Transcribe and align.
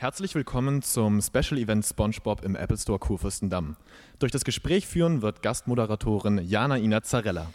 Herzlich 0.00 0.34
willkommen 0.34 0.80
zum 0.80 1.20
Special 1.20 1.60
Event 1.60 1.84
SpongeBob 1.84 2.42
im 2.42 2.56
Apple 2.56 2.78
Store 2.78 2.98
Kurfürstendamm. 2.98 3.76
Durch 4.18 4.32
das 4.32 4.44
Gespräch 4.44 4.86
führen 4.86 5.20
wird 5.20 5.42
Gastmoderatorin 5.42 6.38
Jana 6.38 6.78
Ina 6.78 7.02
Zarella. 7.02 7.52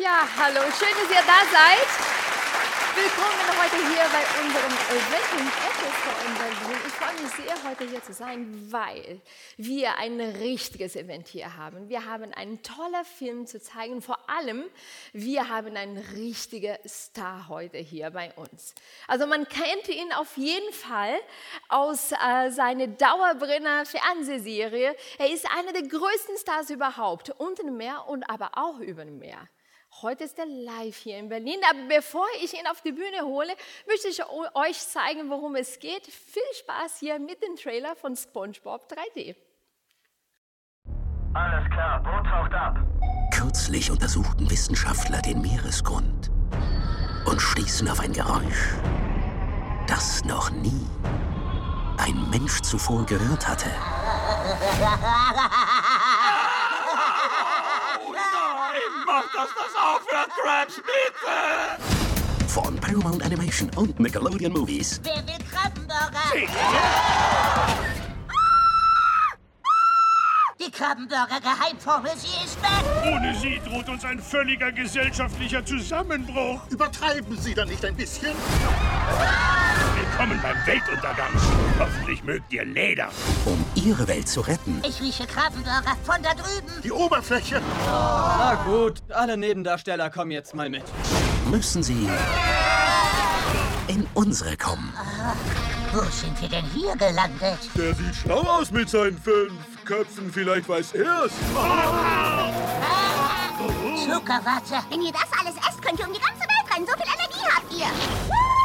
Ja, 0.00 0.28
hallo, 0.38 0.60
schön, 0.78 0.94
dass 1.02 1.10
ihr 1.10 1.24
da 1.26 1.40
seid. 1.50 2.35
Willkommen 2.96 3.46
heute 3.62 3.76
hier 3.92 4.04
bei 4.10 4.24
unserem 4.42 4.72
Event 4.88 5.28
im. 5.38 5.46
Ich 6.86 6.92
freue 6.94 7.22
mich 7.22 7.30
sehr, 7.32 7.70
heute 7.70 7.86
hier 7.86 8.02
zu 8.02 8.14
sein, 8.14 8.72
weil 8.72 9.20
wir 9.58 9.98
ein 9.98 10.18
richtiges 10.18 10.96
Event 10.96 11.28
hier 11.28 11.58
haben. 11.58 11.90
Wir 11.90 12.06
haben 12.06 12.32
einen 12.32 12.62
tollen 12.62 13.04
Film 13.04 13.46
zu 13.46 13.60
zeigen. 13.60 14.00
Vor 14.00 14.18
allem, 14.30 14.64
wir 15.12 15.50
haben 15.50 15.76
einen 15.76 15.98
richtigen 15.98 16.74
Star 16.88 17.48
heute 17.50 17.76
hier 17.76 18.10
bei 18.12 18.32
uns. 18.32 18.74
Also 19.06 19.26
man 19.26 19.46
kennt 19.46 19.88
ihn 19.88 20.14
auf 20.14 20.38
jeden 20.38 20.72
Fall 20.72 21.16
aus 21.68 22.12
äh, 22.12 22.50
seiner 22.50 22.86
Dauerbrenner 22.86 23.84
Fernsehserie. 23.84 24.96
Er 25.18 25.30
ist 25.30 25.46
einer 25.54 25.74
der 25.74 25.82
größten 25.82 26.38
Stars 26.38 26.70
überhaupt, 26.70 27.28
unter 27.36 27.62
dem 27.62 27.76
Meer 27.76 28.06
und 28.08 28.24
aber 28.30 28.52
auch 28.54 28.78
über 28.78 29.04
dem 29.04 29.18
Meer. 29.18 29.46
Heute 30.02 30.24
ist 30.24 30.38
er 30.38 30.44
live 30.44 30.96
hier 30.96 31.18
in 31.18 31.30
Berlin. 31.30 31.58
Aber 31.70 31.78
bevor 31.88 32.26
ich 32.42 32.52
ihn 32.52 32.66
auf 32.66 32.82
die 32.82 32.92
Bühne 32.92 33.22
hole, 33.22 33.54
möchte 33.86 34.08
ich 34.08 34.22
euch 34.54 34.78
zeigen, 34.78 35.30
worum 35.30 35.56
es 35.56 35.78
geht. 35.78 36.06
Viel 36.06 36.42
Spaß 36.60 36.98
hier 37.00 37.18
mit 37.18 37.42
dem 37.42 37.56
Trailer 37.56 37.96
von 37.96 38.14
SpongeBob 38.14 38.92
3D. 38.92 39.34
Alles 41.32 41.70
klar, 41.70 42.02
Boot 42.02 42.26
taucht 42.26 42.52
ab. 42.52 42.76
Kürzlich 43.34 43.90
untersuchten 43.90 44.50
Wissenschaftler 44.50 45.22
den 45.22 45.40
Meeresgrund 45.40 46.30
und 47.26 47.40
stießen 47.40 47.88
auf 47.88 48.00
ein 48.00 48.12
Geräusch, 48.12 48.74
das 49.86 50.22
noch 50.24 50.50
nie 50.50 50.86
ein 51.98 52.28
Mensch 52.30 52.60
zuvor 52.60 53.06
gehört 53.06 53.48
hatte. 53.48 53.70
Mach, 59.16 59.32
dass 59.32 59.48
das 59.54 59.74
aufhört, 59.74 60.30
Krabs, 60.42 60.76
bitte! 60.76 62.48
Von 62.48 62.76
Paramount 62.76 63.24
Animation 63.24 63.70
und 63.76 63.98
Nickelodeon 63.98 64.52
Movies. 64.52 65.00
Wer 65.04 65.26
will 65.26 65.42
Krabbenburger? 65.50 66.20
Die 70.60 70.70
Krabbenburger 70.70 71.40
Geheimformel, 71.40 72.10
sie 72.16 72.44
ist 72.44 72.60
weg! 72.60 73.14
Ohne 73.14 73.34
sie 73.36 73.58
droht 73.66 73.88
uns 73.88 74.04
ein 74.04 74.20
völliger 74.20 74.70
gesellschaftlicher 74.70 75.64
Zusammenbruch. 75.64 76.60
Übertreiben 76.68 77.38
Sie 77.38 77.54
da 77.54 77.64
nicht 77.64 77.86
ein 77.86 77.96
bisschen? 77.96 78.34
Willkommen 80.10 80.40
beim 80.42 80.56
Weltuntergang. 80.66 81.30
Hoffentlich 81.78 82.22
mögt 82.24 82.52
ihr 82.52 82.64
Leder. 82.64 83.08
Um 83.44 83.62
ihre 83.74 84.08
Welt 84.08 84.28
zu 84.28 84.40
retten, 84.40 84.80
Ich 84.86 85.00
rieche 85.00 85.26
Krabbenburger 85.26 85.96
von 86.04 86.22
da 86.22 86.30
drüben. 86.34 86.82
Die 86.82 86.92
Oberfläche. 86.92 87.60
Na 87.86 88.54
gut, 88.64 89.02
alle 89.10 89.36
Nebendarsteller 89.36 90.08
kommen 90.10 90.30
jetzt 90.30 90.54
mal 90.54 90.70
mit. 90.70 90.84
müssen 91.50 91.82
sie 91.82 92.08
in 93.88 94.06
unsere 94.14 94.56
kommen. 94.56 94.92
Wo 95.92 96.00
sind 96.10 96.40
wir 96.40 96.48
denn 96.48 96.64
hier 96.66 96.96
gelandet? 96.96 97.58
Der 97.76 97.94
sieht 97.94 98.14
schlau 98.14 98.40
aus 98.40 98.70
mit 98.70 98.88
seinen 98.88 99.18
fünf 99.18 99.52
Köpfen. 99.84 100.32
Vielleicht 100.32 100.68
weiß 100.68 100.92
er's. 100.94 101.32
Zuckerwatte. 104.04 104.84
Wenn 104.90 105.02
ihr 105.02 105.12
das 105.12 105.28
alles 105.40 105.54
esst, 105.68 105.82
könnt 105.82 105.98
ihr 106.00 106.06
um 106.06 106.12
die 106.12 106.20
ganze 106.20 106.40
Welt 106.40 106.74
rennen. 106.74 106.86
So 106.86 106.92
viel 106.94 107.12
Energie 107.12 107.46
habt 107.54 107.72
ihr. 107.72 108.55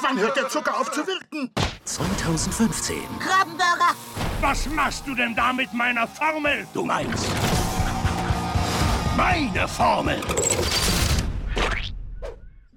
Wann 0.00 0.18
hört 0.18 0.36
der 0.36 0.48
Zucker 0.48 0.78
auf 0.78 0.90
zu 0.90 1.06
wirken? 1.06 1.50
2015 1.84 2.96
Krabbenburger. 3.18 3.94
Was 4.40 4.66
machst 4.68 5.06
du 5.06 5.14
denn 5.14 5.34
da 5.34 5.52
mit 5.52 5.72
meiner 5.72 6.06
Formel? 6.08 6.66
Du 6.74 6.84
meinst 6.84 7.26
meine 9.16 9.68
Formel. 9.68 10.20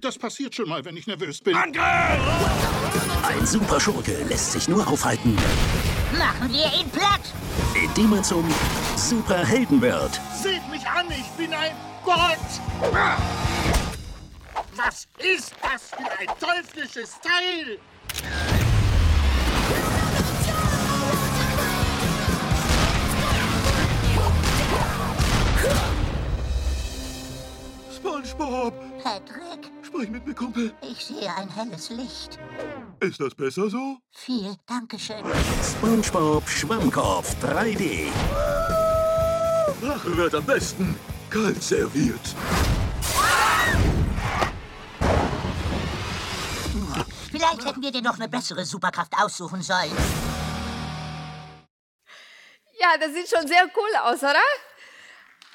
Das 0.00 0.18
passiert 0.18 0.54
schon 0.54 0.68
mal, 0.68 0.84
wenn 0.84 0.96
ich 0.96 1.06
nervös 1.06 1.40
bin. 1.40 1.56
Angriff! 1.56 1.82
Ein 3.28 3.44
Superschurke 3.46 4.22
lässt 4.28 4.52
sich 4.52 4.68
nur 4.68 4.86
aufhalten, 4.86 5.36
Machen 6.16 6.52
wir 6.52 6.66
ihn 6.80 6.88
platt. 6.90 7.20
indem 7.74 8.12
er 8.14 8.22
zum 8.22 8.44
Superhelden 8.96 9.80
wird. 9.82 10.20
Seht 10.40 10.66
mich 10.70 10.86
an, 10.88 11.06
ich 11.10 11.26
bin 11.36 11.52
ein 11.52 11.72
Gott. 12.06 12.38
Was 14.76 15.08
ist 15.18 15.52
das 15.60 15.90
für 15.90 16.20
ein 16.20 16.28
teuflisches 16.38 17.18
Teil? 17.20 17.80
SpongeBob, 27.92 28.74
Patrick, 29.02 29.70
sprich 29.82 30.08
mit 30.08 30.24
mir, 30.24 30.34
Kumpel. 30.34 30.72
ich 30.82 31.04
sehe 31.04 31.28
ein 31.34 31.48
helles 31.48 31.90
Licht. 31.90 32.38
Ist 33.00 33.20
das 33.20 33.34
besser 33.34 33.68
so? 33.68 33.98
Viel 34.12 34.54
Dankeschön. 34.66 35.24
SpongeBob 35.60 36.48
Schwammkopf 36.48 37.34
3D. 37.42 38.06
Rache 39.82 40.16
wird 40.16 40.34
am 40.36 40.44
besten 40.44 40.96
kalt 41.30 41.62
serviert. 41.62 42.34
Vielleicht 47.30 47.64
hätten 47.66 47.82
wir 47.82 47.92
dir 47.92 48.02
noch 48.02 48.16
eine 48.16 48.28
bessere 48.28 48.64
Superkraft 48.64 49.12
aussuchen 49.18 49.62
sollen. 49.62 49.92
Ja, 52.78 52.96
das 52.98 53.12
sieht 53.12 53.28
schon 53.28 53.46
sehr 53.46 53.64
cool 53.76 53.96
aus, 54.02 54.22
oder? 54.22 54.42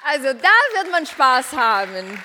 Also 0.04 0.32
da 0.32 0.80
wird 0.80 0.90
man 0.90 1.06
Spaß 1.06 1.52
haben. 1.52 2.22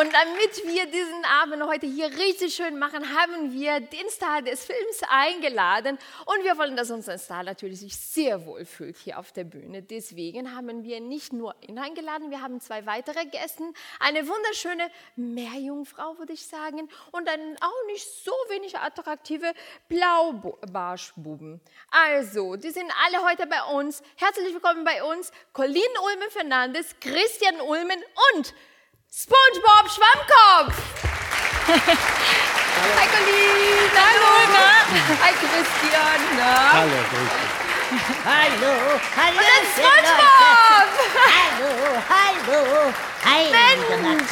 Und 0.00 0.14
damit 0.14 0.64
wir 0.64 0.86
diesen 0.86 1.26
Abend 1.26 1.62
heute 1.66 1.86
hier 1.86 2.06
richtig 2.06 2.54
schön 2.54 2.78
machen, 2.78 3.14
haben 3.14 3.52
wir 3.52 3.80
den 3.80 4.08
Star 4.08 4.40
des 4.40 4.64
Films 4.64 5.02
eingeladen. 5.10 5.98
Und 6.24 6.42
wir 6.42 6.56
wollen, 6.56 6.74
dass 6.74 6.90
unser 6.90 7.18
Star 7.18 7.42
natürlich 7.42 7.80
sich 7.80 7.94
sehr 7.94 8.46
wohl 8.46 8.64
fühlt 8.64 8.96
hier 8.96 9.18
auf 9.18 9.32
der 9.32 9.44
Bühne. 9.44 9.82
Deswegen 9.82 10.56
haben 10.56 10.84
wir 10.84 11.00
nicht 11.00 11.34
nur 11.34 11.54
ihn 11.60 11.78
eingeladen, 11.78 12.30
wir 12.30 12.40
haben 12.40 12.62
zwei 12.62 12.86
weitere 12.86 13.26
Gäste. 13.26 13.62
Eine 13.98 14.26
wunderschöne 14.26 14.90
Meerjungfrau, 15.16 16.16
würde 16.16 16.32
ich 16.32 16.46
sagen, 16.46 16.88
und 17.10 17.28
einen 17.28 17.58
auch 17.60 17.86
nicht 17.88 18.08
so 18.24 18.32
wenig 18.48 18.78
attraktive 18.78 19.52
Blaubarschbuben. 19.90 21.60
Also, 21.90 22.56
die 22.56 22.70
sind 22.70 22.90
alle 23.04 23.22
heute 23.22 23.46
bei 23.46 23.62
uns. 23.76 24.02
Herzlich 24.16 24.54
willkommen 24.54 24.82
bei 24.82 25.04
uns. 25.04 25.30
Colin 25.52 25.82
Ulmen 26.06 26.30
Fernandes, 26.30 26.96
Christian 27.00 27.60
Ulmen 27.60 28.02
und 28.34 28.54
SpongeBob 29.12 29.90
Schwammkopf. 29.90 30.76
Hi 32.96 33.06
Colin. 33.10 33.90
Hallo. 33.90 34.30
Na? 34.54 34.86
Hi 35.18 35.32
Christian. 35.34 36.20
Na? 36.38 36.52
Hallo, 36.70 37.00
Hallo, 38.24 38.72
hallo. 39.18 39.34
Und 39.34 39.42
dann. 39.50 39.66
SpongeBob. 39.74 40.88
Hallo, 41.26 41.70
hallo. 42.08 42.60
Heilige 43.24 43.96
Mensch, 43.98 44.30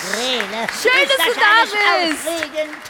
schön, 0.80 1.02
ist 1.02 1.10
dass 1.10 1.26
du 1.26 1.32
das 1.34 1.36
da 1.36 1.48
alles 1.92 2.10
bist. 2.14 2.28
Aufregend. 2.28 2.82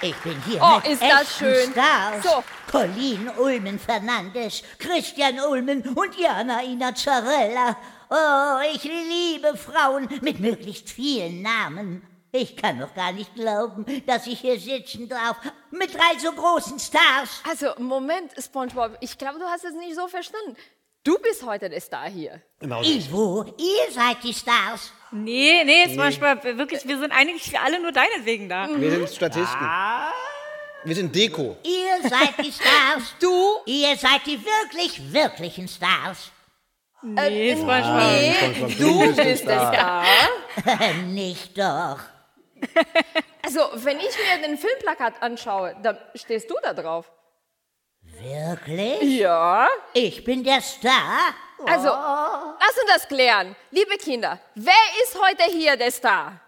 Ich 0.00 0.16
bin 0.16 0.42
hier 0.44 0.60
Oh, 0.60 0.76
mit 0.76 0.86
ist 0.86 1.02
das 1.02 1.36
schön. 1.38 1.72
Stars. 1.72 2.22
So. 2.24 2.44
Colin 2.70 3.30
Ulmen 3.38 3.78
Fernandes, 3.78 4.62
Christian 4.78 5.38
Ulmen 5.40 5.82
und 5.94 6.18
Jana 6.18 6.62
Inazzarella. 6.62 7.76
Oh, 8.10 8.58
ich 8.74 8.84
liebe 8.84 9.56
Frauen 9.56 10.08
mit 10.22 10.40
möglichst 10.40 10.88
vielen 10.88 11.42
Namen. 11.42 12.02
Ich 12.32 12.56
kann 12.56 12.78
doch 12.78 12.94
gar 12.94 13.12
nicht 13.12 13.34
glauben, 13.34 13.84
dass 14.06 14.26
ich 14.26 14.40
hier 14.40 14.58
sitzen 14.58 15.08
darf 15.08 15.36
mit 15.70 15.92
drei 15.94 16.18
so 16.18 16.32
großen 16.32 16.78
Stars. 16.78 17.42
Also, 17.48 17.72
Moment, 17.78 18.32
SpongeBob, 18.38 18.96
ich 19.00 19.16
glaube, 19.16 19.38
du 19.38 19.44
hast 19.46 19.64
es 19.64 19.74
nicht 19.74 19.94
so 19.94 20.06
verstanden. 20.08 20.56
Du 21.04 21.18
bist 21.18 21.44
heute 21.44 21.70
der 21.70 21.80
Star 21.80 22.08
hier. 22.08 22.42
Ivo, 22.60 23.44
ihr 23.56 23.92
seid 23.92 24.22
die 24.22 24.34
Stars. 24.34 24.92
Nee, 25.10 25.64
nee, 25.64 25.92
SpongeBob, 25.92 26.44
wirklich, 26.58 26.86
wir 26.86 26.98
sind 26.98 27.12
eigentlich 27.12 27.58
alle 27.58 27.80
nur 27.80 27.92
deinetwegen 27.92 28.48
da. 28.48 28.68
Wir 28.74 28.90
sind 28.90 29.08
Statisten. 29.10 29.66
Wir 30.84 30.94
sind 30.94 31.14
Deko. 31.14 31.56
Ihr 31.62 32.08
seid 32.08 32.38
die 32.38 32.52
Stars. 32.52 33.14
Du? 33.20 33.58
Ihr 33.66 33.96
seid 33.96 34.24
die 34.26 34.38
wirklich, 34.42 35.12
wirklichen 35.12 35.66
Stars. 35.66 36.30
Nee, 37.02 37.52
SpongeBob. 37.56 38.10
Nee, 38.10 38.34
SpongeBob, 38.34 38.78
du 38.78 39.06
bist 39.06 39.16
bist 39.22 39.46
der 39.46 39.72
Star. 39.72 40.04
Nicht 41.06 41.56
doch. 41.58 41.98
Also, 43.44 43.60
wenn 43.76 43.98
ich 43.98 44.10
mir 44.18 44.46
den 44.46 44.58
Filmplakat 44.58 45.22
anschaue, 45.22 45.74
dann 45.82 45.96
stehst 46.14 46.50
du 46.50 46.56
da 46.62 46.74
drauf. 46.74 47.10
Wirklich? 48.02 49.20
Ja. 49.20 49.66
Ich 49.94 50.22
bin 50.22 50.44
der 50.44 50.60
Star? 50.60 51.34
Also, 51.66 51.88
lass 51.88 52.82
uns 52.82 52.92
das 52.92 53.08
klären. 53.08 53.56
Liebe 53.70 53.96
Kinder, 53.96 54.38
wer 54.54 54.74
ist 55.02 55.18
heute 55.18 55.44
hier 55.50 55.76
der 55.78 55.90
Star? 55.90 56.38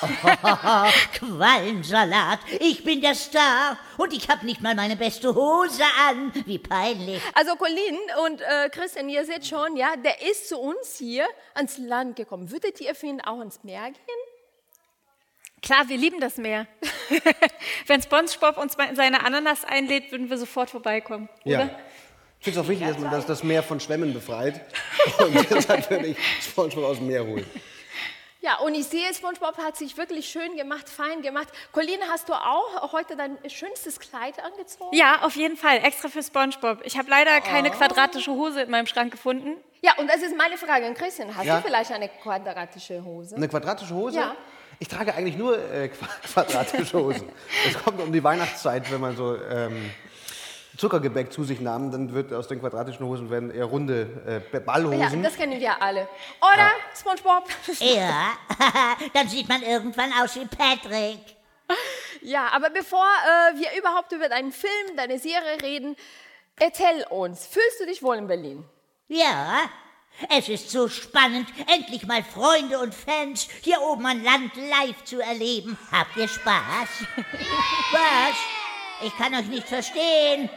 Quallensalat, 1.14 2.40
ich 2.60 2.84
bin 2.84 3.00
der 3.00 3.14
Star 3.14 3.78
und 3.98 4.12
ich 4.12 4.28
habe 4.28 4.44
nicht 4.46 4.60
mal 4.60 4.74
meine 4.74 4.96
beste 4.96 5.34
Hose 5.34 5.82
an. 6.08 6.32
Wie 6.46 6.58
peinlich. 6.58 7.20
Also 7.34 7.56
Colin 7.56 7.98
und 8.26 8.40
äh, 8.40 8.68
Christian, 8.70 9.08
ihr 9.08 9.24
seht 9.24 9.46
schon, 9.46 9.76
ja, 9.76 9.96
der 9.96 10.22
ist 10.30 10.48
zu 10.48 10.58
uns 10.58 10.96
hier 10.98 11.26
ans 11.54 11.78
Land 11.78 12.16
gekommen. 12.16 12.50
Würdet 12.50 12.80
ihr 12.80 12.94
für 12.94 13.06
ihn 13.06 13.20
auch 13.20 13.40
ins 13.40 13.62
Meer 13.64 13.84
gehen? 13.84 14.20
Klar, 15.62 15.88
wir 15.88 15.98
lieben 15.98 16.20
das 16.20 16.36
Meer. 16.38 16.66
Wenn 17.86 18.00
SpongeBob 18.02 18.56
uns 18.56 18.76
mal 18.78 18.88
in 18.88 18.96
seine 18.96 19.24
Ananas 19.24 19.64
einlädt, 19.64 20.10
würden 20.10 20.30
wir 20.30 20.38
sofort 20.38 20.70
vorbeikommen, 20.70 21.28
Ja. 21.44 21.64
oder? 21.64 21.78
Ich 22.38 22.44
finde 22.44 22.60
es 22.60 22.64
auch 22.64 22.70
wichtig, 22.70 22.88
dass 22.88 22.98
man 22.98 23.10
das, 23.10 23.26
das 23.26 23.42
Meer 23.42 23.62
von 23.62 23.78
Schwämmen 23.80 24.14
befreit. 24.14 24.62
Und 25.18 25.50
deshalb 25.50 25.90
würde 25.90 26.06
ich 26.06 26.16
SpongeBob 26.42 26.84
aus 26.84 26.96
dem 26.96 27.08
Meer 27.08 27.26
holen. 27.26 27.44
Ja, 28.42 28.58
und 28.60 28.74
ich 28.74 28.86
sehe, 28.86 29.12
SpongeBob 29.12 29.58
hat 29.58 29.76
sich 29.76 29.96
wirklich 29.98 30.28
schön 30.30 30.56
gemacht, 30.56 30.88
fein 30.88 31.20
gemacht. 31.20 31.48
Colin, 31.72 31.98
hast 32.10 32.28
du 32.28 32.32
auch 32.32 32.92
heute 32.92 33.14
dein 33.14 33.36
schönstes 33.50 34.00
Kleid 34.00 34.42
angezogen? 34.42 34.96
Ja, 34.96 35.20
auf 35.22 35.36
jeden 35.36 35.58
Fall, 35.58 35.78
extra 35.84 36.08
für 36.08 36.22
SpongeBob. 36.22 36.78
Ich 36.84 36.96
habe 36.96 37.10
leider 37.10 37.38
keine 37.42 37.68
Oh. 37.68 37.72
quadratische 37.72 38.30
Hose 38.30 38.62
in 38.62 38.70
meinem 38.70 38.86
Schrank 38.86 39.12
gefunden. 39.12 39.56
Ja, 39.82 39.92
und 39.98 40.08
das 40.08 40.22
ist 40.22 40.34
meine 40.36 40.56
Frage 40.56 40.86
an 40.86 40.94
Christian. 40.94 41.36
Hast 41.36 41.44
Ja. 41.46 41.58
du 41.58 41.66
vielleicht 41.66 41.92
eine 41.92 42.08
quadratische 42.08 43.04
Hose? 43.04 43.36
Eine 43.36 43.48
quadratische 43.48 43.94
Hose? 43.94 44.16
Ja. 44.16 44.34
Ich 44.78 44.88
trage 44.88 45.14
eigentlich 45.14 45.36
nur 45.36 45.58
äh, 45.58 45.88
qua- 45.88 46.08
quadratische 46.32 46.98
Hosen. 46.98 47.28
Es 47.68 47.82
kommt 47.82 48.00
um 48.00 48.10
die 48.10 48.24
Weihnachtszeit, 48.24 48.90
wenn 48.90 49.02
man 49.02 49.16
so 49.16 49.36
ähm, 49.36 49.90
Zuckergebäck 50.80 51.30
zu 51.30 51.44
sich 51.44 51.60
nahm, 51.60 51.92
dann 51.92 52.14
wird 52.14 52.32
aus 52.32 52.48
den 52.48 52.58
quadratischen 52.58 53.04
Hosen 53.04 53.28
werden 53.28 53.50
eher 53.50 53.66
runde 53.66 54.40
äh, 54.50 54.60
Ballhosen. 54.60 54.98
Ja, 54.98 55.28
das 55.28 55.36
kennen 55.36 55.60
wir 55.60 55.82
alle. 55.82 56.08
Oder, 56.40 56.70
SpongeBob? 56.98 57.44
Ja, 57.80 58.30
dann 59.12 59.28
sieht 59.28 59.46
man 59.46 59.62
irgendwann 59.62 60.10
aus 60.22 60.36
wie 60.36 60.46
Patrick. 60.46 61.20
Ja, 62.22 62.48
aber 62.52 62.70
bevor 62.70 63.04
äh, 63.04 63.58
wir 63.58 63.78
überhaupt 63.78 64.10
über 64.12 64.30
deinen 64.30 64.52
Film, 64.52 64.96
deine 64.96 65.18
Serie 65.18 65.60
reden, 65.62 65.96
erzähl 66.58 67.04
uns, 67.10 67.46
fühlst 67.46 67.80
du 67.80 67.84
dich 67.84 68.02
wohl 68.02 68.16
in 68.16 68.26
Berlin? 68.26 68.64
Ja, 69.08 69.68
es 70.30 70.48
ist 70.48 70.70
so 70.70 70.88
spannend, 70.88 71.48
endlich 71.66 72.06
mal 72.06 72.24
Freunde 72.24 72.78
und 72.78 72.94
Fans 72.94 73.48
hier 73.60 73.82
oben 73.82 74.06
an 74.06 74.24
Land 74.24 74.52
live 74.56 75.04
zu 75.04 75.20
erleben. 75.20 75.76
Habt 75.92 76.16
ihr 76.16 76.28
Spaß? 76.28 76.88
Was? 77.92 78.59
Ich 79.02 79.16
kann 79.16 79.34
euch 79.34 79.46
nicht 79.46 79.66
verstehen. 79.66 80.50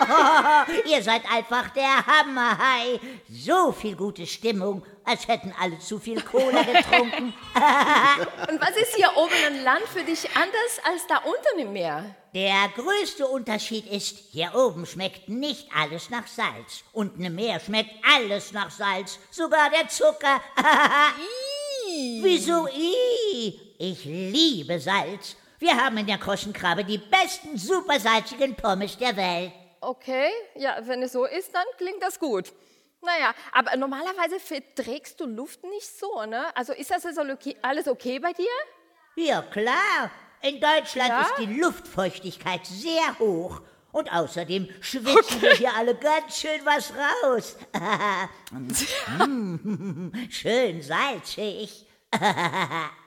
Oh, 0.00 0.72
ihr 0.90 1.02
seid 1.02 1.22
einfach 1.30 1.70
der 1.70 2.04
Hammerhai. 2.06 3.00
So 3.30 3.72
viel 3.72 3.96
gute 3.96 4.26
Stimmung, 4.26 4.84
als 5.04 5.28
hätten 5.28 5.54
alle 5.60 5.78
zu 5.78 5.98
viel 5.98 6.20
Cola 6.20 6.62
getrunken. 6.62 7.32
Und 8.48 8.60
was 8.60 8.76
ist 8.76 8.96
hier 8.96 9.10
oben 9.16 9.34
im 9.48 9.64
Land 9.64 9.84
für 9.92 10.02
dich 10.02 10.28
anders 10.36 10.80
als 10.84 11.06
da 11.06 11.18
unten 11.18 11.60
im 11.60 11.72
Meer? 11.72 12.14
Der 12.34 12.68
größte 12.74 13.26
Unterschied 13.26 13.86
ist, 13.86 14.18
hier 14.32 14.52
oben 14.54 14.84
schmeckt 14.86 15.28
nicht 15.28 15.68
alles 15.74 16.10
nach 16.10 16.26
Salz. 16.26 16.82
Unten 16.92 17.24
im 17.24 17.36
Meer 17.36 17.60
schmeckt 17.60 17.92
alles 18.12 18.52
nach 18.52 18.70
Salz, 18.70 19.18
sogar 19.30 19.70
der 19.70 19.88
Zucker. 19.88 20.40
Wieso 22.20 22.66
i? 22.66 23.60
Ich 23.78 24.04
liebe 24.04 24.80
Salz. 24.80 25.36
Wir 25.58 25.76
haben 25.76 25.96
in 25.98 26.06
der 26.06 26.18
Kroschenkrabbe 26.18 26.84
die 26.84 26.98
besten 26.98 27.56
supersalzigen 27.56 28.54
Pommes 28.54 28.96
der 28.98 29.16
Welt. 29.16 29.52
Okay, 29.80 30.28
ja, 30.56 30.76
wenn 30.82 31.02
es 31.02 31.12
so 31.12 31.24
ist, 31.26 31.54
dann 31.54 31.64
klingt 31.76 32.02
das 32.02 32.18
gut. 32.18 32.52
Naja, 33.02 33.34
aber 33.52 33.76
normalerweise 33.76 34.40
verträgst 34.40 35.20
du 35.20 35.26
Luft 35.26 35.62
nicht 35.64 35.86
so, 35.98 36.24
ne? 36.24 36.44
Also 36.56 36.72
ist 36.72 36.90
das 36.90 37.04
also 37.04 37.20
okay, 37.22 37.54
alles 37.60 37.86
okay 37.86 38.18
bei 38.18 38.32
dir? 38.32 38.46
Ja, 39.16 39.42
klar. 39.42 40.10
In 40.42 40.60
Deutschland 40.60 41.08
Ja? 41.10 41.20
ist 41.22 41.34
die 41.38 41.60
Luftfeuchtigkeit 41.60 42.66
sehr 42.66 43.18
hoch. 43.18 43.60
Und 43.92 44.12
außerdem 44.12 44.68
schwitzen 44.80 45.40
wir 45.40 45.54
hier 45.54 45.72
alle 45.76 45.94
ganz 45.94 46.38
schön 46.38 46.60
was 46.64 46.92
raus. 47.22 47.56
Schön 50.30 50.82
salzig. 50.82 51.86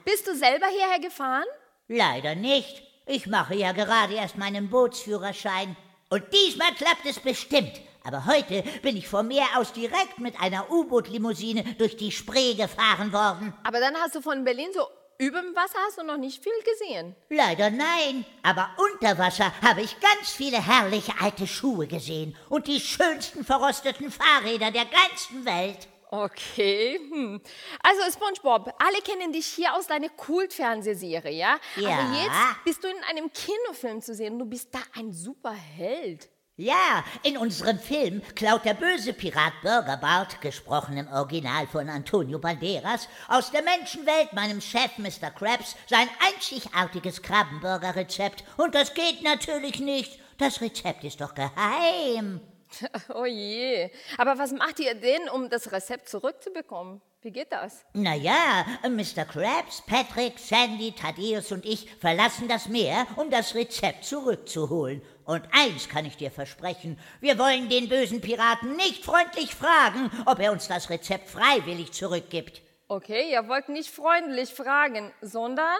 Bist 0.05 0.27
du 0.27 0.35
selber 0.35 0.67
hierher 0.67 0.99
gefahren? 0.99 1.45
Leider 1.87 2.35
nicht. 2.35 2.83
Ich 3.05 3.27
mache 3.27 3.55
ja 3.55 3.71
gerade 3.71 4.13
erst 4.13 4.37
meinen 4.37 4.69
Bootsführerschein. 4.69 5.75
Und 6.09 6.23
diesmal 6.33 6.73
klappt 6.73 7.05
es 7.05 7.19
bestimmt. 7.19 7.81
Aber 8.03 8.25
heute 8.25 8.63
bin 8.81 8.95
ich 8.97 9.07
vom 9.07 9.27
Meer 9.27 9.47
aus 9.57 9.73
direkt 9.73 10.19
mit 10.19 10.39
einer 10.39 10.71
U-Boot-Limousine 10.71 11.63
durch 11.77 11.97
die 11.97 12.11
Spree 12.11 12.53
gefahren 12.53 13.11
worden. 13.11 13.53
Aber 13.63 13.79
dann 13.79 13.95
hast 13.95 14.15
du 14.15 14.21
von 14.21 14.43
Berlin 14.43 14.69
so 14.73 14.87
über 15.19 15.41
dem 15.41 15.55
Wasser 15.55 15.79
hast 15.87 15.97
du 15.97 16.03
noch 16.03 16.17
nicht 16.17 16.43
viel 16.43 16.53
gesehen. 16.63 17.15
Leider 17.29 17.71
nein, 17.71 18.23
aber 18.43 18.69
unter 18.77 19.17
Wasser 19.17 19.51
habe 19.63 19.81
ich 19.81 19.99
ganz 19.99 20.29
viele 20.29 20.63
herrliche 20.63 21.13
alte 21.19 21.47
Schuhe 21.47 21.87
gesehen 21.87 22.35
und 22.49 22.67
die 22.67 22.79
schönsten 22.79 23.43
verrosteten 23.43 24.11
Fahrräder 24.11 24.69
der 24.69 24.85
ganzen 24.85 25.43
Welt. 25.43 25.87
Okay. 26.09 26.99
Hm. 27.11 27.41
Also 27.83 28.01
SpongeBob, 28.11 28.73
alle 28.79 29.01
kennen 29.01 29.33
dich 29.33 29.45
hier 29.45 29.73
aus 29.75 29.87
deiner 29.87 30.09
Kult-Fernsehserie, 30.09 31.31
ja? 31.31 31.57
Ja. 31.75 31.99
Aber 31.99 32.13
jetzt 32.13 32.63
bist 32.63 32.83
du 32.83 32.87
in 32.87 33.03
einem 33.09 33.31
Kinofilm 33.33 34.01
zu 34.01 34.15
sehen. 34.15 34.39
Du 34.39 34.45
bist 34.45 34.73
da 34.73 34.79
ein 34.97 35.11
Superheld. 35.11 36.29
Ja, 36.59 37.03
in 37.21 37.37
unserem 37.37 37.77
Film 37.77 38.23
klaut 38.33 38.65
der 38.65 38.73
böse 38.73 39.13
Pirat 39.13 39.53
Burgerbart, 39.61 40.41
gesprochen 40.41 40.97
im 40.97 41.07
Original 41.07 41.67
von 41.67 41.87
Antonio 41.87 42.39
Banderas, 42.39 43.07
aus 43.27 43.51
der 43.51 43.61
Menschenwelt 43.61 44.33
meinem 44.33 44.59
Chef 44.59 44.97
Mr. 44.97 45.29
Krabs 45.29 45.75
sein 45.85 46.09
einzigartiges 46.25 47.21
Krabbenburger-Rezept. 47.21 48.43
Und 48.57 48.73
das 48.73 48.95
geht 48.95 49.21
natürlich 49.21 49.79
nicht. 49.79 50.19
Das 50.39 50.59
Rezept 50.61 51.03
ist 51.03 51.21
doch 51.21 51.35
geheim. 51.35 52.41
Oh 53.13 53.25
je. 53.25 53.89
Aber 54.17 54.37
was 54.37 54.51
macht 54.51 54.79
ihr 54.79 54.95
denn, 54.95 55.29
um 55.29 55.49
das 55.49 55.71
Rezept 55.71 56.09
zurückzubekommen? 56.09 57.01
Wie 57.21 57.31
geht 57.31 57.51
das? 57.51 57.83
Naja, 57.93 58.65
Mr. 58.83 59.25
Krabs, 59.25 59.81
Patrick, 59.85 60.37
Sandy, 60.37 60.91
Thaddeus 60.91 61.51
und 61.51 61.65
ich 61.65 61.89
verlassen 61.99 62.47
das 62.47 62.69
Meer, 62.69 63.07
um 63.15 63.29
das 63.29 63.55
Rezept 63.55 64.05
zurückzuholen. 64.05 65.01
Und 65.25 65.43
eins 65.51 65.89
kann 65.89 66.05
ich 66.05 66.15
dir 66.15 66.31
versprechen, 66.31 66.99
wir 67.19 67.37
wollen 67.39 67.69
den 67.69 67.89
bösen 67.89 68.21
Piraten 68.21 68.75
nicht 68.75 69.03
freundlich 69.03 69.53
fragen, 69.55 70.11
ob 70.25 70.39
er 70.39 70.51
uns 70.51 70.67
das 70.67 70.89
Rezept 70.89 71.29
freiwillig 71.29 71.91
zurückgibt. 71.91 72.61
Okay, 72.87 73.31
ihr 73.31 73.47
wollt 73.49 73.67
nicht 73.67 73.89
freundlich 73.89 74.49
fragen, 74.53 75.11
sondern 75.21 75.79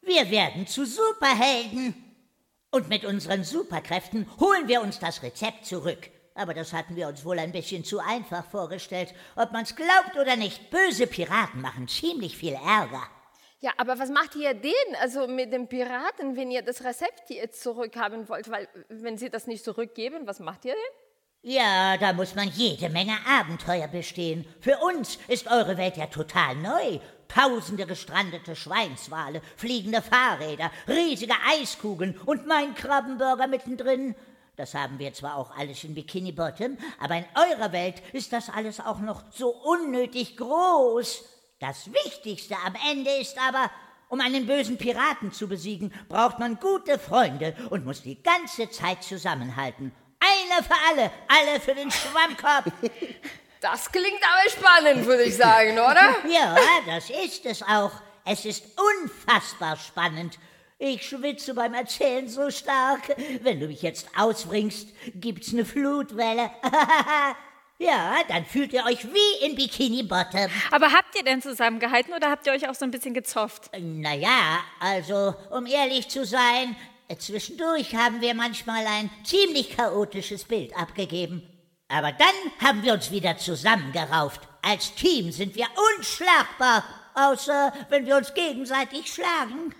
Wir 0.00 0.30
werden 0.30 0.66
zu 0.66 0.84
Superhelden. 0.84 1.94
Und 2.72 2.88
mit 2.88 3.04
unseren 3.04 3.44
Superkräften 3.44 4.26
holen 4.40 4.66
wir 4.66 4.80
uns 4.80 4.98
das 4.98 5.22
Rezept 5.22 5.66
zurück. 5.66 6.10
Aber 6.34 6.54
das 6.54 6.72
hatten 6.72 6.96
wir 6.96 7.08
uns 7.08 7.24
wohl 7.24 7.38
ein 7.38 7.52
bisschen 7.52 7.84
zu 7.84 7.98
einfach 7.98 8.44
vorgestellt. 8.44 9.14
Ob 9.36 9.52
man's 9.52 9.76
glaubt 9.76 10.16
oder 10.20 10.36
nicht, 10.36 10.70
böse 10.70 11.06
Piraten 11.06 11.60
machen 11.60 11.88
ziemlich 11.88 12.36
viel 12.36 12.54
Ärger. 12.54 13.06
Ja, 13.60 13.70
aber 13.76 13.98
was 13.98 14.10
macht 14.10 14.34
ihr 14.34 14.54
denn, 14.54 14.72
also 15.00 15.28
mit 15.28 15.52
den 15.52 15.68
Piraten, 15.68 16.36
wenn 16.36 16.50
ihr 16.50 16.62
das 16.62 16.82
Rezept 16.82 17.30
jetzt 17.30 17.62
zurückhaben 17.62 18.28
wollt? 18.28 18.50
Weil, 18.50 18.68
wenn 18.88 19.18
sie 19.18 19.30
das 19.30 19.46
nicht 19.46 19.62
zurückgeben, 19.62 20.26
was 20.26 20.40
macht 20.40 20.64
ihr 20.64 20.72
denn? 20.72 21.52
Ja, 21.52 21.96
da 21.96 22.12
muss 22.12 22.34
man 22.34 22.48
jede 22.48 22.88
Menge 22.88 23.16
Abenteuer 23.26 23.88
bestehen. 23.88 24.46
Für 24.60 24.78
uns 24.78 25.18
ist 25.28 25.48
eure 25.48 25.76
Welt 25.76 25.96
ja 25.96 26.06
total 26.06 26.56
neu. 26.56 26.98
Tausende 27.28 27.86
gestrandete 27.86 28.54
Schweinswale, 28.54 29.42
fliegende 29.56 30.02
Fahrräder, 30.02 30.70
riesige 30.86 31.34
Eiskugeln 31.50 32.18
und 32.26 32.46
mein 32.46 32.74
Krabbenburger 32.74 33.46
mittendrin. 33.46 34.14
Das 34.56 34.74
haben 34.74 34.98
wir 34.98 35.14
zwar 35.14 35.36
auch 35.36 35.56
alles 35.56 35.82
in 35.84 35.94
Bikini 35.94 36.32
Bottom, 36.32 36.76
aber 37.00 37.16
in 37.16 37.24
eurer 37.34 37.72
Welt 37.72 38.02
ist 38.12 38.32
das 38.32 38.50
alles 38.50 38.80
auch 38.80 38.98
noch 38.98 39.24
so 39.30 39.48
unnötig 39.48 40.36
groß. 40.36 41.24
Das 41.58 41.90
Wichtigste 41.92 42.54
am 42.66 42.74
Ende 42.90 43.10
ist 43.12 43.38
aber, 43.38 43.70
um 44.10 44.20
einen 44.20 44.46
bösen 44.46 44.76
Piraten 44.76 45.32
zu 45.32 45.48
besiegen, 45.48 45.90
braucht 46.08 46.38
man 46.38 46.60
gute 46.60 46.98
Freunde 46.98 47.56
und 47.70 47.86
muss 47.86 48.02
die 48.02 48.22
ganze 48.22 48.68
Zeit 48.68 49.02
zusammenhalten. 49.02 49.90
Einer 50.20 50.62
für 50.62 50.74
alle, 50.90 51.10
alle 51.28 51.60
für 51.60 51.74
den 51.74 51.90
Schwammkopf. 51.90 52.72
Das 53.62 53.92
klingt 53.92 54.20
aber 54.20 54.50
spannend, 54.50 55.06
würde 55.06 55.22
ich 55.22 55.36
sagen, 55.36 55.74
oder? 55.74 56.16
Ja, 56.28 56.56
das 56.84 57.08
ist 57.10 57.46
es 57.46 57.62
auch. 57.62 57.92
Es 58.24 58.44
ist 58.44 58.64
unfassbar 58.76 59.76
spannend. 59.76 60.36
Ich 60.84 61.08
schwitze 61.08 61.54
beim 61.54 61.74
Erzählen 61.74 62.28
so 62.28 62.50
stark. 62.50 63.14
Wenn 63.42 63.60
du 63.60 63.68
mich 63.68 63.82
jetzt 63.82 64.08
ausbringst, 64.16 64.88
gibt's 65.14 65.52
eine 65.52 65.64
Flutwelle. 65.64 66.50
ja, 67.78 68.16
dann 68.26 68.44
fühlt 68.44 68.72
ihr 68.72 68.84
euch 68.84 69.04
wie 69.04 69.46
in 69.46 69.54
Bikini 69.54 70.02
Bottom. 70.02 70.48
Aber 70.72 70.90
habt 70.90 71.14
ihr 71.14 71.22
denn 71.22 71.40
zusammengehalten 71.40 72.12
oder 72.12 72.30
habt 72.30 72.48
ihr 72.48 72.52
euch 72.52 72.68
auch 72.68 72.74
so 72.74 72.84
ein 72.84 72.90
bisschen 72.90 73.14
gezofft? 73.14 73.70
Naja, 73.78 74.58
also, 74.80 75.36
um 75.50 75.66
ehrlich 75.66 76.08
zu 76.08 76.26
sein, 76.26 76.74
zwischendurch 77.16 77.94
haben 77.94 78.20
wir 78.20 78.34
manchmal 78.34 78.84
ein 78.84 79.08
ziemlich 79.22 79.76
chaotisches 79.76 80.42
Bild 80.42 80.76
abgegeben. 80.76 81.48
Aber 81.86 82.10
dann 82.10 82.66
haben 82.68 82.82
wir 82.82 82.94
uns 82.94 83.12
wieder 83.12 83.38
zusammengerauft. 83.38 84.40
Als 84.62 84.92
Team 84.96 85.30
sind 85.30 85.54
wir 85.54 85.68
unschlagbar. 85.96 86.82
außer 87.14 87.72
wenn 87.88 88.04
wir 88.04 88.16
uns 88.16 88.34
gegenseitig 88.34 89.12
schlagen. 89.14 89.72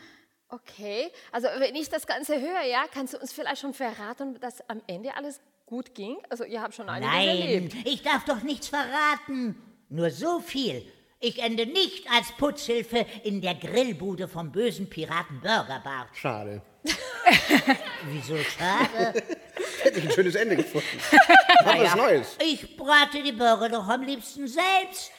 Okay, 0.52 1.10
also 1.30 1.48
wenn 1.58 1.74
ich 1.74 1.88
das 1.88 2.06
Ganze 2.06 2.38
höre, 2.38 2.62
ja, 2.70 2.84
kannst 2.92 3.14
du 3.14 3.18
uns 3.18 3.32
vielleicht 3.32 3.62
schon 3.62 3.72
verraten, 3.72 4.38
dass 4.38 4.68
am 4.68 4.82
Ende 4.86 5.16
alles 5.16 5.40
gut 5.64 5.94
ging? 5.94 6.18
Also 6.28 6.44
ihr 6.44 6.60
habt 6.60 6.74
schon 6.74 6.90
einiges 6.90 7.10
Nein, 7.10 7.28
erlebt. 7.28 7.74
ich 7.86 8.02
darf 8.02 8.26
doch 8.26 8.42
nichts 8.42 8.68
verraten. 8.68 9.56
Nur 9.88 10.10
so 10.10 10.40
viel. 10.40 10.86
Ich 11.20 11.42
ende 11.42 11.64
nicht 11.64 12.10
als 12.10 12.32
Putzhilfe 12.32 13.06
in 13.24 13.40
der 13.40 13.54
Grillbude 13.54 14.28
vom 14.28 14.52
bösen 14.52 14.90
Piraten 14.90 15.40
Burgerbart. 15.40 16.14
Schade. 16.14 16.60
Wieso 18.06 18.36
schade? 18.38 19.14
Hätte 19.82 19.98
ich 19.98 20.04
ein 20.04 20.10
schönes 20.12 20.34
Ende 20.34 20.56
gefunden. 20.56 20.86
War 21.64 21.78
was 21.78 21.94
Neues. 21.94 22.36
Ich 22.42 22.76
brate 22.76 23.22
die 23.22 23.32
Burger 23.32 23.68
doch 23.68 23.86
am 23.88 24.02
liebsten 24.02 24.46
selbst. 24.48 25.12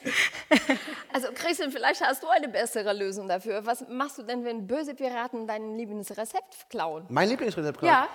Also 1.12 1.30
Christian, 1.34 1.72
vielleicht 1.72 2.02
hast 2.02 2.22
du 2.24 2.28
eine 2.28 2.50
bessere 2.50 2.94
Lösung 2.94 3.28
dafür. 3.28 3.66
Was 3.66 3.86
machst 3.88 4.18
du 4.18 4.24
denn, 4.24 4.44
wenn 4.44 4.68
böse 4.68 4.94
Piraten 4.94 5.48
dein 5.48 5.78
Lieblingsrezept 5.78 6.70
klauen? 6.70 7.06
Mein 7.10 7.30
Lieblingsrezept. 7.30 7.82
Ja. 7.82 8.08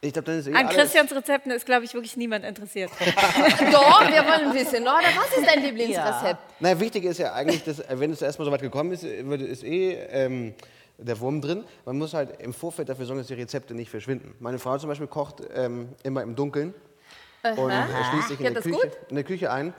Ich 0.00 0.12
glaube, 0.12 0.26
dann 0.26 0.38
ist 0.38 0.46
eh 0.46 0.50
An 0.52 0.66
alles- 0.66 0.76
Christians 0.76 1.12
Rezepten 1.12 1.50
ist, 1.50 1.66
glaube 1.66 1.84
ich, 1.84 1.92
wirklich 1.92 2.16
niemand 2.16 2.44
interessiert. 2.44 2.90
Doch, 3.00 4.08
wir 4.08 4.24
wollen 4.24 4.54
wissen, 4.54 4.82
oder? 4.82 5.00
Was 5.16 5.36
ist 5.36 5.46
dein 5.46 5.62
Lieblingsrezept? 5.62 6.40
Na, 6.60 6.78
wichtig 6.78 7.04
ist 7.04 7.18
ja 7.18 7.32
eigentlich, 7.32 7.64
dass, 7.64 7.80
äh, 7.80 7.98
wenn 7.98 8.12
es 8.12 8.22
erstmal 8.22 8.46
so 8.46 8.52
weit 8.52 8.60
gekommen 8.62 8.92
ist, 8.92 9.02
äh, 9.02 9.22
ist 9.22 9.64
eh 9.64 9.94
ähm, 9.94 10.54
der 10.98 11.18
Wurm 11.20 11.40
drin. 11.40 11.64
Man 11.84 11.96
muss 11.98 12.14
halt 12.14 12.40
im 12.40 12.52
Vorfeld 12.52 12.88
dafür 12.88 13.06
sorgen, 13.06 13.20
dass 13.20 13.28
die 13.28 13.34
Rezepte 13.34 13.74
nicht 13.74 13.90
verschwinden. 13.90 14.34
Meine 14.40 14.58
Frau 14.58 14.76
zum 14.78 14.88
Beispiel 14.88 15.06
kocht 15.06 15.42
ähm, 15.54 15.90
immer 16.02 16.22
im 16.22 16.34
Dunkeln 16.34 16.74
und 17.56 17.70
äh, 17.70 18.04
schließt 18.10 18.28
sich 18.28 18.40
in 18.40 18.46
Geht 18.46 18.56
der, 18.56 18.62
das 18.62 18.64
Küche, 18.64 18.88
gut? 18.88 18.98
in 19.10 19.14
der 19.14 19.24
Küche 19.24 19.50
ein. 19.50 19.72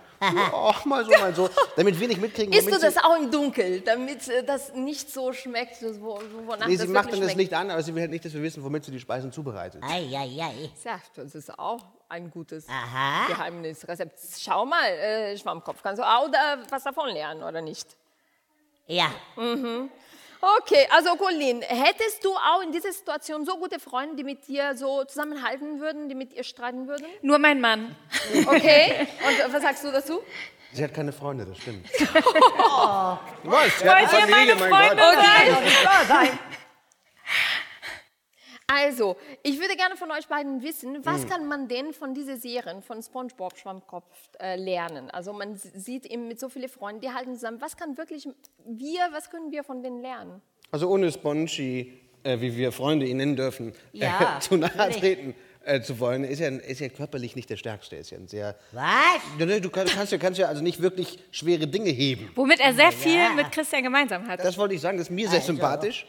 Oh, 0.54 0.74
mal 0.86 1.06
so, 1.06 1.12
mal 1.12 1.34
so. 1.36 1.50
Damit 1.76 2.00
wir 2.00 2.08
nicht 2.08 2.22
mitkriegen, 2.22 2.54
Isst 2.54 2.72
du 2.72 2.80
das 2.80 2.98
auch 2.98 3.18
im 3.18 3.30
Dunkeln, 3.32 3.84
damit 3.86 4.28
äh, 4.28 4.44
das 4.44 4.74
nicht 4.74 5.10
so 5.12 5.32
schmeckt, 5.34 5.82
wo, 6.02 6.20
wonach 6.46 6.68
nee, 6.68 6.78
das 6.78 6.88
sie 6.88 6.92
macht 6.92 7.12
dann 7.12 7.22
das? 7.22 7.36
Licht 7.36 7.54
an, 7.54 7.70
aber 7.70 7.82
sie 7.84 7.94
will 7.94 8.02
halt 8.02 8.12
nicht, 8.12 8.24
dass 8.26 8.34
wir 8.34 8.42
wissen, 8.42 8.64
womit 8.64 8.86
sie 8.86 8.92
die 8.92 9.00
Speisen 9.00 9.32
zubereitet. 9.32 9.84
Eieiei. 9.84 10.72
Ja, 10.84 11.00
das 11.16 11.36
ist 11.36 11.58
auch 11.58 11.86
ein 12.10 12.32
gutes 12.32 12.68
Aha. 12.68 13.28
Geheimnisrezept. 13.28 14.20
Schau 14.40 14.66
mal, 14.66 14.88
äh, 14.90 15.38
Schwammkopf, 15.38 15.82
kannst 15.84 16.02
du 16.02 16.08
auch 16.08 16.30
da 16.32 16.58
was 16.70 16.84
davon 16.84 17.10
lernen, 17.10 17.44
oder 17.44 17.62
nicht? 17.62 17.96
Ja, 18.88 19.12
Okay, 20.42 20.88
also 20.92 21.16
Colin, 21.18 21.62
hättest 21.62 22.24
du 22.24 22.34
auch 22.34 22.62
in 22.64 22.72
dieser 22.72 22.94
Situation 22.94 23.46
so 23.46 23.58
gute 23.58 23.78
Freunde, 23.80 24.16
die 24.16 24.24
mit 24.24 24.48
dir 24.48 24.74
so 24.76 25.04
zusammenhalten 25.04 25.82
würden, 25.82 26.08
die 26.08 26.16
mit 26.16 26.34
dir 26.36 26.44
streiten 26.44 26.88
würden? 26.88 27.06
Nur 27.22 27.40
mein 27.40 27.60
Mann. 27.60 27.94
Okay, 28.48 29.06
und 29.28 29.54
was 29.54 29.62
sagst 29.62 29.84
du 29.84 29.92
dazu? 29.92 30.22
Sie 30.72 30.84
hat 30.84 30.94
keine 30.94 31.12
Freunde, 31.12 31.46
das 31.46 31.58
stimmt. 31.58 31.88
Oh. 32.82 33.18
Was? 33.44 33.80
Sie 33.80 33.90
hat 33.90 33.98
eine 33.98 34.08
Familie, 34.08 34.56
mein 34.56 34.70
Freunde 34.70 34.96
Gott. 35.04 36.08
sein? 36.08 36.40
Also, 38.72 39.18
ich 39.42 39.60
würde 39.60 39.76
gerne 39.76 39.96
von 39.98 40.12
euch 40.12 40.28
beiden 40.28 40.62
wissen, 40.62 41.04
was 41.04 41.24
Hm. 41.24 41.30
kann 41.30 41.48
man 41.48 41.68
denn 41.68 41.92
von 41.92 42.14
dieser 42.14 42.38
Serien, 42.38 42.84
von 42.84 43.02
SpongeBob 43.02 43.58
Schwammkopf 43.58 44.06
äh, 44.40 44.56
lernen? 44.58 45.10
Also 45.10 45.34
man 45.34 45.56
sieht 45.56 46.06
eben 46.06 46.28
mit 46.28 46.40
so 46.40 46.50
vielen 46.50 46.70
Freunden, 46.70 47.02
die 47.02 47.10
halten 47.10 47.34
zusammen. 47.34 47.60
Was 47.62 47.76
kann 47.78 47.98
wirklich 47.98 48.28
wir, 48.66 49.00
was 49.12 49.32
können 49.32 49.52
wir 49.52 49.64
von 49.64 49.82
denen 49.82 50.02
lernen? 50.02 50.40
Also 50.72 50.88
ohne 50.88 51.12
Spongy, 51.12 52.00
äh, 52.24 52.40
wie 52.42 52.56
wir 52.56 52.72
Freunde 52.72 53.08
ihn 53.08 53.18
nennen 53.18 53.36
dürfen, 53.36 53.74
Ja, 53.92 54.38
äh, 54.38 54.40
zu 54.42 54.56
nahe 54.56 54.92
treten 54.92 55.34
äh, 55.66 55.82
zu 55.82 56.00
wollen, 56.00 56.24
ist 56.24 56.38
ja, 56.40 56.50
ist 56.50 56.80
ja 56.80 56.90
körperlich 56.90 57.36
nicht 57.36 57.50
der 57.50 57.58
Stärkste. 57.58 57.96
Ist 57.96 58.12
ja 58.12 58.20
ein 58.20 58.28
sehr, 58.28 58.56
was? 58.72 58.84
Ja, 59.40 59.46
ne, 59.48 59.60
du 59.62 59.72
kann- 59.72 59.88
kannst 59.88 60.12
ja, 60.12 60.20
kannst 60.20 60.38
ja 60.40 60.48
also 60.48 60.62
nicht 60.62 60.80
wirklich 60.80 61.18
schwere 61.32 61.66
Dinge 61.66 61.90
heben. 61.90 62.32
Womit 62.36 62.60
er 62.60 62.74
sehr 62.76 62.92
viel 62.92 63.16
Ja. 63.18 63.34
mit 63.34 63.52
Christian 63.52 63.82
gemeinsam 63.82 64.28
hat. 64.28 64.40
Das 64.44 64.58
wollte 64.60 64.76
ich 64.76 64.82
sagen, 64.82 64.98
das 65.00 65.08
ist 65.08 65.12
mir 65.12 65.28
sehr 65.28 65.40
Also. 65.40 65.48
sympathisch. 65.54 66.06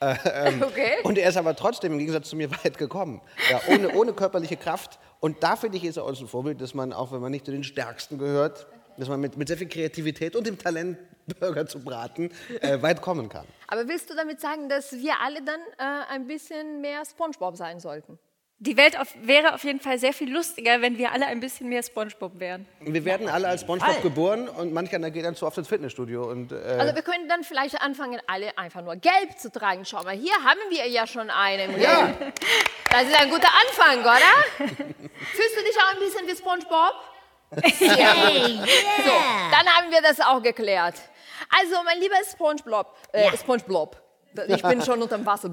Äh, 0.00 0.14
ähm, 0.24 0.62
Okay. 0.66 0.92
Und 1.02 1.18
er 1.18 1.28
ist 1.28 1.36
aber 1.36 1.54
trotzdem 1.56 1.92
im 1.92 1.98
Gegensatz 1.98 2.28
zu 2.28 2.36
mir 2.36 2.50
weit 2.50 2.78
gekommen. 2.78 3.20
Ja, 3.50 3.60
ohne, 3.68 3.94
ohne 3.94 4.12
körperliche 4.12 4.56
Kraft. 4.56 4.98
Und 5.20 5.42
da 5.42 5.56
finde 5.56 5.78
ich, 5.78 5.84
ist 5.84 5.96
er 5.96 6.04
uns 6.04 6.20
ein 6.20 6.28
Vorbild, 6.28 6.60
dass 6.60 6.74
man, 6.74 6.92
auch 6.92 7.12
wenn 7.12 7.20
man 7.20 7.30
nicht 7.30 7.46
zu 7.46 7.52
den 7.52 7.64
Stärksten 7.64 8.18
gehört, 8.18 8.66
dass 8.96 9.08
man 9.08 9.20
mit, 9.20 9.36
mit 9.36 9.48
sehr 9.48 9.56
viel 9.56 9.68
Kreativität 9.68 10.36
und 10.36 10.46
dem 10.46 10.58
Talent, 10.58 10.98
Burger 11.40 11.66
zu 11.66 11.80
braten, 11.82 12.30
äh, 12.60 12.82
weit 12.82 13.00
kommen 13.00 13.28
kann. 13.28 13.46
Aber 13.68 13.88
willst 13.88 14.10
du 14.10 14.14
damit 14.14 14.40
sagen, 14.40 14.68
dass 14.68 14.92
wir 14.92 15.14
alle 15.22 15.42
dann 15.42 15.60
äh, 15.78 16.12
ein 16.12 16.26
bisschen 16.26 16.82
mehr 16.82 17.02
SpongeBob 17.04 17.56
sein 17.56 17.80
sollten? 17.80 18.18
Die 18.66 18.78
Welt 18.78 18.98
auf, 18.98 19.08
wäre 19.20 19.54
auf 19.54 19.62
jeden 19.64 19.78
Fall 19.80 19.98
sehr 19.98 20.14
viel 20.14 20.32
lustiger, 20.32 20.80
wenn 20.80 20.96
wir 20.96 21.12
alle 21.12 21.26
ein 21.26 21.38
bisschen 21.38 21.68
mehr 21.68 21.82
Spongebob 21.82 22.40
wären. 22.40 22.66
Wir 22.80 23.04
werden 23.04 23.28
alle 23.28 23.46
als 23.48 23.60
Spongebob 23.60 24.00
geboren 24.00 24.48
und 24.48 24.72
manch 24.72 24.94
einer 24.94 25.10
geht 25.10 25.26
dann 25.26 25.36
zu 25.36 25.46
oft 25.46 25.58
ins 25.58 25.68
Fitnessstudio. 25.68 26.22
Und, 26.30 26.50
äh, 26.50 26.56
Also 26.78 26.94
wir 26.94 27.02
können 27.02 27.28
dann 27.28 27.44
vielleicht 27.44 27.78
anfangen, 27.82 28.20
alle 28.26 28.56
einfach 28.56 28.80
nur 28.80 28.96
gelb 28.96 29.38
zu 29.38 29.52
tragen. 29.52 29.84
Schau 29.84 30.02
mal, 30.02 30.14
hier 30.16 30.32
haben 30.42 30.58
wir 30.70 30.86
ja 30.88 31.06
schon 31.06 31.28
einen. 31.28 31.78
Ja. 31.80 32.06
Gelb. 32.06 32.32
Das 32.90 33.02
ist 33.08 33.20
ein 33.20 33.28
guter 33.28 33.48
Anfang, 33.48 34.00
oder? 34.02 34.66
Fühlst 34.68 35.56
du 35.56 35.62
dich 35.64 35.76
auch 35.82 35.92
ein 35.94 35.98
bisschen 35.98 36.28
wie 36.28 36.36
SpongeBob? 36.36 36.94
Hey, 37.60 37.86
yeah. 37.88 38.64
So, 39.04 39.12
dann 39.50 39.66
haben 39.74 39.90
wir 39.90 40.00
das 40.00 40.20
auch 40.20 40.40
geklärt. 40.40 40.94
Also, 41.50 41.82
mein 41.84 41.98
lieber 41.98 42.14
SpongeBob, 42.30 42.96
äh, 43.12 43.24
Ja. 43.26 43.36
SpongeBob, 43.36 43.96
ich 44.48 44.62
bin 44.62 44.82
schon 44.82 45.00
unter 45.02 45.16
dem 45.16 45.26
Wasser. 45.26 45.50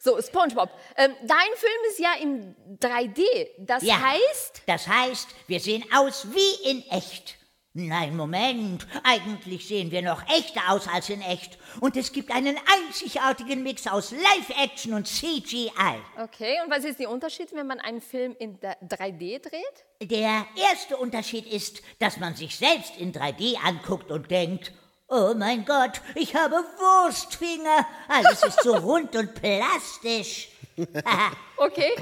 So, 0.00 0.20
SpongeBob, 0.20 0.70
ähm, 0.96 1.12
dein 1.22 1.38
Film 1.56 1.80
ist 1.90 1.98
ja 1.98 2.10
in 2.20 2.54
3D. 2.80 3.22
Das 3.58 3.82
Ja. 3.82 4.00
heißt, 4.00 4.62
Das 4.66 4.86
heißt, 4.86 5.28
wir 5.46 5.60
sehen 5.60 5.84
aus 5.94 6.26
wie 6.32 6.70
in 6.70 6.82
echt. 6.90 7.36
Nein, 7.74 8.16
Moment. 8.16 8.86
Eigentlich 9.04 9.68
sehen 9.68 9.90
wir 9.92 10.02
noch 10.02 10.22
echter 10.28 10.62
aus 10.70 10.88
als 10.88 11.10
in 11.10 11.20
echt. 11.22 11.58
Und 11.80 11.96
es 11.96 12.10
gibt 12.12 12.32
einen 12.32 12.56
einzigartigen 12.88 13.62
Mix 13.62 13.86
aus 13.86 14.10
Live-Action 14.10 14.94
und 14.94 15.06
CGI. 15.06 15.70
okay, 16.20 16.56
und 16.64 16.70
was 16.72 16.84
ist 16.84 16.98
der 16.98 17.08
Unterschied, 17.10 17.52
wenn 17.54 17.66
man 17.68 17.78
einen 17.78 18.00
Film 18.00 18.34
in 18.38 18.58
der 18.60 18.76
3D 18.82 19.38
dreht? 19.40 20.10
Der 20.10 20.46
erste 20.56 20.96
Unterschied 20.96 21.46
ist, 21.46 21.80
dass 22.00 22.16
man 22.16 22.34
sich 22.34 22.56
selbst 22.56 22.96
in 22.96 23.12
3D 23.12 23.56
anguckt 23.62 24.10
und 24.10 24.28
denkt, 24.30 24.72
oh 25.08 25.34
mein 25.34 25.64
Gott, 25.64 26.00
ich 26.14 26.34
habe 26.34 26.56
Wurstfinger. 26.56 27.86
Alles 28.08 28.42
ist 28.42 28.62
so 28.62 28.76
rund 28.76 29.14
und 29.16 29.34
plastisch. 29.34 30.48
Okay, 31.60 31.96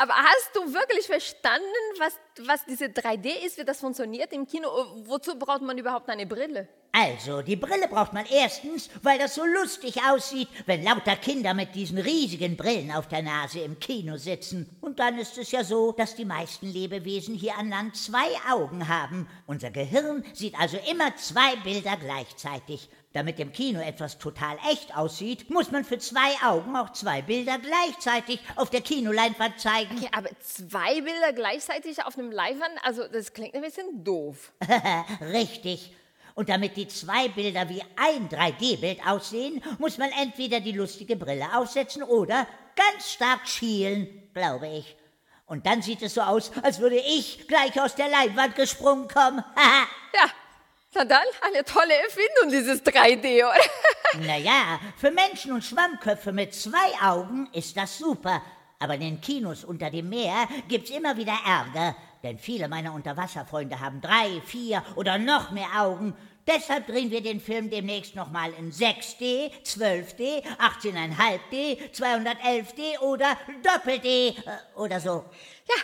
aber 0.00 0.14
hast 0.14 0.50
du 0.54 0.60
wirklich 0.72 1.06
verstanden, 1.06 1.66
was, 1.98 2.14
was 2.46 2.64
diese 2.64 2.86
3D 2.86 3.44
ist, 3.44 3.58
wie 3.58 3.64
das 3.64 3.80
funktioniert 3.80 4.32
im 4.32 4.46
Kino? 4.46 4.66
Wozu 5.04 5.38
braucht 5.38 5.60
man 5.60 5.76
überhaupt 5.76 6.08
eine 6.08 6.26
Brille? 6.26 6.68
Also, 6.92 7.42
die 7.42 7.56
Brille 7.56 7.86
braucht 7.86 8.14
man 8.14 8.24
erstens, 8.24 8.88
weil 9.02 9.18
das 9.18 9.34
so 9.34 9.44
lustig 9.44 10.00
aussieht, 10.10 10.48
wenn 10.64 10.82
lauter 10.82 11.16
Kinder 11.16 11.52
mit 11.52 11.74
diesen 11.74 11.98
riesigen 11.98 12.56
Brillen 12.56 12.90
auf 12.90 13.08
der 13.08 13.22
Nase 13.22 13.60
im 13.60 13.78
Kino 13.78 14.16
sitzen. 14.16 14.74
Und 14.80 14.98
dann 14.98 15.18
ist 15.18 15.36
es 15.36 15.52
ja 15.52 15.62
so, 15.62 15.92
dass 15.92 16.16
die 16.16 16.24
meisten 16.24 16.72
Lebewesen 16.72 17.34
hier 17.34 17.58
an 17.58 17.68
Land 17.68 17.96
zwei 17.96 18.28
Augen 18.50 18.88
haben. 18.88 19.28
Unser 19.46 19.70
Gehirn 19.70 20.24
sieht 20.32 20.58
also 20.58 20.78
immer 20.90 21.14
zwei 21.16 21.56
Bilder 21.56 21.96
gleichzeitig. 21.96 22.88
Damit 23.12 23.40
im 23.40 23.52
Kino 23.52 23.80
etwas 23.80 24.18
total 24.18 24.56
echt 24.70 24.96
aussieht, 24.96 25.50
muss 25.50 25.72
man 25.72 25.84
für 25.84 25.98
zwei 25.98 26.30
Augen 26.44 26.76
auch 26.76 26.92
zwei 26.92 27.22
Bilder 27.22 27.58
gleichzeitig 27.58 28.38
auf 28.54 28.70
der 28.70 28.82
Kinoleinwand 28.82 29.58
zeigen. 29.58 29.96
Okay, 29.96 30.08
aber 30.16 30.28
zwei 30.38 31.00
Bilder 31.00 31.32
gleichzeitig 31.32 32.04
auf 32.04 32.16
einem 32.16 32.30
Leinwand, 32.30 32.72
also 32.84 33.08
das 33.08 33.32
klingt 33.32 33.54
ein 33.54 33.62
bisschen 33.62 34.04
doof. 34.04 34.52
Richtig. 35.32 35.92
Und 36.36 36.48
damit 36.48 36.76
die 36.76 36.86
zwei 36.86 37.28
Bilder 37.28 37.68
wie 37.68 37.82
ein 37.96 38.28
3D-Bild 38.28 39.04
aussehen, 39.04 39.60
muss 39.78 39.98
man 39.98 40.10
entweder 40.12 40.60
die 40.60 40.72
lustige 40.72 41.16
Brille 41.16 41.46
aufsetzen 41.52 42.04
oder 42.04 42.46
ganz 42.76 43.12
stark 43.12 43.48
schielen, 43.48 44.30
glaube 44.32 44.68
ich. 44.68 44.96
Und 45.46 45.66
dann 45.66 45.82
sieht 45.82 46.00
es 46.02 46.14
so 46.14 46.20
aus, 46.20 46.52
als 46.62 46.78
würde 46.78 46.96
ich 46.96 47.48
gleich 47.48 47.80
aus 47.80 47.96
der 47.96 48.08
Leinwand 48.08 48.54
gesprungen 48.54 49.08
kommen. 49.08 49.44
Ja, 50.12 50.28
na 50.94 51.04
dann, 51.04 51.26
eine 51.42 51.64
tolle 51.64 51.94
Erfindung, 51.94 52.50
dieses 52.50 52.82
3D, 52.84 53.44
oder? 53.44 53.54
naja, 54.26 54.80
für 54.96 55.10
Menschen 55.10 55.52
und 55.52 55.64
Schwammköpfe 55.64 56.32
mit 56.32 56.54
zwei 56.54 57.00
Augen 57.02 57.48
ist 57.52 57.76
das 57.76 57.98
super. 57.98 58.42
Aber 58.78 58.94
in 58.94 59.00
den 59.00 59.20
Kinos 59.20 59.64
unter 59.64 59.90
dem 59.90 60.08
Meer 60.08 60.48
gibt's 60.66 60.90
immer 60.90 61.16
wieder 61.16 61.36
Ärger. 61.46 61.94
Denn 62.22 62.38
viele 62.38 62.66
meiner 62.68 62.92
Unterwasserfreunde 62.92 63.78
haben 63.78 64.00
drei, 64.00 64.40
vier 64.44 64.82
oder 64.96 65.18
noch 65.18 65.50
mehr 65.52 65.68
Augen. 65.76 66.16
Deshalb 66.46 66.86
drehen 66.86 67.10
wir 67.10 67.22
den 67.22 67.40
Film 67.40 67.70
demnächst 67.70 68.16
nochmal 68.16 68.52
in 68.58 68.72
6D, 68.72 69.50
12D, 69.62 70.42
18,5D, 70.58 71.92
211D 71.92 72.98
oder 73.00 73.36
Doppel-D 73.62 74.28
äh, 74.28 74.34
oder 74.74 74.98
so. 74.98 75.24
Ja, 75.68 75.76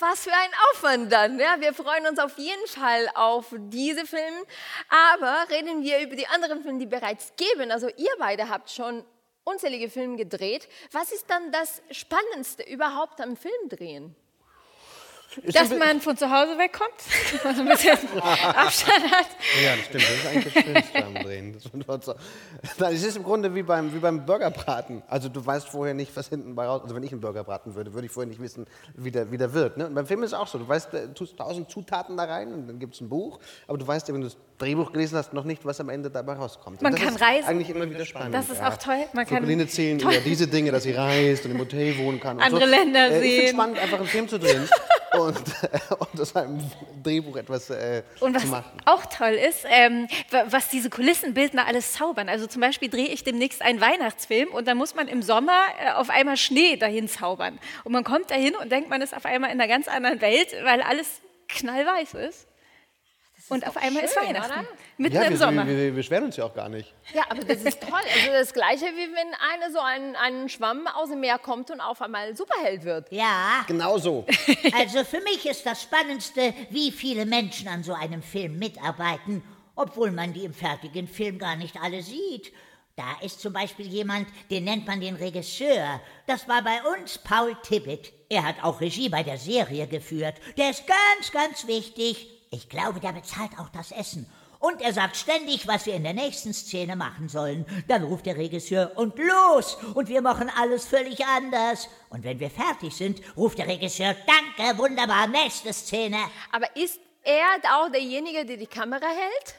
was 0.00 0.24
für 0.24 0.32
ein 0.32 0.50
Aufwand 0.70 1.12
dann. 1.12 1.38
Ja, 1.38 1.56
wir 1.60 1.74
freuen 1.74 2.06
uns 2.06 2.18
auf 2.18 2.36
jeden 2.38 2.66
Fall 2.66 3.08
auf 3.14 3.46
diese 3.56 4.06
Filme. 4.06 4.44
Aber 4.88 5.46
reden 5.50 5.82
wir 5.82 6.00
über 6.00 6.16
die 6.16 6.26
anderen 6.26 6.62
Filme, 6.62 6.78
die 6.78 6.86
bereits 6.86 7.32
geben. 7.36 7.70
Also 7.70 7.88
ihr 7.88 8.12
beide 8.18 8.48
habt 8.48 8.70
schon 8.70 9.04
unzählige 9.44 9.90
Filme 9.90 10.16
gedreht. 10.16 10.68
Was 10.92 11.12
ist 11.12 11.28
dann 11.28 11.52
das 11.52 11.82
Spannendste 11.90 12.62
überhaupt 12.62 13.20
am 13.20 13.36
Film 13.36 13.68
drehen? 13.68 14.16
Dass 15.52 15.70
man 15.70 16.00
von 16.00 16.16
zu 16.16 16.28
Hause 16.30 16.58
wegkommt, 16.58 16.90
dass 17.32 17.44
man 17.44 17.54
so 17.56 17.62
ein 17.62 17.68
bisschen 17.68 17.92
Abstand 18.20 19.10
hat. 19.12 19.26
Ja, 19.62 19.76
das 19.76 19.84
stimmt. 19.86 20.02
Das 20.04 20.10
ist 20.10 20.26
eigentlich 20.26 20.54
das 20.54 20.62
Schönste 20.64 21.04
am 21.04 21.14
Drehen. 21.14 21.52
Das 21.52 21.64
ist 21.64 22.04
so- 22.04 22.14
Nein, 22.78 22.94
Es 22.94 23.02
ist 23.04 23.16
im 23.16 23.22
Grunde 23.22 23.54
wie 23.54 23.62
beim, 23.62 23.94
wie 23.94 23.98
beim 23.98 24.26
Burgerbraten. 24.26 25.02
Also 25.08 25.28
du 25.28 25.44
weißt 25.44 25.68
vorher 25.68 25.94
nicht, 25.94 26.16
was 26.16 26.28
hinten 26.28 26.54
bei 26.54 26.66
raus... 26.66 26.80
Also 26.82 26.94
wenn 26.96 27.02
ich 27.04 27.12
einen 27.12 27.20
Burger 27.20 27.44
braten 27.44 27.74
würde, 27.74 27.94
würde 27.94 28.06
ich 28.06 28.12
vorher 28.12 28.28
nicht 28.28 28.40
wissen, 28.40 28.66
wie 28.94 29.10
der, 29.12 29.30
wie 29.30 29.38
der 29.38 29.52
wird. 29.54 29.76
Ne? 29.76 29.86
Und 29.86 29.94
beim 29.94 30.06
Film 30.06 30.22
ist 30.24 30.32
es 30.32 30.34
auch 30.38 30.48
so. 30.48 30.58
Du 30.58 30.66
weißt, 30.68 30.92
du 30.92 31.14
tust 31.14 31.36
tausend 31.36 31.70
Zutaten 31.70 32.16
da 32.16 32.24
rein 32.24 32.52
und 32.52 32.66
dann 32.66 32.78
gibt 32.80 32.94
es 32.94 33.00
ein 33.00 33.08
Buch. 33.08 33.38
Aber 33.68 33.78
du 33.78 33.86
weißt 33.86 34.08
ja, 34.08 34.14
wenn 34.14 34.22
du 34.22 34.26
das 34.26 34.36
Drehbuch 34.58 34.90
gelesen 34.92 35.16
hast, 35.16 35.32
noch 35.32 35.44
nicht, 35.44 35.64
was 35.64 35.80
am 35.80 35.88
Ende 35.90 36.10
dabei 36.10 36.32
rauskommt. 36.34 36.82
Man 36.82 36.92
das 36.92 37.00
kann 37.00 37.14
ist 37.14 37.22
reisen. 37.22 37.46
eigentlich 37.48 37.70
immer 37.70 37.88
wieder 37.88 38.04
spannend. 38.04 38.34
Das 38.34 38.50
ist 38.50 38.60
auch 38.62 38.76
toll. 38.76 38.98
Man 39.12 39.26
kann- 39.26 39.42
Corinne 39.44 39.62
erzählen 39.62 39.98
Toll. 39.98 40.12
über 40.12 40.20
diese 40.22 40.48
Dinge, 40.48 40.72
dass 40.72 40.82
sie 40.82 40.92
reist 40.92 41.44
und 41.44 41.52
im 41.52 41.58
Hotel 41.60 41.96
wohnen 41.98 42.18
kann. 42.20 42.40
Andere 42.40 42.64
so. 42.64 42.70
Länder 42.70 43.00
äh, 43.00 43.06
Ich 43.06 43.12
finde 43.12 43.26
sehen. 43.28 43.44
es 43.44 43.50
spannend, 43.52 43.78
einfach 43.78 43.98
einen 43.98 44.06
Film 44.08 44.28
zu 44.28 44.38
drehen 44.38 44.68
und, 45.18 45.38
und 45.98 46.20
aus 46.20 46.36
einem 46.36 46.60
Drehbuch 47.02 47.36
etwas 47.36 47.70
äh, 47.70 48.02
Und 48.20 48.34
was 48.34 48.42
zu 48.42 48.48
machen. 48.48 48.70
auch 48.84 49.04
toll 49.06 49.32
ist, 49.32 49.64
ähm, 49.68 50.08
wa- 50.30 50.44
was 50.48 50.68
diese 50.68 50.90
Kulissenbildner 50.90 51.66
alles 51.66 51.92
zaubern. 51.94 52.28
Also 52.28 52.46
zum 52.46 52.60
Beispiel 52.60 52.88
drehe 52.88 53.08
ich 53.08 53.24
demnächst 53.24 53.62
einen 53.62 53.80
Weihnachtsfilm 53.80 54.48
und 54.50 54.68
da 54.68 54.74
muss 54.74 54.94
man 54.94 55.08
im 55.08 55.22
Sommer 55.22 55.58
äh, 55.84 55.92
auf 55.92 56.10
einmal 56.10 56.36
Schnee 56.36 56.76
dahin 56.76 57.08
zaubern. 57.08 57.58
Und 57.84 57.92
man 57.92 58.04
kommt 58.04 58.30
dahin 58.30 58.54
und 58.56 58.70
denkt, 58.70 58.88
man 58.90 59.02
ist 59.02 59.16
auf 59.16 59.24
einmal 59.24 59.50
in 59.50 59.60
einer 59.60 59.68
ganz 59.68 59.88
anderen 59.88 60.20
Welt, 60.20 60.48
weil 60.64 60.82
alles 60.82 61.20
knallweiß 61.48 62.14
ist. 62.14 62.46
Und 63.50 63.66
auf 63.66 63.76
einmal 63.76 64.04
ist 64.04 64.14
schön, 64.14 64.28
Weihnachten. 64.28 64.52
oder? 64.52 64.64
Mitten 64.96 65.16
ja, 65.16 65.22
im 65.22 65.30
wir, 65.30 65.38
Sommer. 65.38 65.66
Wir, 65.66 65.76
wir 65.76 65.92
beschweren 65.92 66.24
uns 66.24 66.36
ja 66.36 66.44
auch 66.44 66.54
gar 66.54 66.68
nicht. 66.68 66.94
Ja, 67.12 67.24
aber 67.28 67.44
das 67.44 67.62
ist 67.62 67.80
toll. 67.80 68.00
Also 68.14 68.32
das 68.32 68.52
Gleiche, 68.52 68.84
wie 68.86 69.12
wenn 69.12 69.34
einer 69.52 69.72
so 69.72 69.80
ein, 69.80 70.16
ein 70.16 70.48
Schwamm 70.48 70.86
aus 70.86 71.10
dem 71.10 71.20
Meer 71.20 71.38
kommt 71.38 71.70
und 71.70 71.80
auf 71.80 72.00
einmal 72.00 72.34
Superheld 72.36 72.84
wird. 72.84 73.10
Ja, 73.10 73.64
Genau 73.66 73.98
so. 73.98 74.26
also 74.72 75.04
für 75.04 75.20
mich 75.20 75.46
ist 75.46 75.64
das 75.66 75.82
Spannendste, 75.82 76.54
wie 76.70 76.90
viele 76.90 77.26
Menschen 77.26 77.68
an 77.68 77.82
so 77.82 77.92
einem 77.92 78.22
Film 78.22 78.58
mitarbeiten, 78.58 79.42
obwohl 79.74 80.10
man 80.10 80.32
die 80.32 80.44
im 80.44 80.54
fertigen 80.54 81.08
Film 81.08 81.38
gar 81.38 81.56
nicht 81.56 81.76
alle 81.80 82.02
sieht. 82.02 82.52
Da 82.96 83.16
ist 83.22 83.40
zum 83.40 83.52
Beispiel 83.52 83.86
jemand, 83.86 84.28
den 84.50 84.64
nennt 84.64 84.86
man 84.86 85.00
den 85.00 85.14
Regisseur. 85.16 86.00
Das 86.26 86.46
war 86.48 86.62
bei 86.62 86.78
uns 86.94 87.18
Paul 87.18 87.56
Tippett. 87.62 88.12
Er 88.28 88.44
hat 88.44 88.56
auch 88.62 88.80
Regie 88.80 89.08
bei 89.08 89.22
der 89.22 89.38
Serie 89.38 89.86
geführt. 89.86 90.34
Der 90.58 90.70
ist 90.70 90.84
ganz, 90.86 91.32
ganz 91.32 91.66
wichtig. 91.66 92.39
Ich 92.52 92.68
glaube, 92.68 92.98
der 92.98 93.12
bezahlt 93.12 93.52
auch 93.60 93.68
das 93.68 93.92
Essen. 93.92 94.28
Und 94.58 94.82
er 94.82 94.92
sagt 94.92 95.16
ständig, 95.16 95.68
was 95.68 95.86
wir 95.86 95.94
in 95.94 96.02
der 96.02 96.14
nächsten 96.14 96.52
Szene 96.52 96.96
machen 96.96 97.28
sollen. 97.28 97.64
Dann 97.86 98.02
ruft 98.02 98.26
der 98.26 98.36
Regisseur 98.36 98.90
und 98.96 99.16
los! 99.18 99.78
Und 99.94 100.08
wir 100.08 100.20
machen 100.20 100.50
alles 100.58 100.84
völlig 100.84 101.24
anders. 101.24 101.88
Und 102.08 102.24
wenn 102.24 102.40
wir 102.40 102.50
fertig 102.50 102.94
sind, 102.94 103.20
ruft 103.36 103.58
der 103.58 103.68
Regisseur, 103.68 104.16
danke, 104.26 104.76
wunderbar, 104.78 105.28
nächste 105.28 105.72
Szene. 105.72 106.18
Aber 106.50 106.66
ist 106.74 106.98
er 107.22 107.60
auch 107.72 107.88
derjenige, 107.88 108.44
der 108.44 108.56
die 108.56 108.66
Kamera 108.66 109.06
hält? 109.06 109.54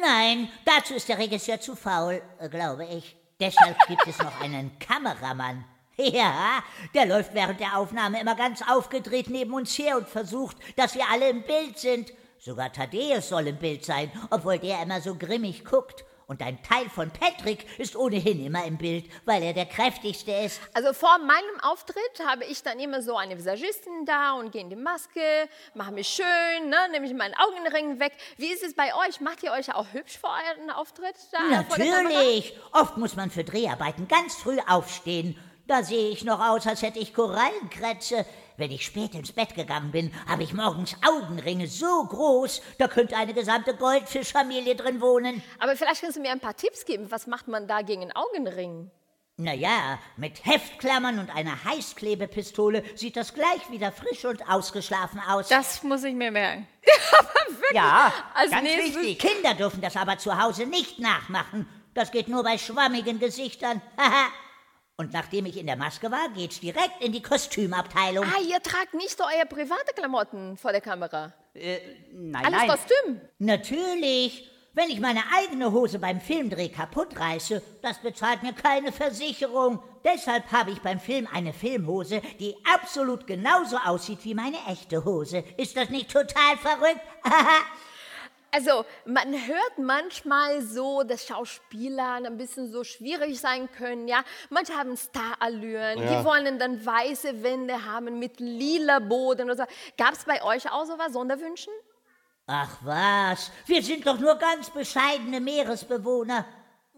Nein, 0.00 0.48
dazu 0.64 0.94
ist 0.94 1.08
der 1.08 1.18
Regisseur 1.18 1.60
zu 1.60 1.76
faul, 1.76 2.20
glaube 2.50 2.86
ich. 2.86 3.16
Deshalb 3.38 3.78
gibt 3.86 4.06
es 4.08 4.18
noch 4.18 4.40
einen 4.40 4.78
Kameramann. 4.80 5.64
Ja, 5.98 6.64
der 6.94 7.04
läuft 7.04 7.34
während 7.34 7.60
der 7.60 7.76
Aufnahme 7.76 8.18
immer 8.18 8.34
ganz 8.34 8.62
aufgedreht 8.66 9.28
neben 9.28 9.52
uns 9.52 9.78
her 9.78 9.98
und 9.98 10.08
versucht, 10.08 10.56
dass 10.74 10.94
wir 10.94 11.04
alle 11.12 11.28
im 11.28 11.42
Bild 11.42 11.78
sind. 11.78 12.12
Sogar 12.44 12.72
Thaddeus 12.72 13.28
soll 13.28 13.46
im 13.46 13.56
Bild 13.56 13.84
sein, 13.84 14.10
obwohl 14.30 14.58
der 14.58 14.82
immer 14.82 15.00
so 15.00 15.14
grimmig 15.14 15.64
guckt. 15.64 16.04
Und 16.26 16.42
ein 16.42 16.60
Teil 16.64 16.88
von 16.88 17.08
Patrick 17.12 17.78
ist 17.78 17.94
ohnehin 17.94 18.44
immer 18.44 18.64
im 18.64 18.78
Bild, 18.78 19.04
weil 19.24 19.44
er 19.44 19.52
der 19.52 19.66
kräftigste 19.66 20.32
ist. 20.32 20.60
Also 20.74 20.92
vor 20.92 21.18
meinem 21.18 21.60
Auftritt 21.62 22.26
habe 22.26 22.44
ich 22.44 22.60
dann 22.64 22.80
immer 22.80 23.00
so 23.00 23.16
eine 23.16 23.38
Visagistin 23.38 24.06
da 24.06 24.32
und 24.32 24.50
gehe 24.50 24.62
in 24.62 24.70
die 24.70 24.76
Maske, 24.76 25.20
mache 25.74 25.92
mich 25.92 26.08
schön, 26.08 26.68
ne, 26.68 26.78
nehme 26.90 27.06
ich 27.06 27.14
meinen 27.14 27.34
Augenring 27.36 28.00
weg. 28.00 28.14
Wie 28.38 28.52
ist 28.52 28.64
es 28.64 28.74
bei 28.74 28.92
euch? 29.06 29.20
Macht 29.20 29.44
ihr 29.44 29.52
euch 29.52 29.72
auch 29.72 29.86
hübsch 29.92 30.18
vor 30.18 30.30
euren 30.30 30.70
Auftritt? 30.70 31.14
Da? 31.30 31.42
Natürlich. 31.44 32.58
Oft 32.72 32.96
muss 32.96 33.14
man 33.14 33.30
für 33.30 33.44
Dreharbeiten 33.44 34.08
ganz 34.08 34.34
früh 34.34 34.58
aufstehen. 34.66 35.38
Da 35.68 35.84
sehe 35.84 36.10
ich 36.10 36.24
noch 36.24 36.40
aus, 36.40 36.66
als 36.66 36.82
hätte 36.82 36.98
ich 36.98 37.14
Korallenkrätze. 37.14 38.26
Wenn 38.56 38.70
ich 38.70 38.84
spät 38.84 39.14
ins 39.14 39.32
Bett 39.32 39.54
gegangen 39.54 39.90
bin, 39.92 40.12
habe 40.28 40.42
ich 40.42 40.52
morgens 40.52 40.94
Augenringe 41.06 41.66
so 41.66 42.04
groß, 42.04 42.60
da 42.78 42.86
könnte 42.88 43.16
eine 43.16 43.34
gesamte 43.34 43.74
Goldfischfamilie 43.74 44.74
drin 44.76 45.00
wohnen. 45.00 45.42
Aber 45.58 45.76
vielleicht 45.76 46.02
kannst 46.02 46.16
du 46.16 46.20
mir 46.20 46.30
ein 46.32 46.40
paar 46.40 46.56
Tipps 46.56 46.84
geben. 46.84 47.10
Was 47.10 47.26
macht 47.26 47.48
man 47.48 47.66
da 47.66 47.82
gegen 47.82 48.02
einen 48.02 48.12
Augenring? 48.12 48.90
Naja, 49.38 49.98
mit 50.18 50.44
Heftklammern 50.44 51.18
und 51.18 51.34
einer 51.34 51.64
Heißklebepistole 51.64 52.84
sieht 52.94 53.16
das 53.16 53.32
gleich 53.34 53.70
wieder 53.70 53.90
frisch 53.90 54.24
und 54.26 54.46
ausgeschlafen 54.48 55.20
aus. 55.26 55.48
Das 55.48 55.82
muss 55.82 56.04
ich 56.04 56.14
mir 56.14 56.30
merken. 56.30 56.68
ja, 57.72 58.12
Als 58.34 58.50
ganz 58.50 58.62
nächstes- 58.62 59.02
wichtig. 59.02 59.18
Kinder 59.18 59.54
dürfen 59.54 59.80
das 59.80 59.96
aber 59.96 60.18
zu 60.18 60.38
Hause 60.40 60.66
nicht 60.66 60.98
nachmachen. 60.98 61.66
Das 61.94 62.10
geht 62.10 62.28
nur 62.28 62.42
bei 62.42 62.58
schwammigen 62.58 63.18
Gesichtern. 63.18 63.80
Haha. 63.98 64.28
Und 64.96 65.12
nachdem 65.12 65.46
ich 65.46 65.56
in 65.56 65.66
der 65.66 65.76
Maske 65.76 66.10
war, 66.10 66.28
geht's 66.34 66.60
direkt 66.60 67.00
in 67.00 67.12
die 67.12 67.22
Kostümabteilung. 67.22 68.24
Ah, 68.24 68.40
ihr 68.42 68.62
tragt 68.62 68.94
nicht 68.94 69.16
so 69.16 69.24
eure 69.24 69.46
private 69.46 69.92
Klamotten 69.94 70.56
vor 70.56 70.72
der 70.72 70.80
Kamera. 70.80 71.32
Nein, 71.54 72.44
Alles 72.44 72.60
nein. 72.60 72.68
Kostüm. 72.68 73.20
Natürlich. 73.38 74.48
Wenn 74.74 74.88
ich 74.88 75.00
meine 75.00 75.22
eigene 75.36 75.70
Hose 75.70 75.98
beim 75.98 76.18
Filmdreh 76.18 76.70
kaputt 76.70 77.18
reiße, 77.18 77.62
das 77.82 77.98
bezahlt 77.98 78.42
mir 78.42 78.54
keine 78.54 78.90
Versicherung. 78.90 79.82
Deshalb 80.02 80.50
habe 80.50 80.70
ich 80.70 80.80
beim 80.80 80.98
Film 80.98 81.28
eine 81.30 81.52
Filmhose, 81.52 82.22
die 82.40 82.56
absolut 82.72 83.26
genauso 83.26 83.76
aussieht 83.76 84.20
wie 84.22 84.34
meine 84.34 84.56
echte 84.70 85.04
Hose. 85.04 85.44
Ist 85.58 85.76
das 85.76 85.90
nicht 85.90 86.10
total 86.10 86.56
verrückt? 86.56 87.02
Also, 88.54 88.84
man 89.06 89.32
hört 89.32 89.78
manchmal 89.78 90.60
so, 90.60 91.02
dass 91.04 91.26
Schauspieler 91.26 92.16
ein 92.24 92.36
bisschen 92.36 92.70
so 92.70 92.84
schwierig 92.84 93.40
sein 93.40 93.70
können, 93.72 94.08
ja. 94.08 94.22
Manche 94.50 94.74
haben 94.74 94.94
Starallüren, 94.96 95.98
Ja. 96.02 96.18
die 96.20 96.24
wollen 96.26 96.58
dann 96.58 96.84
weiße 96.84 97.42
Wände 97.42 97.86
haben 97.86 98.18
mit 98.18 98.40
lila 98.40 98.98
Boden 98.98 99.50
oder 99.50 99.56
so. 99.56 99.64
Gab 99.96 100.12
es 100.12 100.24
bei 100.24 100.42
euch 100.42 100.70
auch 100.70 100.84
sowas, 100.84 101.14
Sonderwünschen? 101.14 101.72
Ach 102.46 102.76
was, 102.82 103.50
wir 103.66 103.82
sind 103.82 104.06
doch 104.06 104.18
nur 104.18 104.34
ganz 104.34 104.68
bescheidene 104.68 105.40
Meeresbewohner. 105.40 106.44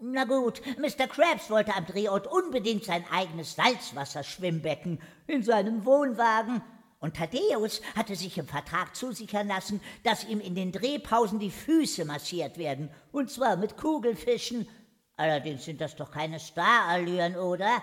Na 0.01 0.25
gut, 0.25 0.61
Mr. 0.79 1.07
Krabs 1.07 1.51
wollte 1.51 1.73
am 1.77 1.87
Drehort 1.87 2.27
unbedingt 2.27 2.85
sein 2.85 3.05
eigenes 3.13 3.55
Salzwasserschwimmbecken 3.55 5.01
in 5.29 5.45
seinem 5.45 5.85
Wohnwagen. 5.85 6.63
Und 7.05 7.19
Thaddeus 7.19 7.83
hatte 7.95 8.17
sich 8.17 8.39
im 8.39 8.49
Vertrag 8.49 8.97
zusichern 8.97 9.47
lassen, 9.47 9.83
dass 10.05 10.25
ihm 10.25 10.41
in 10.41 10.55
den 10.55 10.73
Drehpausen 10.73 11.39
die 11.39 11.51
Füße 11.51 12.07
massiert 12.07 12.57
werden. 12.57 12.89
Und 13.13 13.31
zwar 13.31 13.57
mit 13.57 13.77
Kugelfischen. 13.77 14.67
Allerdings 15.19 15.67
sind 15.67 15.83
das 15.83 15.97
doch 15.97 16.11
keine 16.11 16.41
Starallüren, 16.41 17.37
oder? 17.37 17.83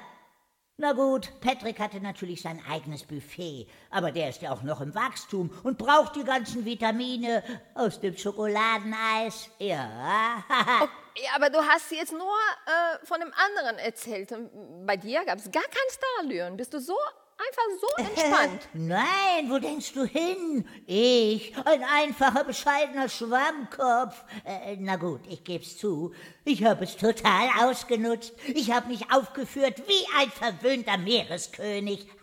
Na 0.77 0.93
gut, 0.93 1.31
Patrick 1.39 1.79
hatte 1.79 2.01
natürlich 2.01 2.41
sein 2.41 2.63
eigenes 2.67 3.03
Buffet, 3.03 3.67
aber 3.91 4.11
der 4.11 4.29
ist 4.29 4.41
ja 4.41 4.53
auch 4.53 4.63
noch 4.63 4.81
im 4.81 4.95
Wachstum 4.95 5.51
und 5.61 5.77
braucht 5.77 6.15
die 6.15 6.23
ganzen 6.23 6.65
Vitamine 6.65 7.43
aus 7.75 8.01
dem 8.01 8.17
Schokoladeneis. 8.17 9.51
Ja, 9.59 10.43
Ja, 11.17 11.31
aber 11.35 11.49
du 11.49 11.59
hast 11.59 11.91
jetzt 11.91 12.13
nur 12.13 12.21
äh, 12.21 13.05
von 13.05 13.19
dem 13.19 13.31
anderen 13.33 13.77
erzählt. 13.77 14.33
Bei 14.85 14.95
dir 14.95 15.25
gab 15.25 15.39
es 15.39 15.51
gar 15.51 15.61
kein 15.61 15.89
Starallüren. 15.91 16.55
Bist 16.55 16.73
du 16.73 16.79
so 16.79 16.95
einfach 17.41 17.79
so 17.79 18.03
entspannt? 18.03 18.67
Nein, 18.73 19.49
wo 19.49 19.59
denkst 19.59 19.93
du 19.93 20.03
hin? 20.03 20.67
Ich, 20.85 21.53
ein 21.65 21.83
einfacher, 21.83 22.43
bescheidener 22.43 23.09
Schwammkopf. 23.09 24.23
Äh, 24.45 24.77
na 24.79 24.95
gut, 24.95 25.21
ich 25.27 25.43
geb's 25.43 25.77
zu. 25.77 26.13
Ich 26.45 26.63
habe 26.63 26.83
es 26.83 26.97
total 26.97 27.49
ausgenutzt. 27.63 28.33
Ich 28.47 28.71
habe 28.71 28.87
mich 28.87 29.11
aufgeführt 29.11 29.81
wie 29.87 30.05
ein 30.19 30.29
verwöhnter 30.29 30.97
Meereskönig. 30.97 32.07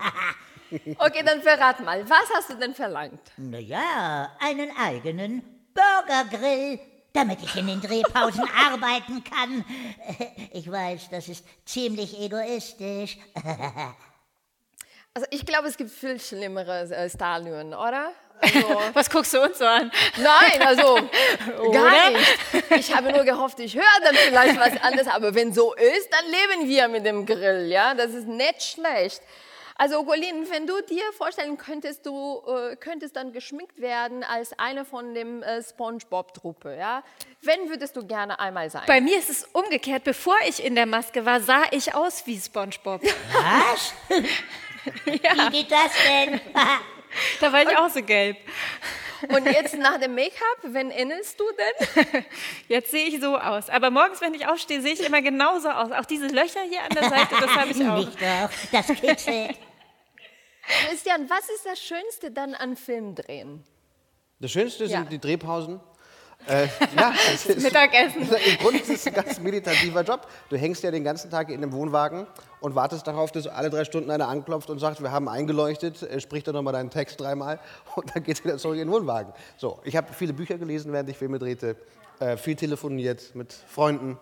Okay, 0.98 1.22
dann 1.24 1.40
verrat 1.40 1.81
mal, 1.83 2.07
was 2.11 2.28
hast 2.35 2.50
du 2.50 2.54
denn 2.54 2.74
verlangt? 2.74 3.33
Na 3.38 3.59
ja, 3.59 4.31
einen 4.38 4.70
eigenen 4.76 5.42
Burgergrill, 5.72 6.78
damit 7.14 7.42
ich 7.42 7.57
in 7.57 7.68
den 7.68 7.81
Drehpausen 7.81 8.46
arbeiten 8.70 9.24
kann. 9.24 9.64
Ich 10.52 10.70
weiß, 10.70 11.09
das 11.09 11.28
ist 11.28 11.46
ziemlich 11.64 12.20
egoistisch. 12.20 13.16
Also 15.18 15.26
ich 15.31 15.44
glaube, 15.44 15.66
es 15.66 15.76
gibt 15.76 15.90
viel 15.90 16.20
schlimmere 16.20 16.83
äh, 16.92 17.74
oder? 17.74 18.12
Also, 18.40 18.81
Was 18.92 19.11
guckst 19.11 19.35
du 19.35 19.42
uns 19.42 19.59
so 19.59 19.64
an? 19.64 19.90
nein, 20.16 20.62
also 20.64 20.94
gar 21.72 22.11
nicht. 22.12 22.70
Ich 22.70 22.94
habe 22.94 23.11
nur 23.11 23.24
gehofft, 23.24 23.59
ich 23.59 23.74
höre 23.74 24.00
dann 24.04 24.14
vielleicht 24.14 24.61
was 24.61 24.81
anderes. 24.81 25.09
Aber 25.09 25.35
wenn 25.35 25.52
so 25.52 25.74
ist, 25.74 26.09
dann 26.12 26.24
leben 26.26 26.68
wir 26.68 26.87
mit 26.87 27.04
dem 27.04 27.26
Grill, 27.26 27.66
ja? 27.66 27.94
Das 27.94 28.14
ist 28.14 28.28
nicht 28.28 28.62
schlecht. 28.62 29.22
Also 29.74 30.04
Golin, 30.04 30.48
wenn 30.50 30.68
du 30.68 30.81
dir 30.83 31.02
vorstellen 31.16 31.59
könntest, 31.59 32.07
du 32.07 32.44
äh, 32.46 32.76
könntest 32.76 33.16
dann 33.16 33.33
geschminkt 33.33 33.81
werden 33.81 34.22
als 34.22 34.57
eine 34.57 34.85
von 34.85 35.14
dem 35.14 35.42
äh, 35.42 35.61
SpongeBob-Truppe, 35.61 36.76
ja? 36.76 37.02
Wenn 37.42 37.68
würdest 37.68 37.96
du 37.96 38.07
gerne 38.07 38.38
einmal 38.38 38.70
sein? 38.70 38.85
Bei 38.87 39.00
mir 39.00 39.18
ist 39.18 39.31
es 39.31 39.48
umgekehrt. 39.52 40.04
Bevor 40.04 40.37
ich 40.46 40.64
in 40.64 40.76
der 40.76 40.87
Maske 40.87 41.26
war, 41.26 41.40
sah 41.40 41.64
ich 41.72 41.92
aus 41.92 42.24
wie 42.26 42.38
SpongeBob. 42.38 43.02
Was? 43.02 43.94
Wie 45.05 45.18
geht 45.51 45.70
das 45.70 45.92
denn? 46.07 46.40
Da 47.40 47.51
war 47.51 47.62
ich 47.62 47.74
auch 47.74 47.88
so 47.88 48.03
gelb. 48.03 48.37
Und 49.31 49.46
jetzt 49.46 49.74
nach 49.79 49.98
dem 49.98 50.14
Make-up, 50.14 50.59
wenn 50.64 50.90
ähnelst 50.90 51.40
du 51.40 51.44
denn? 51.57 52.24
Jetzt 52.68 52.90
sehe 52.90 53.07
ich 53.07 53.18
so 53.18 53.38
aus. 53.38 53.70
Aber 53.70 53.90
morgens, 53.90 54.20
wenn 54.20 54.35
ich 54.35 54.46
aufstehe, 54.46 54.83
sehe 54.83 54.92
ich 54.92 55.01
immer 55.05 55.22
genauso 55.22 55.70
aus. 55.70 55.90
Auch 55.90 56.05
diese 56.05 56.27
Löcher 56.27 56.61
hier 56.68 56.83
an 56.83 56.90
der 56.90 57.09
Seite, 57.09 57.35
das 57.40 57.51
habe 57.57 57.70
ich 57.70 57.83
auch. 57.83 57.96
Nicht 57.96 58.20
doch, 58.20 58.51
das 58.72 58.87
kitzelt. 58.88 59.57
Christian, 60.87 61.29
was 61.31 61.48
ist 61.48 61.64
das 61.64 61.81
Schönste 61.81 62.31
dann 62.31 62.55
an 62.55 62.77
Film 62.77 63.14
drehen? 63.14 63.64
Das 64.38 64.51
Schönste 64.53 64.87
sind 64.87 65.05
Ja. 65.05 65.09
die 65.11 65.18
Drehpausen. 65.18 65.81
Äh, 66.46 66.66
ja, 66.96 67.12
es 67.35 67.46
ist, 67.46 67.62
Mittagessen. 67.62 68.22
Im 68.46 68.57
Grunde 68.59 68.79
ist 68.79 68.90
es 68.90 69.07
ein 69.07 69.14
ganz 69.14 69.38
meditativer 69.40 70.03
Job. 70.03 70.27
Du 70.48 70.57
hängst 70.57 70.83
ja 70.83 70.90
den 70.90 71.05
ganzen 71.05 71.31
Tag 71.31 71.51
in 71.51 71.57
einem 71.57 71.72
Wohnwagen 71.72 72.27
und 72.61 72.74
wartest 72.74 73.07
darauf, 73.07 73.33
dass 73.33 73.46
alle 73.46 73.70
drei 73.70 73.85
Stunden 73.85 74.11
einer 74.11 74.29
anklopft 74.29 74.70
und 74.70 74.79
sagt, 74.79 75.03
wir 75.03 75.11
haben 75.11 75.29
eingeleuchtet, 75.29 76.03
äh, 76.03 76.20
sprich 76.20 76.44
dann 76.44 76.55
nochmal 76.55 76.72
deinen 76.72 76.90
Text 76.90 77.20
dreimal 77.20 77.59
und 77.96 78.14
dann 78.14 78.22
geht's 78.22 78.44
wieder 78.44 78.59
zurück 78.59 78.77
in 78.77 78.87
den 78.87 78.92
Wohnwagen. 78.92 79.33
So, 79.57 79.81
ich 79.85 79.96
habe 79.96 80.12
viele 80.12 80.33
Bücher 80.33 80.59
gelesen, 80.59 80.92
während 80.92 81.09
ich 81.11 81.16
Filme 81.16 81.38
drehte, 81.38 81.77
äh, 82.20 82.37
viel 82.37 82.57
telefoniert 82.57 83.35
mit 83.35 83.53
Freunden 83.53 84.18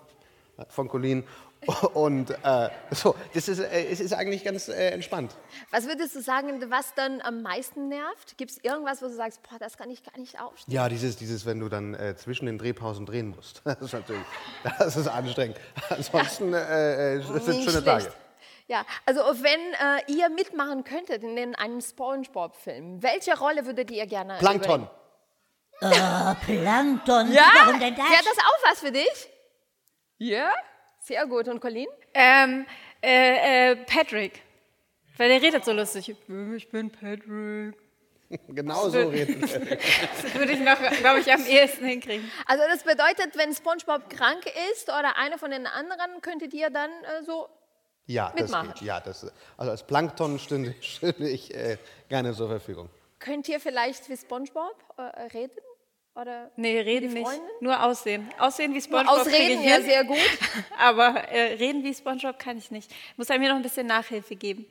äh, 0.58 0.64
von 0.68 0.88
Colin 0.88 1.24
und 1.94 2.30
äh, 2.30 2.68
so, 2.90 3.14
das 3.34 3.48
ist, 3.48 3.60
äh, 3.60 3.86
es 3.90 4.00
ist 4.00 4.12
eigentlich 4.12 4.44
ganz 4.44 4.68
äh, 4.68 4.90
entspannt. 4.90 5.36
Was 5.70 5.86
würdest 5.86 6.14
du 6.14 6.22
sagen, 6.22 6.62
was 6.70 6.94
dann 6.94 7.20
am 7.20 7.42
meisten 7.42 7.88
nervt? 7.88 8.36
Gibt 8.36 8.50
es 8.52 8.58
irgendwas, 8.58 9.02
wo 9.02 9.06
du 9.06 9.14
sagst, 9.14 9.42
boah, 9.42 9.58
das 9.58 9.76
kann 9.76 9.90
ich 9.90 10.02
gar 10.02 10.18
nicht 10.18 10.40
aufstehen? 10.40 10.74
Ja, 10.74 10.88
dieses, 10.88 11.16
dieses 11.16 11.46
wenn 11.46 11.60
du 11.60 11.68
dann 11.68 11.94
äh, 11.94 12.16
zwischen 12.16 12.46
den 12.46 12.58
Drehpausen 12.58 13.06
drehen 13.06 13.28
musst. 13.28 13.62
Das 13.76 13.80
ist 13.82 13.92
natürlich, 13.92 14.24
das 14.78 14.96
ist 14.96 15.08
anstrengend. 15.08 15.58
Ansonsten, 15.90 16.54
äh, 16.54 17.16
äh, 17.16 17.18
das 17.18 17.44
sind 17.44 17.62
schöne 17.62 17.82
schlecht. 17.82 17.84
Tage. 17.84 18.12
Ja, 18.68 18.84
also 19.04 19.20
wenn 19.20 19.60
äh, 19.74 20.12
ihr 20.12 20.28
mitmachen 20.30 20.82
könntet 20.82 21.22
in 21.22 21.54
einem 21.54 21.80
SpongeBob-Film, 21.80 23.02
welche 23.02 23.38
Rolle 23.38 23.66
würdet 23.66 23.90
ihr 23.90 24.06
gerne 24.06 24.38
Plankton. 24.38 24.88
Oh, 25.80 26.34
Plankton. 26.44 27.32
Ja? 27.32 27.50
Warum 27.64 27.78
denn 27.78 27.94
das? 27.94 28.04
Wäre 28.04 28.24
das 28.24 28.38
auch 28.38 28.70
was 28.70 28.80
für 28.80 28.92
dich? 28.92 29.28
Ja? 30.18 30.50
Sehr 31.06 31.24
gut. 31.26 31.46
Und 31.46 31.60
Colin? 31.60 31.86
Ähm, 32.14 32.66
äh, 33.00 33.70
äh, 33.72 33.76
Patrick. 33.76 34.42
Weil 35.16 35.28
der 35.28 35.40
redet 35.40 35.64
so 35.64 35.72
lustig. 35.72 36.08
Ich 36.56 36.68
bin 36.68 36.90
Patrick. 36.90 37.74
Genau 38.48 38.88
so 38.88 39.06
reden. 39.08 39.40
Das 39.40 40.34
würde 40.34 40.50
ich 40.50 40.58
noch, 40.58 40.76
glaube 40.98 41.20
ich, 41.20 41.32
am 41.32 41.46
ehesten 41.46 41.84
hinkriegen. 41.86 42.28
Also 42.46 42.64
das 42.68 42.82
bedeutet, 42.82 43.36
wenn 43.36 43.54
SpongeBob 43.54 44.10
krank 44.10 44.44
ist 44.72 44.88
oder 44.88 45.16
einer 45.16 45.38
von 45.38 45.52
den 45.52 45.64
anderen, 45.68 46.20
könntet 46.22 46.52
ihr 46.52 46.70
dann 46.70 46.90
äh, 46.90 47.22
so 47.24 47.48
Ja, 48.06 48.32
das 48.34 48.42
Mitmachen. 48.50 48.72
geht. 48.74 48.82
Ja, 48.82 48.98
das, 48.98 49.32
also 49.56 49.70
als 49.70 49.86
Plankton 49.86 50.40
stünde, 50.40 50.74
stünde 50.80 51.28
ich 51.28 51.54
äh, 51.54 51.78
gerne 52.08 52.34
zur 52.34 52.48
Verfügung. 52.48 52.90
Könnt 53.20 53.48
ihr 53.48 53.60
vielleicht 53.60 54.08
wie 54.08 54.16
SpongeBob 54.16 54.74
äh, 54.96 55.02
reden? 55.32 55.60
Oder 56.20 56.50
Nee, 56.56 56.80
reden 56.80 57.12
nicht. 57.12 57.28
Nur 57.60 57.82
aussehen. 57.82 58.28
Aussehen 58.38 58.72
wie 58.74 58.80
Spongebob. 58.80 59.18
ausreden, 59.20 59.60
ich 59.60 59.68
ja, 59.68 59.80
sehr 59.82 60.04
gut. 60.04 60.16
Aber 60.78 61.28
äh, 61.28 61.54
reden 61.54 61.84
wie 61.84 61.94
Spongebob 61.94 62.38
kann 62.38 62.56
ich 62.56 62.70
nicht. 62.70 62.90
Muss 63.16 63.28
er 63.28 63.38
mir 63.38 63.50
noch 63.50 63.56
ein 63.56 63.62
bisschen 63.62 63.86
Nachhilfe 63.86 64.34
geben. 64.34 64.66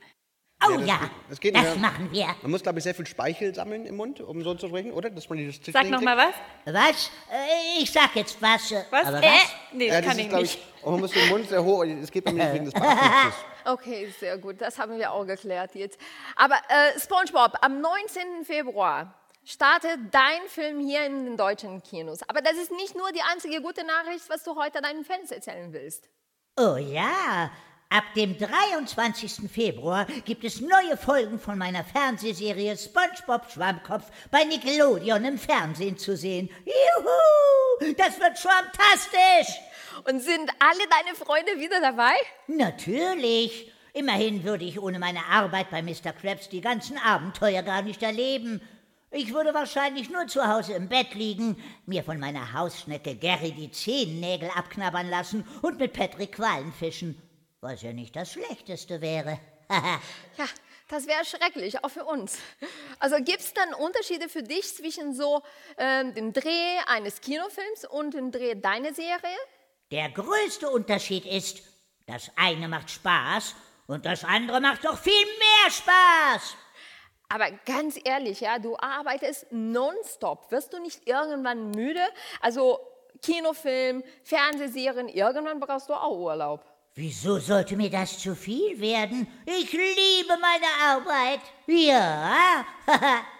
Oh 0.66 0.78
das 0.78 0.88
ja, 0.88 0.98
das 1.28 1.38
geht 1.38 1.54
das 1.54 1.76
machen 1.76 2.10
wir. 2.10 2.34
Man 2.40 2.50
muss, 2.50 2.62
glaube 2.62 2.78
ich, 2.78 2.82
sehr 2.84 2.94
viel 2.94 3.06
Speichel 3.06 3.54
sammeln 3.54 3.84
im 3.84 3.94
Mund, 3.96 4.22
um 4.22 4.42
so 4.42 4.54
zu 4.54 4.68
sprechen, 4.68 4.90
oder? 4.90 5.10
Dass 5.10 5.28
man 5.28 5.36
dieses 5.36 5.60
Sag 5.70 5.88
noch 5.90 6.00
mal 6.00 6.16
was. 6.16 6.34
Was? 6.64 7.10
Äh, 7.30 7.82
Ich 7.82 7.92
sag 7.92 8.16
jetzt 8.16 8.40
was. 8.40 8.72
äh, 8.72 8.82
Was? 8.90 9.04
Aber 9.06 9.18
Äh? 9.18 9.26
was? 9.26 9.54
Nee, 9.72 9.88
Ja, 9.88 10.00
das 10.00 10.08
kann 10.08 10.18
ist, 10.18 10.26
ich 10.26 10.32
nicht. 10.32 10.58
Und 10.82 10.92
man 10.92 11.00
muss 11.02 11.10
den 11.12 11.28
Mund 11.28 11.48
sehr 11.48 11.62
hoch, 11.62 11.84
es 11.84 12.10
geht 12.10 12.24
bei 12.24 12.32
mir 12.32 12.44
nicht 12.44 12.54
wegen 12.54 12.64
des 12.64 12.74
Bartwuchses. 12.74 13.34
Okay, 13.66 14.14
sehr 14.18 14.38
gut. 14.38 14.58
Das 14.60 14.78
haben 14.78 14.98
wir 14.98 15.12
auch 15.12 15.26
geklärt 15.26 15.74
jetzt. 15.74 16.00
Aber 16.36 16.54
äh, 16.68 16.98
SpongeBob, 16.98 17.52
am 17.60 17.80
19. 17.82 18.44
Februar 18.46 19.14
startet 19.46 19.98
dein 20.10 20.42
Film 20.48 20.80
hier 20.80 21.06
in 21.06 21.24
den 21.24 21.36
deutschen 21.36 21.82
Kinos. 21.82 22.28
Aber 22.28 22.42
das 22.42 22.54
ist 22.54 22.72
nicht 22.72 22.96
nur 22.96 23.10
die 23.12 23.22
einzige 23.22 23.62
gute 23.62 23.84
Nachricht, 23.86 24.28
was 24.28 24.42
du 24.42 24.56
heute 24.56 24.82
deinen 24.82 25.04
Fans 25.04 25.30
erzählen 25.30 25.72
willst. 25.72 26.10
Oh 26.58 26.76
ja, 26.76 27.50
ab 27.88 28.04
dem 28.16 28.36
23. 28.36 29.48
Februar 29.50 30.06
gibt 30.24 30.42
es 30.42 30.60
neue 30.60 30.96
Folgen 30.96 31.38
von 31.38 31.56
meiner 31.56 31.84
Fernsehserie 31.84 32.76
SpongeBob 32.76 33.50
Schwammkopf 33.50 34.10
bei 34.30 34.44
Nickelodeon 34.44 35.24
im 35.24 35.38
Fernsehen 35.38 35.96
zu 35.96 36.16
sehen. 36.16 36.50
Juhu, 36.64 37.92
das 37.96 38.18
wird 38.18 38.38
fantastisch. 38.38 39.60
Und 40.04 40.20
sind 40.20 40.50
alle 40.58 40.88
deine 40.90 41.16
Freunde 41.16 41.58
wieder 41.58 41.80
dabei? 41.80 42.14
Natürlich. 42.48 43.72
Immerhin 43.92 44.44
würde 44.44 44.64
ich 44.64 44.78
ohne 44.78 44.98
meine 44.98 45.24
Arbeit 45.24 45.70
bei 45.70 45.80
Mr. 45.80 46.12
Krabs 46.12 46.50
die 46.50 46.60
ganzen 46.60 46.98
Abenteuer 46.98 47.62
gar 47.62 47.80
nicht 47.80 48.02
erleben. 48.02 48.60
Ich 49.10 49.32
würde 49.32 49.54
wahrscheinlich 49.54 50.10
nur 50.10 50.26
zu 50.26 50.46
Hause 50.46 50.74
im 50.74 50.88
Bett 50.88 51.14
liegen, 51.14 51.62
mir 51.86 52.02
von 52.02 52.18
meiner 52.18 52.52
Hausschnecke 52.52 53.14
Gary 53.14 53.52
die 53.52 53.70
Zehennägel 53.70 54.50
abknabbern 54.50 55.08
lassen 55.08 55.46
und 55.62 55.78
mit 55.78 55.92
Patrick 55.92 56.32
Quallen 56.32 56.72
fischen, 56.72 57.20
was 57.60 57.82
ja 57.82 57.92
nicht 57.92 58.16
das 58.16 58.32
Schlechteste 58.32 59.00
wäre. 59.00 59.38
Ja, 60.38 60.44
das 60.88 61.08
wäre 61.08 61.24
schrecklich, 61.24 61.82
auch 61.82 61.88
für 61.88 62.04
uns. 62.04 62.38
Also 63.00 63.16
gibt 63.16 63.40
es 63.40 63.52
dann 63.52 63.74
Unterschiede 63.74 64.28
für 64.28 64.44
dich 64.44 64.76
zwischen 64.76 65.14
so 65.14 65.42
ähm, 65.78 66.14
dem 66.14 66.32
Dreh 66.32 66.78
eines 66.86 67.20
Kinofilms 67.20 67.86
und 67.90 68.14
dem 68.14 68.30
Dreh 68.30 68.54
deiner 68.54 68.94
Serie? 68.94 69.36
Der 69.90 70.10
größte 70.10 70.70
Unterschied 70.70 71.26
ist, 71.26 71.62
das 72.06 72.30
eine 72.36 72.68
macht 72.68 72.90
Spaß 72.90 73.56
und 73.88 74.06
das 74.06 74.22
andere 74.22 74.60
macht 74.60 74.84
doch 74.84 74.98
viel 74.98 75.12
mehr 75.12 75.70
Spaß. 75.70 76.56
Aber 77.28 77.50
ganz 77.64 77.98
ehrlich, 78.04 78.40
ja, 78.40 78.58
du 78.58 78.76
arbeitest 78.76 79.46
nonstop. 79.50 80.50
Wirst 80.50 80.72
du 80.72 80.80
nicht 80.80 81.06
irgendwann 81.08 81.70
müde? 81.72 82.02
Also 82.40 82.78
Kinofilm, 83.22 84.04
Fernsehserien, 84.22 85.08
irgendwann 85.08 85.58
brauchst 85.58 85.88
du 85.88 85.94
auch 85.94 86.16
Urlaub. 86.16 86.64
Wieso 86.94 87.38
sollte 87.38 87.76
mir 87.76 87.90
das 87.90 88.18
zu 88.18 88.34
viel 88.34 88.80
werden? 88.80 89.26
Ich 89.44 89.70
liebe 89.72 90.34
meine 90.40 90.66
Arbeit. 90.82 91.40
Ja. 91.66 92.64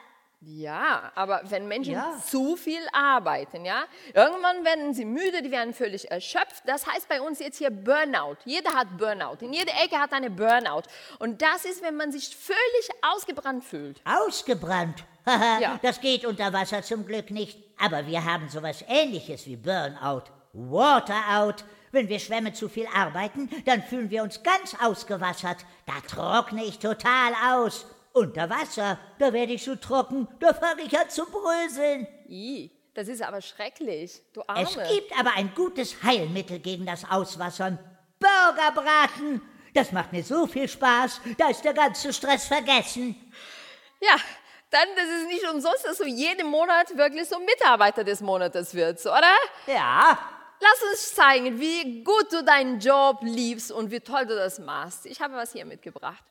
Ja, 0.49 1.11
aber 1.17 1.41
wenn 1.45 1.67
Menschen 1.67 1.95
Ja. 1.95 2.13
zu 2.25 2.55
viel 2.55 2.81
arbeiten, 2.93 3.65
ja, 3.65 3.83
irgendwann 4.15 4.65
werden 4.65 4.95
sie 4.95 5.05
müde, 5.05 5.43
die 5.43 5.51
werden 5.51 5.75
völlig 5.75 6.09
erschöpft. 6.09 6.63
Das 6.67 6.87
heißt 6.87 7.09
bei 7.09 7.21
uns 7.21 7.41
jetzt 7.41 7.59
hier 7.59 7.71
Burnout. 7.71 8.37
Jeder 8.45 8.73
hat 8.73 8.97
Burnout. 8.97 9.39
In 9.45 9.53
jeder 9.53 9.73
Ecke 9.83 9.99
hat 9.99 10.13
eine 10.13 10.31
Burnout. 10.31 10.83
Und 11.19 11.43
das 11.43 11.65
ist, 11.65 11.83
wenn 11.83 11.97
man 11.97 12.13
sich 12.13 12.37
völlig 12.37 12.91
ausgebrannt 13.03 13.65
fühlt. 13.65 14.01
Ausgebrannt. 14.05 15.03
Haha, 15.27 15.59
Ja. 15.61 15.81
Das 15.83 16.01
geht 16.01 16.25
unter 16.25 16.53
Wasser 16.53 16.81
zum 16.83 17.05
Glück 17.07 17.33
nicht. 17.33 17.59
Aber 17.81 18.07
wir 18.07 18.25
haben 18.25 18.49
sowas 18.49 18.85
ähnliches 18.87 19.47
wie 19.47 19.57
Burnout. 19.57 20.23
Waterout. 20.53 21.65
Wenn 21.91 22.09
wir 22.09 22.21
Schwämme 22.21 22.53
zu 22.53 22.69
viel 22.69 22.87
arbeiten, 22.95 23.51
dann 23.65 23.83
fühlen 23.83 24.11
wir 24.11 24.23
uns 24.23 24.41
ganz 24.45 24.77
ausgewassert. 24.81 25.59
Da 25.87 25.95
trockne 26.09 26.65
ich 26.65 26.79
total 26.79 27.33
aus. 27.53 27.87
Unter 28.17 28.49
Wasser, 28.49 28.99
da 29.19 29.31
werde 29.35 29.53
ich 29.53 29.63
so 29.63 29.77
trocken, 29.77 30.27
da 30.41 30.55
fange 30.55 30.85
ich 30.85 30.99
an 30.99 31.11
zu 31.11 31.27
bröseln. 31.27 32.07
I, 32.27 32.71
das 32.95 33.09
ist 33.09 33.21
aber 33.21 33.43
schrecklich. 33.43 34.23
Du 34.33 34.41
Arme. 34.47 34.63
Es 34.63 34.75
gibt 34.91 35.13
aber 35.21 35.35
ein 35.37 35.53
gutes 35.55 36.03
Heilmittel 36.03 36.59
gegen 36.61 36.87
das 36.87 37.05
Auswassern. 37.11 37.79
Burgerbraten. 38.19 39.43
Das 39.75 39.93
macht 39.93 40.15
mir 40.15 40.25
so 40.25 40.47
viel 40.47 40.67
Spaß, 40.67 41.21
da 41.37 41.51
ist 41.51 41.63
der 41.63 41.75
ganze 41.75 42.11
Stress 42.11 42.47
vergessen. 42.47 43.15
Ja, 44.01 44.17
dann 44.71 44.89
das 44.97 45.09
ist 45.09 45.27
nicht 45.27 45.47
umsonst, 45.53 45.85
dass 45.85 45.99
du 45.99 46.07
jeden 46.07 46.49
Monat 46.49 46.97
wirklich 46.97 47.29
so 47.29 47.39
Mitarbeiter 47.39 48.03
des 48.03 48.23
Monates 48.23 48.73
wirst, 48.73 49.05
oder? 49.05 49.37
Ja, 49.67 50.19
Lass 50.59 50.91
uns 50.91 51.15
zeigen, 51.15 51.61
wie 51.61 52.03
gut 52.03 52.33
du 52.33 52.43
deinen 52.43 52.81
Job 52.81 53.19
liebst 53.21 53.71
und 53.71 53.91
wie 53.91 54.01
toll 54.01 54.25
du 54.25 54.35
das 54.35 54.59
machst. 54.59 55.05
Ich 55.05 55.21
habe 55.21 55.35
was 55.35 55.53
hier 55.53 55.67
mitgebracht. 55.67 56.25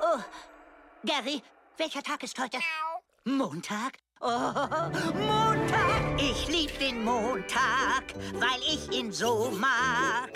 Oh, 0.00 0.20
Gary, 1.04 1.42
welcher 1.76 2.02
Tag 2.02 2.22
ist 2.22 2.38
heute? 2.38 2.58
Montag? 3.24 3.98
Oh, 4.20 4.28
Montag! 4.28 6.20
Ich 6.20 6.48
lieb 6.48 6.78
den 6.78 7.04
Montag, 7.04 8.14
weil 8.34 8.60
ich 8.60 8.90
ihn 8.90 9.12
so 9.12 9.50
mag. 9.50 10.30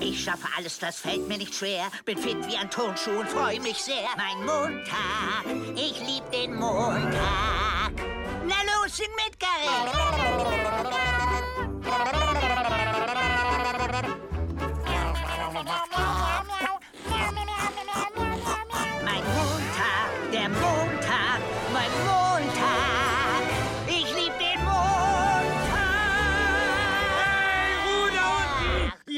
Ich 0.00 0.24
schaffe 0.24 0.48
alles, 0.56 0.78
das 0.78 0.98
fällt 0.98 1.28
mir 1.28 1.38
nicht 1.38 1.54
schwer. 1.54 1.90
Bin 2.04 2.18
fit 2.18 2.46
wie 2.48 2.56
ein 2.56 2.70
Turnschuh 2.70 3.20
und 3.20 3.28
freue 3.28 3.60
mich 3.60 3.78
sehr. 3.78 4.08
Mein 4.16 4.44
Montag, 4.44 5.44
ich 5.76 6.00
lieb 6.00 6.28
den 6.30 6.54
Montag. 6.54 7.92
Na 8.44 8.56
los, 8.82 8.96
sing 8.96 9.10
mit, 9.16 9.38
Gary. 9.38 9.68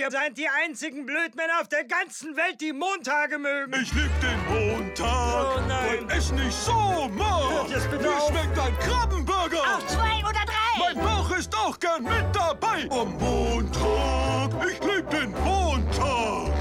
Ihr 0.06 0.10
seid 0.12 0.38
die 0.38 0.48
einzigen 0.48 1.04
Blödmänner 1.04 1.60
auf 1.60 1.68
der 1.68 1.82
ganzen 1.84 2.36
Welt, 2.36 2.60
die 2.60 2.72
Montage 2.72 3.38
mögen. 3.38 3.72
Ich 3.82 3.92
lieb 3.92 4.10
den 4.20 4.38
Montag, 4.46 5.56
Oh 5.56 5.60
nein. 5.66 6.08
weil 6.08 6.18
ich 6.18 6.30
nicht 6.32 6.52
so 6.52 7.08
mag. 7.12 7.50
Hört 7.50 7.70
jetzt 7.70 7.90
bitte 7.90 8.04
Wie 8.04 8.08
auf. 8.08 8.28
schmeckt 8.28 8.56
ein 8.58 8.78
Krabbenburger? 8.78 9.58
Auf 9.62 9.86
zwei 9.88 10.20
oder 10.20 10.44
drei. 10.46 10.78
Mein 10.94 11.04
Bauch 11.04 11.30
ist 11.36 11.52
auch 11.56 11.78
gern 11.80 12.04
mit 12.04 12.24
dabei. 12.32 12.88
Am 12.90 13.16
Montag, 13.18 14.50
ich 14.70 14.80
lieb 14.84 15.10
den 15.10 15.32
Montag. 15.42 16.52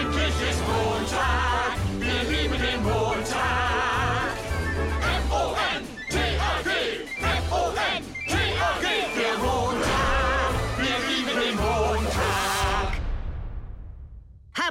Endlich 0.00 0.34
ist 0.50 0.60
Montag, 0.66 1.76
wir 2.00 2.22
lieben 2.36 2.58
den 2.60 2.82
Montag. 2.82 4.32
M-O-N-T-A-G, 5.18 6.70
M-O-N-T-A-G, 7.22 8.05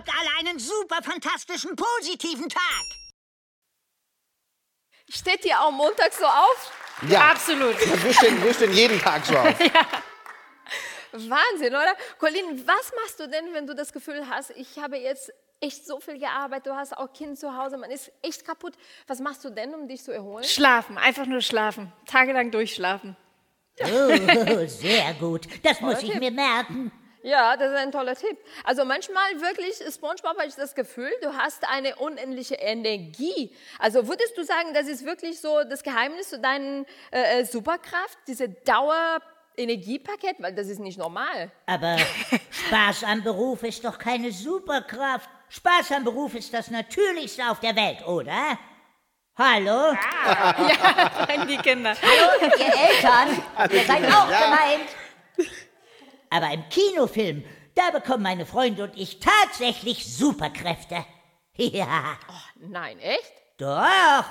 Habt 0.05 0.17
alle 0.17 0.29
einen 0.39 0.59
super 0.59 1.01
fantastischen 1.01 1.75
positiven 1.75 2.49
Tag. 2.49 2.85
Steht 5.09 5.43
dir 5.43 5.59
auch 5.61 5.71
Montag 5.71 6.13
so 6.13 6.25
auf? 6.25 6.71
Ja. 7.09 7.31
Absolut. 7.31 7.75
Wir 8.03 8.13
stehen, 8.13 8.43
wir 8.43 8.53
stehen 8.53 8.73
jeden 8.73 8.99
Tag 8.99 9.25
so 9.25 9.35
auf. 9.37 9.59
Wahnsinn, 11.11 11.69
oder? 11.69 11.95
Colin, 12.19 12.67
was 12.67 12.91
machst 12.95 13.19
du 13.19 13.27
denn, 13.27 13.53
wenn 13.53 13.67
du 13.67 13.75
das 13.75 13.93
Gefühl 13.93 14.27
hast, 14.29 14.51
ich 14.51 14.77
habe 14.79 14.97
jetzt 14.97 15.31
echt 15.61 15.85
so 15.85 15.99
viel 15.99 16.19
gearbeitet, 16.19 16.67
du 16.67 16.75
hast 16.75 16.97
auch 16.97 17.11
Kind 17.13 17.39
zu 17.39 17.55
Hause, 17.55 17.77
man 17.77 17.89
ist 17.89 18.11
echt 18.21 18.45
kaputt. 18.45 18.73
Was 19.07 19.19
machst 19.19 19.43
du 19.45 19.49
denn, 19.49 19.73
um 19.73 19.87
dich 19.87 20.03
zu 20.03 20.11
erholen? 20.11 20.43
Schlafen, 20.43 20.97
einfach 20.97 21.25
nur 21.25 21.41
schlafen. 21.41 21.91
Tagelang 22.05 22.51
durchschlafen. 22.51 23.15
Oh, 23.81 24.65
sehr 24.65 25.13
gut. 25.15 25.47
Das 25.63 25.81
muss 25.81 26.01
ich 26.01 26.15
mir 26.15 26.31
merken. 26.31 26.91
Ja, 27.25 27.57
das 27.57 27.71
ist 27.71 27.77
ein 27.77 27.91
toller 27.91 28.15
Tipp. 28.15 28.37
Also 28.63 28.85
manchmal 28.85 29.41
wirklich, 29.41 29.77
SpongeBob, 29.91 30.37
habe 30.37 30.47
ich 30.47 30.53
das 30.53 30.75
Gefühl, 30.75 31.09
du 31.23 31.35
hast 31.35 31.67
eine 31.67 31.95
unendliche 31.95 32.53
Energie. 32.53 33.51
Also 33.79 34.07
würdest 34.07 34.37
du 34.37 34.43
sagen, 34.43 34.75
das 34.75 34.87
ist 34.87 35.03
wirklich 35.07 35.41
so 35.41 35.63
das 35.63 35.81
Geheimnis 35.81 36.29
zu 36.29 36.39
deiner 36.39 36.85
äh, 37.11 37.39
äh, 37.39 37.45
Superkraft, 37.45 38.19
diese 38.27 38.49
Dauerenergiepaket, 38.49 40.35
weil 40.37 40.53
das 40.53 40.67
ist 40.67 40.79
nicht 40.79 40.99
normal. 40.99 41.51
Aber 41.65 41.97
Spaß 42.67 43.05
am 43.05 43.23
Beruf 43.23 43.63
ist 43.63 43.83
doch 43.83 43.97
keine 43.97 44.31
Superkraft. 44.31 45.27
Spaß 45.49 45.93
am 45.93 46.03
Beruf 46.03 46.35
ist 46.35 46.53
das 46.53 46.69
Natürlichste 46.69 47.49
auf 47.49 47.59
der 47.59 47.75
Welt, 47.75 48.05
oder? 48.05 48.59
Hallo? 49.35 49.97
Ja, 50.27 51.25
sagen 51.27 51.47
die 51.47 51.57
Kinder. 51.57 51.95
Hallo, 51.99 52.51
ihr 52.59 52.65
Eltern. 52.65 53.43
Ihr 53.71 53.83
seid 53.83 54.05
auch 54.13 54.27
gemeint. 54.27 54.89
Aber 56.35 56.51
im 56.51 56.67
Kinofilm, 56.67 57.45
da 57.75 57.91
bekommen 57.91 58.23
meine 58.23 58.45
Freunde 58.45 58.83
und 58.83 58.97
ich 58.97 59.19
tatsächlich 59.21 60.05
Superkräfte. 60.05 61.05
Ja, 61.57 62.17
Nein, 62.59 62.99
echt? 62.99 63.31
doch. 63.57 64.25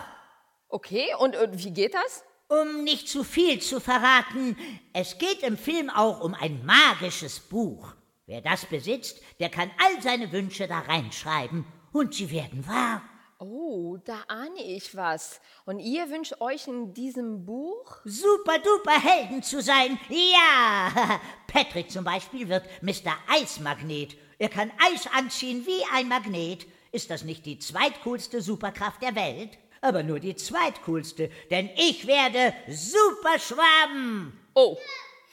Okay, 0.68 1.06
und, 1.20 1.34
und 1.34 1.64
wie 1.64 1.70
geht 1.70 1.94
das? 1.94 2.22
Um 2.48 2.84
nicht 2.84 3.08
zu 3.08 3.24
viel 3.24 3.62
zu 3.62 3.80
verraten, 3.80 4.58
es 4.92 5.16
geht 5.16 5.42
im 5.42 5.56
Film 5.56 5.88
auch 5.88 6.20
um 6.20 6.34
ein 6.34 6.62
magisches 6.66 7.40
Buch. 7.40 7.94
Wer 8.26 8.42
das 8.42 8.66
besitzt, 8.66 9.22
der 9.40 9.48
kann 9.48 9.70
all 9.82 10.02
seine 10.02 10.32
Wünsche 10.32 10.68
da 10.68 10.80
reinschreiben 10.80 11.64
und 11.94 12.12
sie 12.12 12.30
werden 12.30 12.68
wahr. 12.68 13.00
Oh, 13.46 13.98
da 14.06 14.22
ahne 14.28 14.62
ich 14.62 14.96
was. 14.96 15.40
Und 15.66 15.78
ihr 15.78 16.08
wünscht 16.08 16.40
euch 16.40 16.66
in 16.66 16.94
diesem 16.94 17.44
Buch? 17.44 17.98
Super 18.04 18.58
duper 18.58 18.98
Helden 19.02 19.42
zu 19.42 19.60
sein. 19.60 19.98
Ja, 20.08 21.20
Patrick 21.46 21.90
zum 21.90 22.04
Beispiel 22.04 22.48
wird 22.48 22.64
Mr. 22.80 23.12
Eismagnet. 23.28 24.16
Er 24.38 24.48
kann 24.48 24.72
Eis 24.90 25.06
anziehen 25.14 25.66
wie 25.66 25.82
ein 25.92 26.08
Magnet. 26.08 26.66
Ist 26.90 27.10
das 27.10 27.22
nicht 27.24 27.44
die 27.44 27.58
zweitcoolste 27.58 28.40
Superkraft 28.40 29.02
der 29.02 29.14
Welt? 29.14 29.58
Aber 29.82 30.02
nur 30.02 30.20
die 30.20 30.34
zweitcoolste, 30.36 31.30
denn 31.50 31.68
ich 31.76 32.06
werde 32.06 32.54
Superschwamm. 32.68 34.32
Oh, 34.54 34.78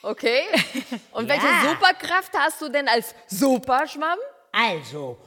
okay. 0.01 0.41
Und 1.13 1.29
welche 1.29 1.45
Ja. 1.45 1.69
Superkraft 1.69 2.33
hast 2.37 2.61
du 2.61 2.67
denn 2.67 2.89
als 2.89 3.15
Superschwamm? 3.27 4.17
Also, 4.51 5.17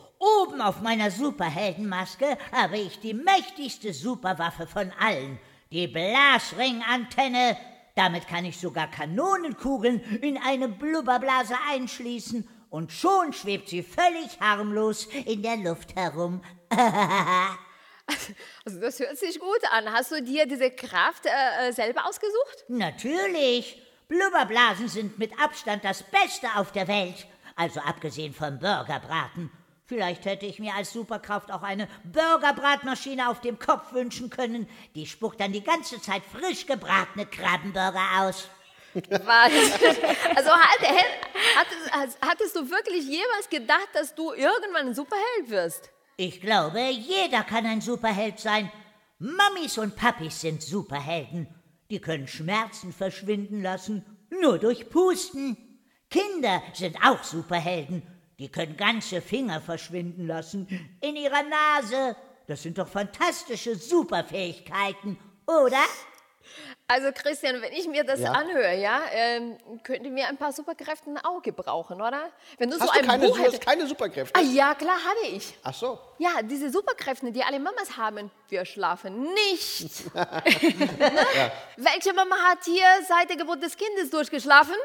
oben 0.42 0.60
auf 0.60 0.80
meiner 0.80 1.10
Superheldenmaske 1.10 2.38
habe 2.52 2.78
ich 2.78 3.00
die 3.00 3.14
mächtigste 3.14 3.92
Superwaffe 3.92 4.66
von 4.66 4.92
allen, 4.98 5.38
die 5.70 5.86
Blasringantenne. 5.86 7.56
Damit 7.94 8.26
kann 8.26 8.44
ich 8.44 8.58
sogar 8.58 8.90
Kanonenkugeln 8.90 10.00
in 10.20 10.38
eine 10.38 10.68
Blubberblase 10.68 11.54
einschließen 11.70 12.48
und 12.70 12.90
schon 12.90 13.32
schwebt 13.32 13.68
sie 13.68 13.82
völlig 13.82 14.40
harmlos 14.40 15.06
in 15.26 15.42
der 15.42 15.56
Luft 15.56 15.94
herum. 15.94 16.42
Also 18.66 18.80
das 18.80 19.00
hört 19.00 19.16
sich 19.16 19.40
gut 19.40 19.60
an. 19.70 19.90
Hast 19.90 20.12
du 20.12 20.22
dir 20.22 20.44
diese 20.46 20.70
Kraft 20.70 21.24
äh, 21.24 21.68
äh, 21.68 21.72
selber 21.72 22.06
ausgesucht? 22.06 22.64
Natürlich. 22.68 23.80
Blubberblasen 24.08 24.88
sind 24.88 25.18
mit 25.18 25.32
Abstand 25.40 25.84
das 25.86 26.02
Beste 26.02 26.48
auf 26.56 26.70
der 26.72 26.86
Welt. 26.86 27.26
Also 27.56 27.80
abgesehen 27.80 28.34
vom 28.34 28.58
Burgerbraten. 28.58 29.50
Vielleicht 29.86 30.24
hätte 30.24 30.46
ich 30.46 30.58
mir 30.58 30.74
als 30.74 30.92
Superkraft 30.94 31.52
auch 31.52 31.62
eine 31.62 31.88
Burgerbratmaschine 32.04 33.28
auf 33.28 33.42
dem 33.42 33.58
Kopf 33.58 33.92
wünschen 33.92 34.30
können. 34.30 34.66
Die 34.94 35.06
spuckt 35.06 35.40
dann 35.40 35.52
die 35.52 35.62
ganze 35.62 36.00
Zeit 36.00 36.22
frisch 36.24 36.64
gebratene 36.64 37.26
Krabbenburger 37.26 38.20
aus. 38.20 38.48
Wahnsinn. 38.94 39.96
Also 40.36 40.50
hat, 40.50 40.80
hattest, 41.56 42.18
hattest 42.20 42.56
du 42.56 42.70
wirklich 42.70 43.04
jemals 43.04 43.48
gedacht, 43.50 43.88
dass 43.92 44.14
du 44.14 44.32
irgendwann 44.32 44.88
ein 44.88 44.94
Superheld 44.94 45.48
wirst? 45.48 45.90
Ich 46.16 46.40
glaube, 46.40 46.80
jeder 46.80 47.42
kann 47.42 47.66
ein 47.66 47.80
Superheld 47.80 48.38
sein. 48.38 48.70
Mammis 49.18 49.78
und 49.78 49.96
Papis 49.96 50.40
sind 50.40 50.62
Superhelden. 50.62 51.48
Die 51.90 52.00
können 52.00 52.26
Schmerzen 52.26 52.92
verschwinden 52.92 53.62
lassen, 53.62 54.04
nur 54.40 54.58
durch 54.58 54.88
Pusten. 54.88 55.56
Kinder 56.10 56.62
sind 56.72 56.96
auch 57.04 57.22
Superhelden. 57.22 58.02
Die 58.38 58.48
können 58.48 58.76
ganze 58.76 59.20
Finger 59.22 59.60
verschwinden 59.60 60.26
lassen 60.26 60.66
in 61.00 61.16
ihrer 61.16 61.42
Nase. 61.42 62.16
Das 62.46 62.62
sind 62.62 62.76
doch 62.78 62.88
fantastische 62.88 63.76
Superfähigkeiten, 63.76 65.18
oder? 65.46 65.82
Also 66.86 67.10
Christian, 67.12 67.62
wenn 67.62 67.72
ich 67.72 67.88
mir 67.88 68.04
das 68.04 68.20
Ja. 68.20 68.32
anhöre, 68.32 68.76
ja, 68.78 69.00
ähm, 69.12 69.56
könnte 69.82 70.10
mir 70.10 70.28
ein 70.28 70.36
paar 70.36 70.52
Superkräfte 70.52 71.10
auch 71.22 71.40
gebrauchen, 71.40 72.02
oder? 72.02 72.30
Wenn 72.58 72.68
du 72.68 72.78
Hast 72.78 72.86
so 72.88 72.92
du 72.92 72.98
ein 73.00 73.06
keine, 73.06 73.26
Buch 73.28 73.38
hättest. 73.38 73.64
keine 73.64 73.86
Superkräfte? 73.86 74.38
Ah 74.38 74.42
ja, 74.42 74.74
klar 74.74 74.98
habe 75.02 75.26
ich. 75.34 75.54
Ach 75.62 75.72
so. 75.72 75.98
Ja, 76.18 76.42
diese 76.42 76.68
Superkräfte, 76.70 77.32
die 77.32 77.42
alle 77.42 77.58
Mamas 77.58 77.96
haben. 77.96 78.30
Wir 78.50 78.66
schlafen 78.66 79.22
nicht. 79.32 80.04
ne? 80.14 81.52
Welche 81.78 82.12
Mama 82.12 82.36
hat 82.50 82.58
hier 82.66 82.84
seit 83.08 83.30
der 83.30 83.38
Geburt 83.38 83.62
des 83.62 83.74
Kindes 83.76 84.10
durchgeschlafen? 84.10 84.76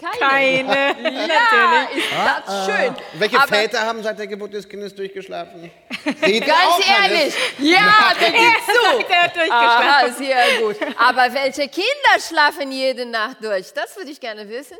Keine. 0.00 0.68
Keine, 0.94 1.28
Ja, 1.28 1.88
ist 1.94 2.06
das 2.12 2.48
Ah, 2.48 2.64
schön. 2.66 2.94
Welche 3.14 3.36
Aber 3.38 3.48
Väter 3.48 3.80
haben 3.80 4.02
seit 4.02 4.18
der 4.18 4.26
Geburt 4.26 4.52
des 4.54 4.68
Kindes 4.68 4.94
durchgeschlafen? 4.94 5.70
Seht 6.04 6.26
ihr 6.28 6.40
Ganz 6.40 6.88
ehrlich, 6.88 7.34
ja, 7.58 8.12
da 8.18 8.26
gibt's 8.28 8.66
zu. 8.66 9.02
Der 9.08 9.22
hat 9.24 9.36
durchgeschlafen. 9.36 9.88
Aha, 9.88 10.08
sehr 10.10 10.60
gut. 10.62 10.76
Aber 10.98 11.34
welche 11.34 11.68
Kinder 11.68 12.20
schlafen 12.26 12.72
jede 12.72 13.04
Nacht 13.06 13.38
durch? 13.42 13.72
Das 13.72 13.96
würde 13.96 14.10
ich 14.10 14.20
gerne 14.20 14.48
wissen. 14.48 14.76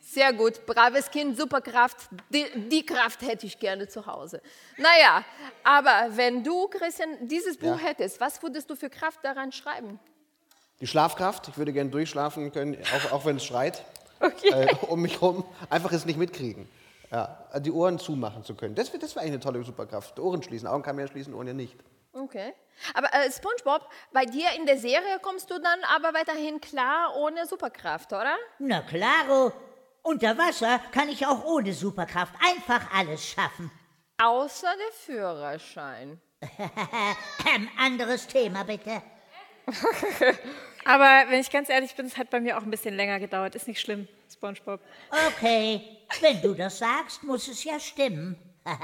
Sehr 0.00 0.32
gut, 0.34 0.66
braves 0.66 1.10
Kind, 1.10 1.38
Superkraft. 1.38 1.96
Die, 2.28 2.44
die 2.68 2.84
Kraft 2.84 3.22
hätte 3.22 3.46
ich 3.46 3.58
gerne 3.58 3.88
zu 3.88 4.04
Hause. 4.04 4.42
Naja, 4.76 5.24
aber 5.64 6.08
wenn 6.10 6.44
du, 6.44 6.68
Christian, 6.68 7.16
dieses 7.28 7.56
Buch 7.56 7.80
Ja. 7.80 7.88
hättest, 7.88 8.20
was 8.20 8.42
würdest 8.42 8.68
du 8.68 8.76
für 8.76 8.90
Kraft 8.90 9.20
daran 9.22 9.52
schreiben? 9.52 9.98
Die 10.82 10.88
Schlafkraft. 10.88 11.46
Ich 11.46 11.56
würde 11.56 11.72
gerne 11.72 11.90
durchschlafen 11.90 12.50
können, 12.50 12.76
auch, 12.92 13.12
auch 13.12 13.24
wenn 13.24 13.36
es 13.36 13.44
schreit. 13.44 13.82
Äh, 14.52 14.72
um 14.82 15.02
mich 15.02 15.14
herum. 15.14 15.44
Einfach 15.68 15.90
es 15.90 16.06
nicht 16.06 16.16
mitkriegen. 16.16 16.68
Ja, 17.10 17.44
die 17.58 17.72
Ohren 17.72 17.98
zumachen 17.98 18.44
zu 18.44 18.54
können. 18.54 18.76
Das, 18.76 18.92
das 18.92 19.16
wäre 19.16 19.24
eigentlich 19.24 19.32
eine 19.32 19.40
tolle 19.40 19.64
Superkraft. 19.64 20.16
Ohren 20.20 20.44
schließen. 20.44 20.68
Augen 20.68 20.84
kann 20.84 20.94
man 20.94 21.06
ja 21.06 21.10
schließen, 21.10 21.34
Ohren 21.34 21.48
ja 21.48 21.54
nicht. 21.54 21.76
Okay. 22.12 22.54
Aber 22.94 23.08
äh, 23.12 23.32
SpongeBob, 23.32 23.88
bei 24.12 24.24
dir 24.24 24.46
in 24.56 24.64
der 24.64 24.78
Serie 24.78 25.18
kommst 25.20 25.50
du 25.50 25.58
dann 25.58 25.80
aber 25.92 26.14
weiterhin 26.16 26.60
klar 26.60 27.16
ohne 27.16 27.46
Superkraft, 27.46 28.12
oder? 28.12 28.36
Na 28.60 28.82
klaro. 28.82 29.52
Unter 30.02 30.38
Wasser 30.38 30.78
kann 30.92 31.08
ich 31.08 31.26
auch 31.26 31.44
ohne 31.44 31.72
Superkraft 31.72 32.34
einfach 32.48 32.94
alles 32.94 33.26
schaffen. 33.26 33.72
Außer 34.22 34.68
der 34.68 34.92
Führerschein. 35.16 36.20
Anderes 37.76 38.28
Thema 38.28 38.62
bitte. 38.62 39.02
Aber 40.84 41.30
wenn 41.30 41.40
ich 41.40 41.50
ganz 41.50 41.68
ehrlich 41.68 41.94
bin, 41.94 42.06
es 42.06 42.16
hat 42.16 42.30
bei 42.30 42.40
mir 42.40 42.58
auch 42.58 42.62
ein 42.62 42.70
bisschen 42.70 42.94
länger 42.94 43.20
gedauert. 43.20 43.54
Ist 43.54 43.68
nicht 43.68 43.80
schlimm, 43.80 44.08
SpongeBob. 44.32 44.80
Okay, 45.28 45.80
wenn 46.20 46.40
du 46.42 46.54
das 46.54 46.78
sagst, 46.78 47.22
muss 47.22 47.48
es 47.48 47.64
ja 47.64 47.78
stimmen. 47.78 48.36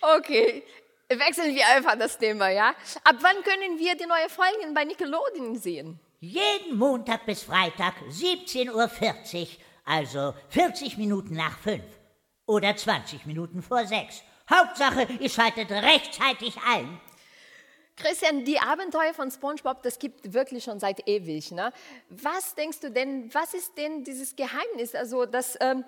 Okay, 0.00 0.62
wechseln 1.08 1.56
wir 1.56 1.66
einfach 1.66 1.98
das 1.98 2.16
Thema, 2.16 2.50
ja? 2.50 2.68
Ab 3.02 3.16
wann 3.20 3.42
können 3.42 3.80
wir 3.80 3.96
die 3.96 4.06
neue 4.06 4.28
Folgen 4.28 4.72
bei 4.72 4.84
Nickelodeon 4.84 5.56
sehen? 5.56 5.98
Jeden 6.20 6.78
Montag 6.78 7.26
bis 7.26 7.42
Freitag, 7.42 7.94
17.40 8.08 8.72
Uhr. 8.72 9.48
Also 9.84 10.34
40 10.50 10.98
Minuten 10.98 11.34
nach 11.34 11.58
fünf 11.58 11.84
oder 12.46 12.76
20 12.76 13.26
Minuten 13.26 13.62
vor 13.62 13.86
sechs. 13.86 14.22
Hauptsache, 14.50 15.08
ihr 15.18 15.30
schaltet 15.30 15.70
rechtzeitig 15.70 16.56
ein. 16.66 17.00
Christian, 17.98 18.44
die 18.44 18.60
Abenteuer 18.60 19.12
von 19.12 19.30
SpongeBob, 19.30 19.82
das 19.82 19.98
gibt 19.98 20.32
wirklich 20.32 20.64
schon 20.64 20.78
seit 20.78 21.08
ewig. 21.08 21.50
Ne? 21.50 21.72
Was 22.08 22.54
denkst 22.54 22.80
du 22.80 22.90
denn, 22.90 23.32
was 23.34 23.54
ist 23.54 23.76
denn 23.76 24.04
dieses 24.04 24.36
Geheimnis? 24.36 24.94
Also, 24.94 25.26
dass, 25.26 25.56
ähm, 25.60 25.84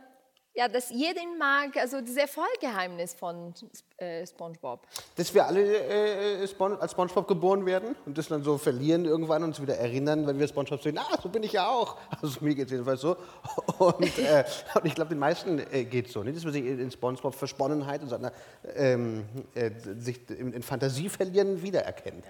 ja, 0.54 0.68
dass 0.68 0.90
jeder 0.90 1.22
ihn 1.22 1.38
mag, 1.38 1.76
also 1.76 2.00
das 2.00 2.16
Erfolggeheimnis 2.16 3.14
von 3.14 3.54
äh, 3.98 4.26
SpongeBob. 4.26 4.86
Dass 5.16 5.32
wir 5.32 5.46
alle 5.46 5.62
äh, 5.62 6.46
Spon 6.48 6.76
als 6.80 6.92
SpongeBob 6.92 7.28
geboren 7.28 7.64
werden 7.66 7.94
und 8.04 8.18
das 8.18 8.28
dann 8.28 8.42
so 8.42 8.58
verlieren 8.58 9.04
irgendwann 9.04 9.42
und 9.44 9.50
uns 9.50 9.62
wieder 9.62 9.76
erinnern, 9.76 10.26
wenn 10.26 10.38
wir 10.38 10.48
SpongeBob 10.48 10.82
sehen, 10.82 10.98
ah, 10.98 11.18
so 11.22 11.28
bin 11.28 11.42
ich 11.42 11.52
ja 11.52 11.68
auch. 11.68 11.96
Also 12.22 12.44
mir 12.44 12.54
geht 12.54 12.66
es 12.66 12.72
jedenfalls 12.72 13.00
so. 13.00 13.16
Und, 13.78 14.18
äh, 14.18 14.44
und 14.74 14.84
ich 14.84 14.94
glaube, 14.94 15.08
den 15.08 15.18
meisten 15.18 15.58
äh, 15.72 15.84
geht 15.84 16.08
es 16.08 16.12
so. 16.12 16.22
Nicht, 16.22 16.36
dass 16.36 16.44
man 16.44 16.52
sich 16.52 16.66
in 16.66 16.90
SpongeBob 16.90 17.34
Versponnenheit 17.34 18.02
und 18.02 18.08
seiner, 18.08 18.32
ähm, 18.76 19.24
äh, 19.54 19.70
sich 19.98 20.28
in, 20.28 20.52
in 20.52 20.62
Fantasie 20.62 21.08
verlieren 21.08 21.62
wiedererkennt. 21.62 22.24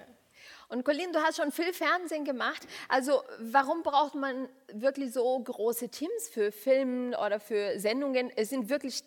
Und 0.71 0.85
Colin, 0.85 1.11
du 1.11 1.19
hast 1.19 1.35
schon 1.35 1.51
viel 1.51 1.73
Fernsehen 1.73 2.23
gemacht. 2.23 2.65
Also 2.87 3.23
warum 3.39 3.83
braucht 3.83 4.15
man 4.15 4.47
wirklich 4.71 5.11
so 5.11 5.37
große 5.37 5.89
Teams 5.89 6.29
für 6.33 6.53
Filme 6.53 7.17
oder 7.19 7.41
für 7.41 7.77
Sendungen? 7.77 8.31
Es 8.37 8.51
sind 8.51 8.69
wirklich 8.69 9.03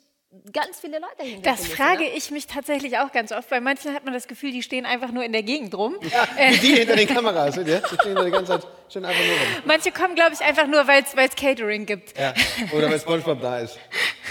ganz 0.53 0.81
viele 0.81 0.98
Leute 0.98 1.22
hinter 1.22 1.50
Das 1.50 1.66
frage 1.66 2.05
ne? 2.05 2.11
ich 2.11 2.31
mich 2.31 2.46
tatsächlich 2.46 2.98
auch 2.98 3.12
ganz 3.12 3.33
oft. 3.33 3.48
Bei 3.48 3.61
manchen 3.61 3.94
hat 3.94 4.05
man 4.05 4.12
das 4.12 4.29
Gefühl, 4.29 4.53
die 4.53 4.62
stehen 4.62 4.85
einfach 4.85 5.11
nur 5.11 5.24
in 5.24 5.33
der 5.33 5.42
Gegend 5.42 5.74
rum. 5.74 5.96
Ja, 6.03 6.29
wie 6.37 6.59
die 6.59 6.74
hinter 6.74 6.96
den 6.96 7.09
Kameras 7.09 7.55
sind, 7.55 7.66
ja? 7.66 7.81
Die 7.81 7.94
stehen 7.94 8.14
da 8.14 8.24
die 8.24 8.31
ganze 8.31 8.61
Zeit 8.61 8.66
stehen 8.90 9.07
einfach 9.07 9.24
nur 9.24 9.35
rum. 9.35 9.62
Manche 9.64 9.90
kommen, 9.90 10.14
glaube 10.16 10.35
ich, 10.35 10.42
einfach 10.42 10.66
nur, 10.66 10.87
weil 10.87 11.03
es 11.03 11.35
Catering 11.35 11.87
gibt. 11.87 12.18
Ja. 12.18 12.35
Oder 12.77 12.90
weil 12.90 13.00
SpongeBob 13.00 13.40
da 13.40 13.61
ist. 13.61 13.79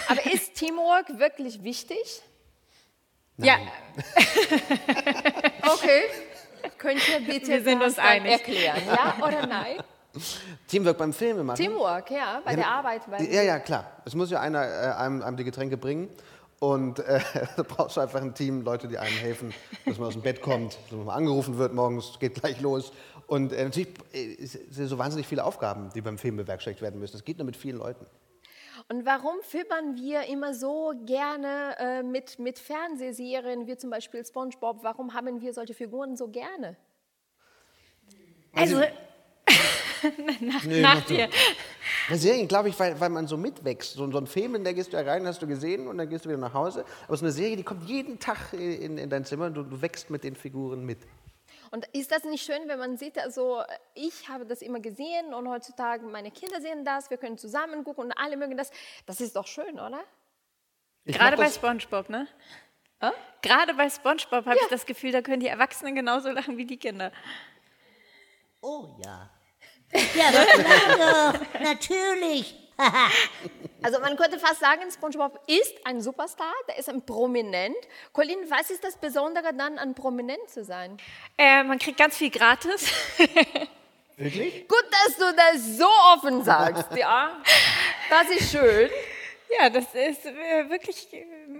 Aber 0.08 0.24
ist 0.32 0.54
Teamwork 0.54 1.18
wirklich 1.18 1.64
wichtig? 1.64 2.22
Ja, 3.38 3.58
Okay. 5.64 6.04
Könnt 6.78 7.02
ihr 7.10 7.20
bitte 7.26 7.48
Wir 7.48 7.64
sind 7.64 7.80
das 7.80 7.90
uns 7.94 8.00
einig. 8.00 8.32
erklären? 8.32 8.82
Ja 8.88 9.16
oder 9.26 9.48
nein? 9.48 9.78
Teamwork 10.68 10.98
beim 10.98 11.14
Filme 11.14 11.44
machen. 11.44 11.58
Teamwork, 11.58 12.12
ja, 12.12 12.42
bei 12.46 12.52
Ja, 12.52 12.58
der 12.58 12.68
Arbeit. 12.68 13.02
Bei 13.10 13.20
Ja, 13.22 13.42
ja, 13.42 13.60
klar. 13.60 13.92
Es 14.06 14.14
muss 14.16 14.30
ja 14.30 14.40
einer 14.40 14.64
äh, 14.64 14.92
einem, 14.94 15.22
einem 15.24 15.38
die 15.38 15.44
Getränke 15.44 15.78
bringen. 15.78 16.10
Und 16.60 17.00
äh, 17.00 17.20
da 17.58 17.64
brauchst 17.64 17.98
du 17.98 18.02
einfach 18.02 18.22
ein 18.22 18.34
Team, 18.34 18.62
Leute, 18.62 18.88
die 18.88 18.98
einem 18.98 19.18
helfen, 19.18 19.54
dass 19.86 19.98
man 19.98 20.08
aus 20.08 20.14
dem 20.14 20.22
Bett 20.22 20.42
kommt, 20.42 20.78
dass 20.90 20.98
man 20.98 21.10
angerufen 21.10 21.58
wird 21.58 21.74
morgens, 21.74 22.18
geht 22.20 22.36
gleich 22.36 22.62
los. 22.62 22.94
Und 23.28 23.52
äh, 23.52 23.64
natürlich 23.64 23.90
äh, 24.14 24.36
es 24.42 24.54
sind 24.54 24.88
so 24.88 24.98
wahnsinnig 24.98 25.28
viele 25.28 25.44
Aufgaben, 25.44 25.90
die 25.94 26.02
beim 26.02 26.18
Film 26.18 26.38
bewerkstelligt 26.38 26.82
werden 26.82 27.00
müssen. 27.00 27.14
Das 27.14 27.26
geht 27.26 27.38
nur 27.38 27.46
mit 27.46 27.58
vielen 27.58 27.80
Leuten. 27.80 28.06
Und 28.90 29.06
warum 29.06 29.42
fiebern 29.42 29.96
wir 29.96 30.24
immer 30.24 30.54
so 30.54 30.94
gerne 31.06 31.76
äh, 31.80 32.04
mit, 32.04 32.38
mit 32.40 32.60
Fernsehserien, 32.60 33.68
wie 33.68 33.78
zum 33.78 33.90
Beispiel 33.90 34.26
SpongeBob? 34.26 34.80
Warum 34.84 35.14
haben 35.14 35.42
wir 35.42 35.54
solche 35.54 35.74
Figuren 35.74 36.16
so 36.16 36.28
gerne? 36.28 36.76
also 38.56 38.78
nach, 40.42 40.64
Nee, 40.64 40.82
nach 40.82 41.02
dir. 41.06 41.30
Serien, 42.12 42.48
glaube 42.48 42.70
ich, 42.70 42.80
weil, 42.80 43.00
weil 43.00 43.10
man 43.10 43.28
so 43.28 43.38
mitwächst. 43.38 43.94
So, 43.94 44.10
so 44.12 44.18
ein 44.18 44.28
Film, 44.28 44.56
in 44.56 44.64
der 44.64 44.74
gehst 44.74 44.94
du 44.94 44.98
ja 44.98 45.04
rein, 45.04 45.26
hast 45.26 45.42
du 45.42 45.48
gesehen 45.48 45.88
und 45.88 45.98
dann 45.98 46.10
gehst 46.10 46.26
du 46.26 46.30
wieder 46.30 46.38
nach 46.38 46.54
Hause. 46.54 46.86
Aber 47.08 47.18
so 47.18 47.26
eine 47.26 47.32
Serie, 47.32 47.56
die 47.56 47.64
kommt 47.64 47.84
jeden 47.86 48.20
Tag 48.20 48.54
in, 48.54 48.98
in 48.98 49.10
dein 49.10 49.26
Zimmer 49.26 49.46
und 49.46 49.54
du, 49.54 49.64
du 49.64 49.82
wächst 49.82 50.10
mit 50.10 50.24
den 50.24 50.36
Figuren 50.36 50.86
mit. 50.86 51.00
Und 51.74 51.88
ist 51.88 52.12
das 52.12 52.24
nicht 52.24 52.46
schön, 52.46 52.68
wenn 52.68 52.78
man 52.78 52.98
sieht, 52.98 53.18
also 53.18 53.64
ich 53.96 54.30
habe 54.30 54.46
das 54.46 54.62
immer 54.62 54.80
gesehen 54.80 55.34
und 55.34 55.50
heutzutage 55.50 56.06
meine 56.06 56.30
Kinder 56.30 56.62
sehen 56.62 56.86
das, 56.86 57.10
wir 57.10 57.18
können 57.18 57.36
zusammen 57.36 57.84
gucken 57.84 58.04
und 58.04 58.12
alle 58.12 58.38
mögen 58.38 58.56
das. 58.56 58.70
Das 59.08 59.20
ist 59.20 59.36
doch 59.36 59.48
schön, 59.48 59.80
oder? 59.80 60.04
Ich 61.04 61.18
Gerade 61.18 61.36
bei 61.36 61.50
SpongeBob, 61.50 62.10
ne? 62.10 62.28
Gerade 63.42 63.74
bei 63.74 63.90
SpongeBob 63.90 64.46
habe 64.46 64.60
ich 64.62 64.68
das 64.68 64.86
Gefühl, 64.86 65.12
da 65.12 65.24
können 65.24 65.40
die 65.40 65.48
Erwachsenen 65.48 65.96
genauso 65.96 66.30
lachen 66.30 66.58
wie 66.58 66.66
die 66.66 66.78
Kinder. 66.78 67.12
Oh 68.62 68.96
ja. 69.04 69.32
Ja, 70.14 70.30
klar 70.30 71.34
doch. 71.34 71.60
Natürlich. 71.60 72.56
Also 73.86 74.00
man 74.00 74.16
könnte 74.16 74.40
fast 74.40 74.62
sagen, 74.62 74.90
SpongeBob 74.90 75.42
ist 75.46 75.76
ein 75.86 76.00
Superstar, 76.00 76.54
der 76.70 76.78
ist 76.78 76.88
ein 76.88 77.06
Prominent. 77.06 77.76
Colin, 78.14 78.40
was 78.50 78.70
ist 78.70 78.82
das 78.82 78.96
Besondere 78.96 79.54
dann 79.54 79.78
an 79.78 79.94
Prominent 79.94 80.50
zu 80.50 80.64
sein? 80.64 80.98
Äh, 81.38 81.64
man 81.64 81.80
kriegt 81.80 81.98
ganz 81.98 82.16
viel 82.16 82.30
gratis. 82.30 82.90
Wirklich? 84.16 84.68
Gut, 84.70 84.86
dass 84.90 85.18
du 85.18 85.36
das 85.36 85.78
so 85.78 85.88
offen 86.14 86.46
sagst, 86.46 86.92
ja. 86.96 87.42
Das 88.10 88.30
ist 88.30 88.52
schön. 88.52 88.90
Ja, 89.60 89.70
das 89.70 89.86
ist 89.94 90.26
äh, 90.26 90.70
wirklich, 90.70 91.08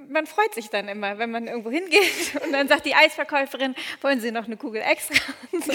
man 0.08 0.26
freut 0.26 0.54
sich 0.54 0.70
dann 0.70 0.88
immer, 0.88 1.18
wenn 1.20 1.30
man 1.30 1.48
irgendwo 1.48 1.70
hingeht 1.70 2.42
und 2.44 2.52
dann 2.52 2.68
sagt 2.68 2.86
die 2.86 2.96
Eisverkäuferin, 2.96 3.76
wollen 4.02 4.20
Sie 4.20 4.32
noch 4.32 4.46
eine 4.46 4.58
Kugel 4.58 4.82
extra? 4.82 5.16
Und 5.52 5.64
so. 5.64 5.74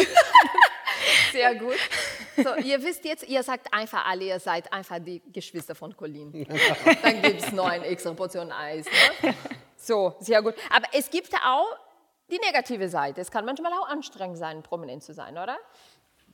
Sehr 1.33 1.55
gut. 1.57 1.77
So, 2.37 2.55
ihr 2.57 2.83
wisst 2.83 3.05
jetzt, 3.05 3.27
ihr 3.29 3.43
sagt 3.43 3.73
einfach 3.73 4.07
alle, 4.07 4.25
ihr 4.25 4.41
seid 4.41 4.73
einfach 4.73 4.99
die 5.01 5.21
Geschwister 5.33 5.75
von 5.75 5.97
Colin. 5.97 6.33
Dann 7.03 7.23
gibt 7.23 7.43
es 7.43 7.53
noch 7.53 7.67
eine 7.67 7.85
extra 7.87 8.13
Portion 8.15 8.53
Eis. 8.53 8.87
Ne? 9.23 9.35
So, 9.77 10.15
sehr 10.21 10.43
gut. 10.43 10.55
Aber 10.71 10.87
es 10.93 11.11
gibt 11.11 11.33
auch 11.35 11.67
die 12.31 12.39
negative 12.39 12.89
Seite. 12.89 13.21
Es 13.21 13.31
kann 13.31 13.45
manchmal 13.45 13.73
auch 13.73 13.89
anstrengend 13.89 14.39
sein, 14.39 14.63
prominent 14.63 15.03
zu 15.03 15.15
sein, 15.15 15.33
oder? 15.39 15.57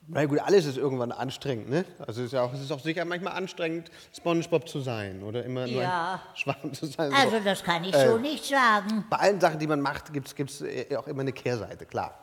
Na 0.07 0.23
gut, 0.25 0.37
alles 0.39 0.65
ist 0.67 0.77
irgendwann 0.77 1.11
anstrengend, 1.11 1.67
ne? 1.69 1.83
Also 2.05 2.21
es 2.21 2.27
ist, 2.27 2.33
ja 2.33 2.43
auch, 2.43 2.53
es 2.53 2.61
ist 2.61 2.71
auch 2.71 2.79
sicher 2.79 3.03
manchmal 3.05 3.33
anstrengend, 3.33 3.89
Spongebob 4.15 4.69
zu 4.69 4.79
sein 4.81 5.23
oder 5.23 5.43
immer 5.43 5.65
nur 5.65 5.81
Ja. 5.81 6.21
ein 6.31 6.37
Schwarm 6.37 6.73
zu 6.75 6.85
sein. 6.85 7.09
So. 7.09 7.17
Also 7.17 7.39
das 7.39 7.63
kann 7.63 7.83
ich 7.83 7.95
Äh, 7.95 8.07
so 8.09 8.17
nicht 8.19 8.45
sagen. 8.45 9.05
Bei 9.09 9.17
allen 9.17 9.41
Sachen, 9.41 9.57
die 9.57 9.65
man 9.65 9.81
macht, 9.81 10.13
gibt 10.13 10.27
es 10.27 10.63
auch 10.95 11.07
immer 11.07 11.21
eine 11.21 11.33
Kehrseite, 11.33 11.87
klar. 11.87 12.19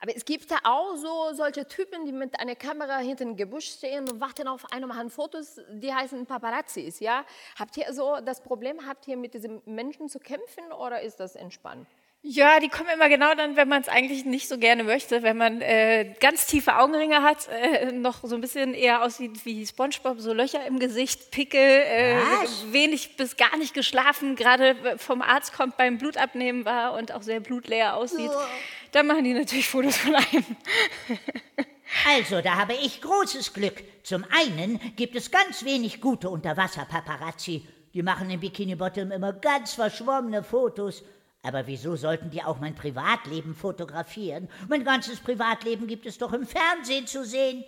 Aber 0.00 0.14
es 0.14 0.24
gibt 0.24 0.50
ja 0.50 0.58
auch 0.62 0.96
so 0.96 1.32
solche 1.32 1.66
Typen, 1.66 2.04
die 2.06 2.12
mit 2.12 2.38
einer 2.38 2.54
Kamera 2.54 2.98
hinter 2.98 3.24
dem 3.24 3.36
Gebüsch 3.36 3.68
stehen 3.68 4.08
und 4.08 4.20
warten 4.20 4.46
auf 4.46 4.70
einen, 4.72 4.86
machen 4.86 5.10
Fotos, 5.10 5.60
die 5.70 5.92
heißen 5.92 6.24
Paparazzis, 6.26 7.00
ja? 7.00 7.24
Habt 7.58 7.76
ihr 7.76 7.92
so 7.92 8.18
das 8.24 8.40
Problem, 8.40 8.86
habt 8.86 9.08
ihr 9.08 9.16
mit 9.16 9.34
diesen 9.34 9.60
Menschen 9.66 10.08
zu 10.08 10.20
kämpfen 10.20 10.72
oder 10.72 11.00
ist 11.02 11.18
das 11.18 11.34
entspannt? 11.34 11.88
Ja, 12.22 12.58
die 12.58 12.68
kommen 12.68 12.90
immer 12.92 13.08
genau 13.08 13.34
dann, 13.34 13.56
wenn 13.56 13.68
man 13.68 13.80
es 13.80 13.88
eigentlich 13.88 14.24
nicht 14.24 14.48
so 14.48 14.58
gerne 14.58 14.82
möchte, 14.82 15.22
wenn 15.22 15.36
man 15.36 15.60
äh, 15.60 16.14
ganz 16.18 16.46
tiefe 16.46 16.76
Augenringe 16.76 17.22
hat, 17.22 17.48
äh, 17.48 17.92
noch 17.92 18.24
so 18.24 18.34
ein 18.34 18.40
bisschen 18.40 18.74
eher 18.74 19.04
aussieht 19.04 19.44
wie 19.44 19.64
SpongeBob, 19.64 20.18
so 20.18 20.32
Löcher 20.32 20.66
im 20.66 20.80
Gesicht, 20.80 21.30
Pickel, 21.30 21.60
äh, 21.60 22.16
wenig 22.72 23.16
bis 23.16 23.36
gar 23.36 23.56
nicht 23.56 23.72
geschlafen, 23.72 24.34
gerade 24.34 24.98
vom 24.98 25.22
Arzt 25.22 25.52
kommt 25.52 25.76
beim 25.76 25.96
Blutabnehmen 25.96 26.64
war 26.64 26.94
und 26.94 27.12
auch 27.12 27.22
sehr 27.22 27.38
blutleer 27.38 27.96
aussieht. 27.96 28.30
Dann 28.90 29.06
machen 29.06 29.22
die 29.22 29.34
natürlich 29.34 29.68
Fotos 29.68 29.96
von 29.96 30.16
einem. 30.16 30.44
Also, 32.06 32.42
da 32.42 32.56
habe 32.56 32.74
ich 32.74 33.00
großes 33.00 33.54
Glück. 33.54 33.82
Zum 34.02 34.24
einen 34.30 34.80
gibt 34.96 35.16
es 35.16 35.30
ganz 35.30 35.64
wenig 35.64 36.00
gute 36.00 36.28
Unterwasser-Paparazzi. 36.28 37.66
Die 37.94 38.02
machen 38.02 38.28
im 38.28 38.40
Bikini 38.40 38.74
Bottom 38.74 39.10
immer 39.10 39.32
ganz 39.32 39.74
verschwommene 39.74 40.42
Fotos. 40.42 41.02
Aber 41.42 41.66
wieso 41.66 41.96
sollten 41.96 42.30
die 42.30 42.42
auch 42.42 42.58
mein 42.58 42.74
Privatleben 42.74 43.54
fotografieren? 43.54 44.48
Mein 44.68 44.84
ganzes 44.84 45.20
Privatleben 45.20 45.86
gibt 45.86 46.06
es 46.06 46.18
doch 46.18 46.32
im 46.32 46.46
Fernsehen 46.46 47.06
zu 47.06 47.24
sehen. 47.24 47.64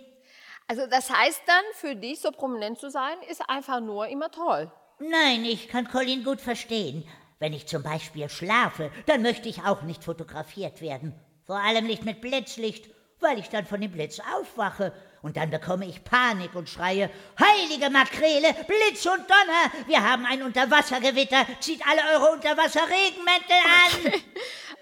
Also 0.67 0.87
das 0.87 1.09
heißt 1.09 1.41
dann, 1.47 1.63
für 1.73 1.95
dich 1.95 2.19
so 2.19 2.31
prominent 2.31 2.79
zu 2.79 2.89
sein, 2.89 3.17
ist 3.29 3.41
einfach 3.49 3.79
nur 3.79 4.07
immer 4.07 4.31
toll. 4.31 4.71
Nein, 4.99 5.45
ich 5.45 5.67
kann 5.67 5.87
Colin 5.87 6.23
gut 6.23 6.41
verstehen. 6.41 7.03
Wenn 7.39 7.53
ich 7.53 7.65
zum 7.65 7.81
Beispiel 7.81 8.29
schlafe, 8.29 8.91
dann 9.07 9.23
möchte 9.23 9.49
ich 9.49 9.63
auch 9.63 9.81
nicht 9.81 10.03
fotografiert 10.03 10.79
werden. 10.79 11.19
Vor 11.45 11.57
allem 11.57 11.87
nicht 11.87 12.05
mit 12.05 12.21
Blitzlicht, 12.21 12.89
weil 13.21 13.39
ich 13.39 13.49
dann 13.49 13.65
von 13.65 13.81
dem 13.81 13.91
Blitz 13.91 14.19
aufwache. 14.35 14.93
Und 15.21 15.37
dann 15.37 15.51
bekomme 15.51 15.85
ich 15.85 16.03
Panik 16.03 16.55
und 16.55 16.67
schreie, 16.67 17.09
Heilige 17.39 17.89
Makrele, 17.89 18.53
Blitz 18.65 19.05
und 19.05 19.29
Donner, 19.29 19.87
wir 19.87 20.03
haben 20.03 20.25
ein 20.25 20.41
Unterwassergewitter, 20.41 21.45
zieht 21.59 21.81
alle 21.87 22.01
eure 22.15 22.31
Unterwasserregenmäntel 22.33 23.55
an. 23.85 24.21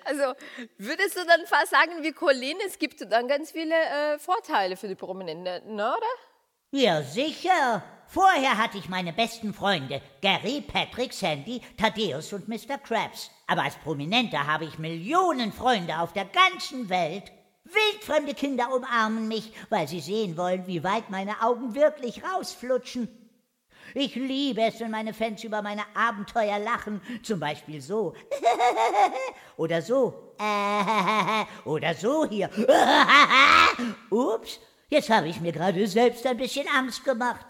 Also 0.05 0.33
würdest 0.77 1.17
du 1.17 1.25
dann 1.25 1.45
fast 1.45 1.71
sagen, 1.71 2.01
wie 2.01 2.13
Colin, 2.13 2.57
es 2.65 2.79
gibt 2.79 2.99
dann 3.11 3.27
ganz 3.27 3.51
viele 3.51 3.75
äh, 3.75 4.17
Vorteile 4.17 4.75
für 4.75 4.87
die 4.87 4.95
Prominenten, 4.95 5.75
ne, 5.75 5.93
oder? 5.95 6.07
Ja, 6.71 7.01
sicher. 7.03 7.83
Vorher 8.07 8.57
hatte 8.57 8.79
ich 8.79 8.89
meine 8.89 9.13
besten 9.13 9.53
Freunde, 9.53 10.01
Gary, 10.21 10.61
Patrick, 10.61 11.13
Sandy, 11.13 11.61
Thaddeus 11.77 12.33
und 12.33 12.47
Mr. 12.47 12.79
Krabs. 12.79 13.29
Aber 13.45 13.63
als 13.63 13.75
Prominenter 13.75 14.47
habe 14.47 14.65
ich 14.65 14.79
Millionen 14.79 15.51
Freunde 15.51 15.99
auf 15.99 16.13
der 16.13 16.25
ganzen 16.25 16.89
Welt. 16.89 17.31
Wildfremde 17.71 18.33
Kinder 18.33 18.73
umarmen 18.73 19.27
mich, 19.27 19.51
weil 19.69 19.87
sie 19.87 19.99
sehen 19.99 20.37
wollen, 20.37 20.67
wie 20.67 20.83
weit 20.83 21.09
meine 21.09 21.41
Augen 21.41 21.75
wirklich 21.75 22.23
rausflutschen. 22.23 23.07
Ich 23.93 24.15
liebe 24.15 24.61
es, 24.61 24.79
wenn 24.79 24.91
meine 24.91 25.13
Fans 25.13 25.43
über 25.43 25.61
meine 25.61 25.83
Abenteuer 25.95 26.59
lachen. 26.59 27.01
Zum 27.23 27.39
Beispiel 27.39 27.81
so. 27.81 28.13
Oder 29.57 29.81
so. 29.81 30.35
Oder 31.65 31.93
so 31.95 32.25
hier. 32.25 32.49
Ups, 34.09 34.59
jetzt 34.89 35.09
habe 35.09 35.27
ich 35.27 35.41
mir 35.41 35.51
gerade 35.51 35.87
selbst 35.87 36.25
ein 36.27 36.37
bisschen 36.37 36.67
Angst 36.67 37.03
gemacht. 37.03 37.45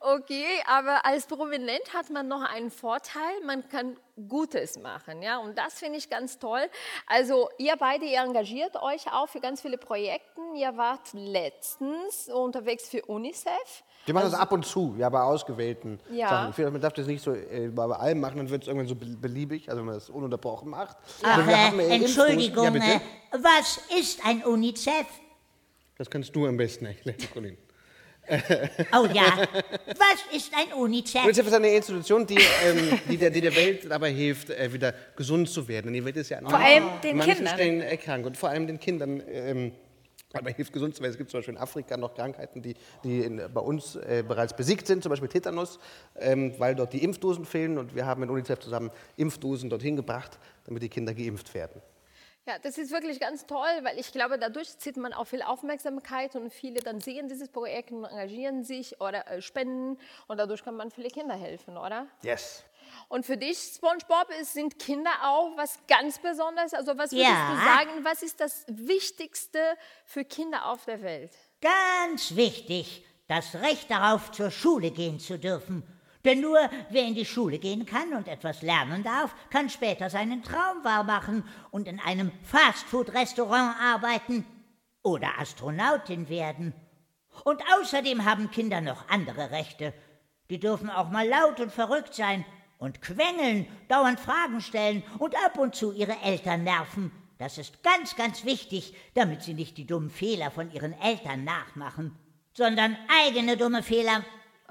Okay, 0.00 0.44
aber 0.66 1.04
als 1.04 1.26
Prominent 1.26 1.94
hat 1.94 2.10
man 2.10 2.26
noch 2.28 2.42
einen 2.42 2.70
Vorteil, 2.70 3.40
man 3.44 3.68
kann 3.68 3.96
Gutes 4.28 4.78
machen, 4.78 5.22
ja, 5.22 5.38
und 5.38 5.56
das 5.56 5.74
finde 5.74 5.98
ich 5.98 6.10
ganz 6.10 6.38
toll. 6.38 6.60
Also 7.06 7.48
ihr 7.58 7.76
beide, 7.78 8.04
ihr 8.04 8.20
engagiert 8.20 8.76
euch 8.82 9.10
auch 9.12 9.28
für 9.28 9.40
ganz 9.40 9.60
viele 9.62 9.78
Projekte. 9.78 10.40
Ihr 10.56 10.76
wart 10.76 11.12
letztens 11.12 12.28
unterwegs 12.28 12.88
für 12.88 13.02
UNICEF. 13.06 13.84
Wir 14.06 14.14
machen 14.14 14.30
das 14.30 14.38
ab 14.40 14.50
und 14.52 14.64
zu, 14.66 14.94
ja, 14.98 15.08
bei 15.08 15.20
ausgewählten 15.22 16.00
Ja. 16.10 16.28
Sachen. 16.28 16.52
Finde, 16.54 16.70
Man 16.72 16.80
darf 16.80 16.92
das 16.94 17.06
nicht 17.06 17.22
so 17.22 17.32
äh, 17.34 17.68
bei 17.68 17.84
allem 17.84 18.20
machen, 18.20 18.38
dann 18.38 18.50
wird 18.50 18.62
es 18.62 18.68
irgendwann 18.68 18.88
so 18.88 18.94
be- 18.96 19.16
beliebig, 19.16 19.68
also 19.68 19.78
wenn 19.80 19.86
man 19.86 19.94
das 19.94 20.10
ununterbrochen 20.10 20.68
macht. 20.70 20.96
Ach, 21.22 21.38
Also 21.46 21.78
äh, 21.80 21.94
Entschuldigung, 21.96 22.64
Ja, 22.64 22.70
bitte? 22.70 23.00
was 23.32 23.78
ist 23.98 24.24
ein 24.26 24.42
UNICEF? 24.44 25.06
Das 25.98 26.08
kannst 26.10 26.34
du 26.34 26.46
am 26.46 26.56
besten 26.56 26.86
erklären, 26.86 27.18
Colin. 27.32 27.58
Oh 28.92 29.06
ja, 29.12 29.46
was 29.86 30.36
ist 30.36 30.52
ein 30.54 30.72
UNICEF? 30.78 31.24
UNICEF 31.24 31.46
ist 31.46 31.52
eine 31.54 31.68
Institution, 31.74 32.26
die, 32.26 32.36
ähm, 32.64 32.98
die, 33.08 33.16
der, 33.16 33.30
die 33.30 33.40
der 33.40 33.54
Welt 33.56 33.90
dabei 33.90 34.12
hilft, 34.12 34.50
äh, 34.50 34.72
wieder 34.72 34.94
gesund 35.16 35.48
zu 35.48 35.66
werden. 35.66 35.86
Denn 35.86 35.94
die 35.94 36.04
Welt 36.04 36.16
ist 36.16 36.28
ja 36.30 36.38
an 36.38 36.48
Vor 36.48 36.58
allem 36.58 36.84
manchen- 36.84 37.00
den 37.02 37.16
manchen 37.16 37.34
Kindern. 37.36 37.54
Stellen 37.54 37.80
äh, 37.82 37.96
krank 37.96 38.26
und 38.26 38.36
vor 38.36 38.48
allem 38.50 38.66
den 38.66 38.78
Kindern. 38.78 39.22
Ähm, 39.28 39.72
dabei 40.32 40.52
hilft 40.52 40.72
gesund 40.72 40.94
zu 40.94 41.02
werden. 41.02 41.10
Es 41.10 41.18
gibt 41.18 41.28
zum 41.30 41.38
Beispiel 41.38 41.54
in 41.54 41.60
Afrika 41.60 41.96
noch 41.96 42.14
Krankheiten, 42.14 42.62
die, 42.62 42.74
die 43.02 43.20
in, 43.24 43.42
bei 43.52 43.60
uns 43.60 43.96
äh, 43.96 44.22
bereits 44.26 44.54
besiegt 44.54 44.86
sind, 44.86 45.02
zum 45.02 45.10
Beispiel 45.10 45.28
Tetanus, 45.28 45.80
ähm, 46.20 46.54
weil 46.58 46.76
dort 46.76 46.92
die 46.92 47.02
Impfdosen 47.02 47.44
fehlen. 47.44 47.78
Und 47.78 47.96
wir 47.96 48.06
haben 48.06 48.20
mit 48.20 48.30
UNICEF 48.30 48.60
zusammen 48.60 48.90
Impfdosen 49.16 49.68
dorthin 49.70 49.96
gebracht, 49.96 50.38
damit 50.66 50.82
die 50.84 50.88
Kinder 50.88 51.14
geimpft 51.14 51.52
werden. 51.52 51.82
Ja, 52.50 52.58
das 52.58 52.78
ist 52.78 52.90
wirklich 52.90 53.20
ganz 53.20 53.46
toll, 53.46 53.68
weil 53.82 53.96
ich 54.00 54.10
glaube, 54.10 54.36
dadurch 54.36 54.76
zieht 54.78 54.96
man 54.96 55.12
auch 55.12 55.26
viel 55.26 55.40
Aufmerksamkeit 55.40 56.34
und 56.34 56.52
viele 56.52 56.80
dann 56.80 57.00
sehen 57.00 57.28
dieses 57.28 57.48
Projekt 57.48 57.92
und 57.92 58.04
engagieren 58.04 58.64
sich 58.64 59.00
oder 59.00 59.24
äh, 59.28 59.40
spenden 59.40 59.96
und 60.26 60.36
dadurch 60.36 60.64
kann 60.64 60.74
man 60.74 60.90
viele 60.90 61.10
Kinder 61.10 61.36
helfen, 61.36 61.76
oder? 61.76 62.08
Yes. 62.22 62.64
Und 63.08 63.24
für 63.24 63.36
dich, 63.36 63.56
SpongeBob, 63.56 64.26
sind 64.42 64.80
Kinder 64.80 65.12
auch 65.22 65.56
was 65.56 65.78
ganz 65.86 66.18
Besonderes? 66.18 66.74
Also 66.74 66.98
was 66.98 67.12
würdest 67.12 67.30
Ja. 67.30 67.54
du 67.54 67.56
sagen, 67.64 67.90
was 68.04 68.20
ist 68.24 68.40
das 68.40 68.64
Wichtigste 68.66 69.60
für 70.04 70.24
Kinder 70.24 70.66
auf 70.66 70.84
der 70.86 71.02
Welt? 71.02 71.30
Ganz 71.60 72.34
wichtig, 72.34 73.04
das 73.28 73.54
Recht 73.54 73.88
darauf, 73.92 74.32
zur 74.32 74.50
Schule 74.50 74.90
gehen 74.90 75.20
zu 75.20 75.38
dürfen. 75.38 75.84
Denn 76.24 76.40
nur 76.40 76.58
wer 76.90 77.04
in 77.04 77.14
die 77.14 77.24
Schule 77.24 77.58
gehen 77.58 77.86
kann 77.86 78.12
und 78.12 78.28
etwas 78.28 78.62
lernen 78.62 79.02
darf, 79.02 79.34
kann 79.50 79.70
später 79.70 80.10
seinen 80.10 80.42
Traum 80.42 80.84
wahrmachen 80.84 81.44
und 81.70 81.88
in 81.88 81.98
einem 82.00 82.30
Fastfood-Restaurant 82.42 83.76
arbeiten 83.80 84.44
oder 85.02 85.38
Astronautin 85.38 86.28
werden. 86.28 86.74
Und 87.44 87.62
außerdem 87.78 88.24
haben 88.24 88.50
Kinder 88.50 88.80
noch 88.80 89.08
andere 89.08 89.50
Rechte. 89.50 89.94
Die 90.50 90.60
dürfen 90.60 90.90
auch 90.90 91.10
mal 91.10 91.26
laut 91.26 91.60
und 91.60 91.72
verrückt 91.72 92.14
sein 92.14 92.44
und 92.78 93.00
quengeln, 93.00 93.66
dauernd 93.88 94.20
Fragen 94.20 94.60
stellen 94.60 95.02
und 95.18 95.34
ab 95.36 95.58
und 95.58 95.74
zu 95.74 95.92
ihre 95.92 96.16
Eltern 96.22 96.64
nerven. 96.64 97.12
Das 97.38 97.56
ist 97.56 97.82
ganz, 97.82 98.16
ganz 98.16 98.44
wichtig, 98.44 98.94
damit 99.14 99.42
sie 99.42 99.54
nicht 99.54 99.78
die 99.78 99.86
dummen 99.86 100.10
Fehler 100.10 100.50
von 100.50 100.70
ihren 100.72 100.92
Eltern 101.00 101.44
nachmachen, 101.44 102.14
sondern 102.52 102.98
eigene 103.26 103.56
dumme 103.56 103.82
Fehler. 103.82 104.24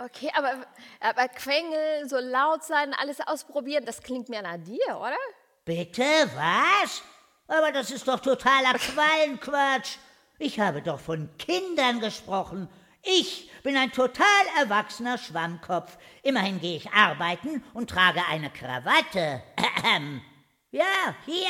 Okay, 0.06 0.32
aber, 0.34 0.66
aber 1.02 1.28
Quengel, 1.28 2.08
so 2.08 2.20
laut 2.20 2.64
sein, 2.64 2.93
alles 2.93 3.20
ausprobieren, 3.20 3.84
das 3.86 4.02
klingt 4.02 4.30
mir 4.30 4.41
nach 4.41 4.56
dir, 4.58 4.97
oder? 4.97 5.18
Bitte, 5.66 6.04
was? 6.36 7.02
Aber 7.47 7.74
das 7.74 7.91
ist 7.91 8.08
doch 8.08 8.22
totaler 8.22 8.74
Quallenquatsch. 8.80 9.97
Ich 10.38 10.58
habe 10.58 10.82
doch 10.82 11.02
von 11.02 11.30
Kindern 11.38 12.00
gesprochen. 12.00 12.70
Ich 13.04 13.52
bin 13.62 13.76
ein 13.76 13.91
total 13.91 14.26
erwachsener 14.58 15.18
Schwammkopf. 15.18 15.97
Immerhin 16.24 16.62
gehe 16.62 16.78
ich 16.78 16.89
arbeiten 16.91 17.62
und 17.74 17.89
trage 17.89 18.22
eine 18.30 18.50
Krawatte. 18.50 19.43
Ahem. 19.58 20.22
Ja, 20.72 21.16
hier. 21.26 21.50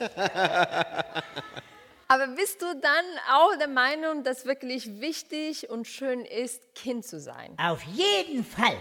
Aber 2.08 2.26
bist 2.28 2.60
du 2.60 2.66
dann 2.80 3.04
auch 3.30 3.56
der 3.58 3.68
Meinung, 3.68 4.24
dass 4.24 4.44
wirklich 4.44 5.00
wichtig 5.00 5.70
und 5.70 5.86
schön 5.86 6.24
ist, 6.24 6.74
Kind 6.74 7.04
zu 7.04 7.20
sein? 7.20 7.56
Auf 7.58 7.82
jeden 7.84 8.44
Fall. 8.44 8.76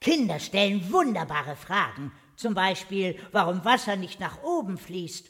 Kinder 0.00 0.38
stellen 0.38 0.92
wunderbare 0.92 1.56
Fragen. 1.56 2.12
Zum 2.36 2.54
Beispiel, 2.54 3.18
warum 3.32 3.64
Wasser 3.64 3.96
nicht 3.96 4.20
nach 4.20 4.42
oben 4.42 4.78
fließt. 4.78 5.26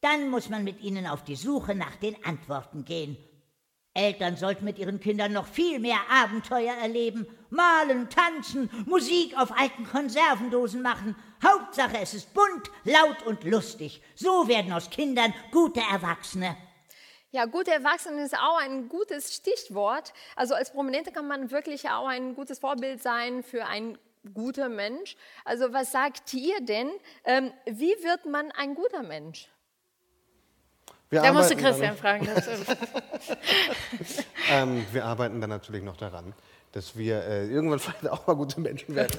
Dann 0.00 0.30
muss 0.30 0.48
man 0.48 0.64
mit 0.64 0.80
ihnen 0.80 1.06
auf 1.06 1.24
die 1.24 1.36
Suche 1.36 1.74
nach 1.74 1.96
den 1.96 2.24
Antworten 2.24 2.84
gehen. 2.84 3.16
Eltern 3.94 4.36
sollten 4.36 4.64
mit 4.64 4.78
ihren 4.78 5.00
Kindern 5.00 5.32
noch 5.32 5.46
viel 5.46 5.78
mehr 5.78 5.98
Abenteuer 6.10 6.74
erleben, 6.74 7.26
malen, 7.50 8.08
tanzen, 8.08 8.70
Musik 8.86 9.36
auf 9.38 9.52
alten 9.58 9.84
Konservendosen 9.84 10.80
machen. 10.80 11.14
Hauptsache, 11.44 11.98
es 12.00 12.14
ist 12.14 12.32
bunt, 12.32 12.70
laut 12.84 13.22
und 13.26 13.44
lustig. 13.44 14.00
So 14.14 14.48
werden 14.48 14.72
aus 14.72 14.88
Kindern 14.88 15.34
gute 15.50 15.80
Erwachsene. 15.80 16.56
Ja, 17.32 17.46
gute 17.46 17.72
Erwachsene 17.72 18.22
ist 18.22 18.36
auch 18.36 18.58
ein 18.60 18.88
gutes 18.88 19.34
Stichwort. 19.34 20.12
Also 20.36 20.54
als 20.54 20.70
Prominente 20.70 21.12
kann 21.12 21.26
man 21.26 21.50
wirklich 21.50 21.88
auch 21.90 22.06
ein 22.06 22.34
gutes 22.34 22.58
Vorbild 22.58 23.02
sein 23.02 23.42
für 23.42 23.66
ein 23.66 23.98
guter 24.34 24.68
Mensch. 24.68 25.16
Also 25.44 25.72
was 25.72 25.92
sagt 25.92 26.32
ihr 26.34 26.60
denn? 26.60 26.90
Ähm, 27.24 27.52
wie 27.66 27.94
wird 28.02 28.26
man 28.26 28.50
ein 28.52 28.74
guter 28.74 29.02
Mensch? 29.02 29.48
Wir 31.12 31.20
Da 31.20 31.30
musst 31.30 31.50
du 31.50 31.56
arbeiten 31.56 31.66
Christian 31.68 31.96
fragen. 31.96 32.26
Das, 32.34 32.48
Ähm, 34.50 34.84
wir 34.92 35.04
arbeiten 35.04 35.42
dann 35.42 35.50
natürlich 35.50 35.82
noch 35.82 35.98
daran, 35.98 36.32
dass 36.72 36.96
wir 36.96 37.22
äh, 37.22 37.48
irgendwann 37.48 37.78
vielleicht 37.80 38.08
auch 38.08 38.26
mal 38.26 38.34
gute 38.34 38.60
Menschen 38.60 38.94
werden. 38.94 39.18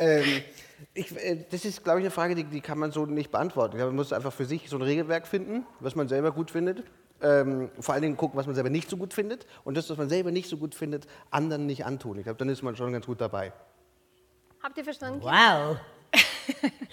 ähm, 0.00 0.42
ich, 0.94 1.16
äh, 1.16 1.44
das 1.48 1.64
ist, 1.64 1.84
glaube 1.84 2.00
ich, 2.00 2.04
eine 2.04 2.10
Frage, 2.10 2.34
die, 2.34 2.42
die 2.42 2.60
kann 2.60 2.76
man 2.76 2.90
so 2.90 3.06
nicht 3.06 3.30
beantworten. 3.30 3.74
Ich 3.74 3.78
glaube, 3.78 3.92
man 3.92 3.96
muss 3.96 4.12
einfach 4.12 4.32
für 4.32 4.46
sich 4.46 4.68
so 4.68 4.76
ein 4.76 4.82
Regelwerk 4.82 5.28
finden, 5.28 5.64
was 5.78 5.94
man 5.94 6.08
selber 6.08 6.32
gut 6.32 6.50
findet. 6.50 6.82
Ähm, 7.22 7.70
vor 7.78 7.94
allen 7.94 8.02
Dingen 8.02 8.16
gucken, 8.16 8.36
was 8.36 8.46
man 8.46 8.56
selber 8.56 8.70
nicht 8.70 8.90
so 8.90 8.96
gut 8.96 9.14
findet. 9.14 9.46
Und 9.62 9.76
das, 9.76 9.88
was 9.90 9.96
man 9.96 10.08
selber 10.08 10.32
nicht 10.32 10.48
so 10.48 10.56
gut 10.56 10.74
findet, 10.74 11.06
anderen 11.30 11.66
nicht 11.66 11.86
antun. 11.86 12.18
Ich 12.18 12.24
glaube, 12.24 12.38
dann 12.38 12.48
ist 12.48 12.62
man 12.62 12.74
schon 12.74 12.92
ganz 12.92 13.06
gut 13.06 13.20
dabei. 13.20 13.52
Habt 14.60 14.76
ihr 14.76 14.84
verstanden? 14.84 15.22
Wow. 15.22 15.76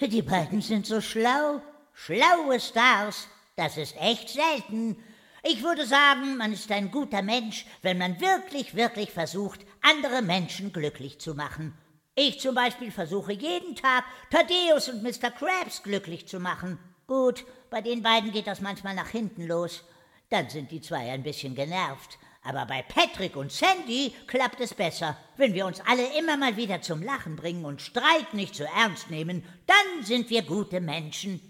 Die 0.00 0.22
beiden 0.22 0.62
sind 0.62 0.86
so 0.86 1.00
schlau. 1.00 1.60
Schlaue 1.92 2.60
Stars. 2.60 3.26
Das 3.56 3.78
ist 3.78 3.96
echt 3.96 4.28
selten. 4.28 5.02
Ich 5.42 5.62
würde 5.62 5.86
sagen, 5.86 6.36
man 6.36 6.52
ist 6.52 6.70
ein 6.70 6.90
guter 6.90 7.22
Mensch, 7.22 7.64
wenn 7.80 7.96
man 7.96 8.20
wirklich, 8.20 8.74
wirklich 8.74 9.10
versucht, 9.10 9.60
andere 9.80 10.20
Menschen 10.20 10.74
glücklich 10.74 11.20
zu 11.20 11.34
machen. 11.34 11.72
Ich 12.14 12.38
zum 12.38 12.54
Beispiel 12.54 12.90
versuche 12.90 13.32
jeden 13.32 13.74
Tag, 13.74 14.04
Thaddeus 14.30 14.90
und 14.90 15.02
Mr. 15.02 15.30
Krabs 15.30 15.82
glücklich 15.82 16.28
zu 16.28 16.38
machen. 16.38 16.78
Gut, 17.06 17.46
bei 17.70 17.80
den 17.80 18.02
beiden 18.02 18.30
geht 18.30 18.46
das 18.46 18.60
manchmal 18.60 18.94
nach 18.94 19.08
hinten 19.08 19.46
los. 19.46 19.84
Dann 20.28 20.50
sind 20.50 20.70
die 20.70 20.82
zwei 20.82 21.10
ein 21.10 21.22
bisschen 21.22 21.54
genervt. 21.54 22.18
Aber 22.42 22.66
bei 22.66 22.82
Patrick 22.82 23.36
und 23.36 23.52
Sandy 23.52 24.14
klappt 24.26 24.60
es 24.60 24.74
besser. 24.74 25.16
Wenn 25.36 25.54
wir 25.54 25.64
uns 25.64 25.80
alle 25.86 26.18
immer 26.18 26.36
mal 26.36 26.56
wieder 26.56 26.82
zum 26.82 27.02
Lachen 27.02 27.36
bringen 27.36 27.64
und 27.64 27.80
Streit 27.80 28.34
nicht 28.34 28.54
so 28.54 28.64
ernst 28.64 29.10
nehmen, 29.10 29.44
dann 29.66 30.04
sind 30.04 30.28
wir 30.28 30.42
gute 30.42 30.80
Menschen. 30.80 31.40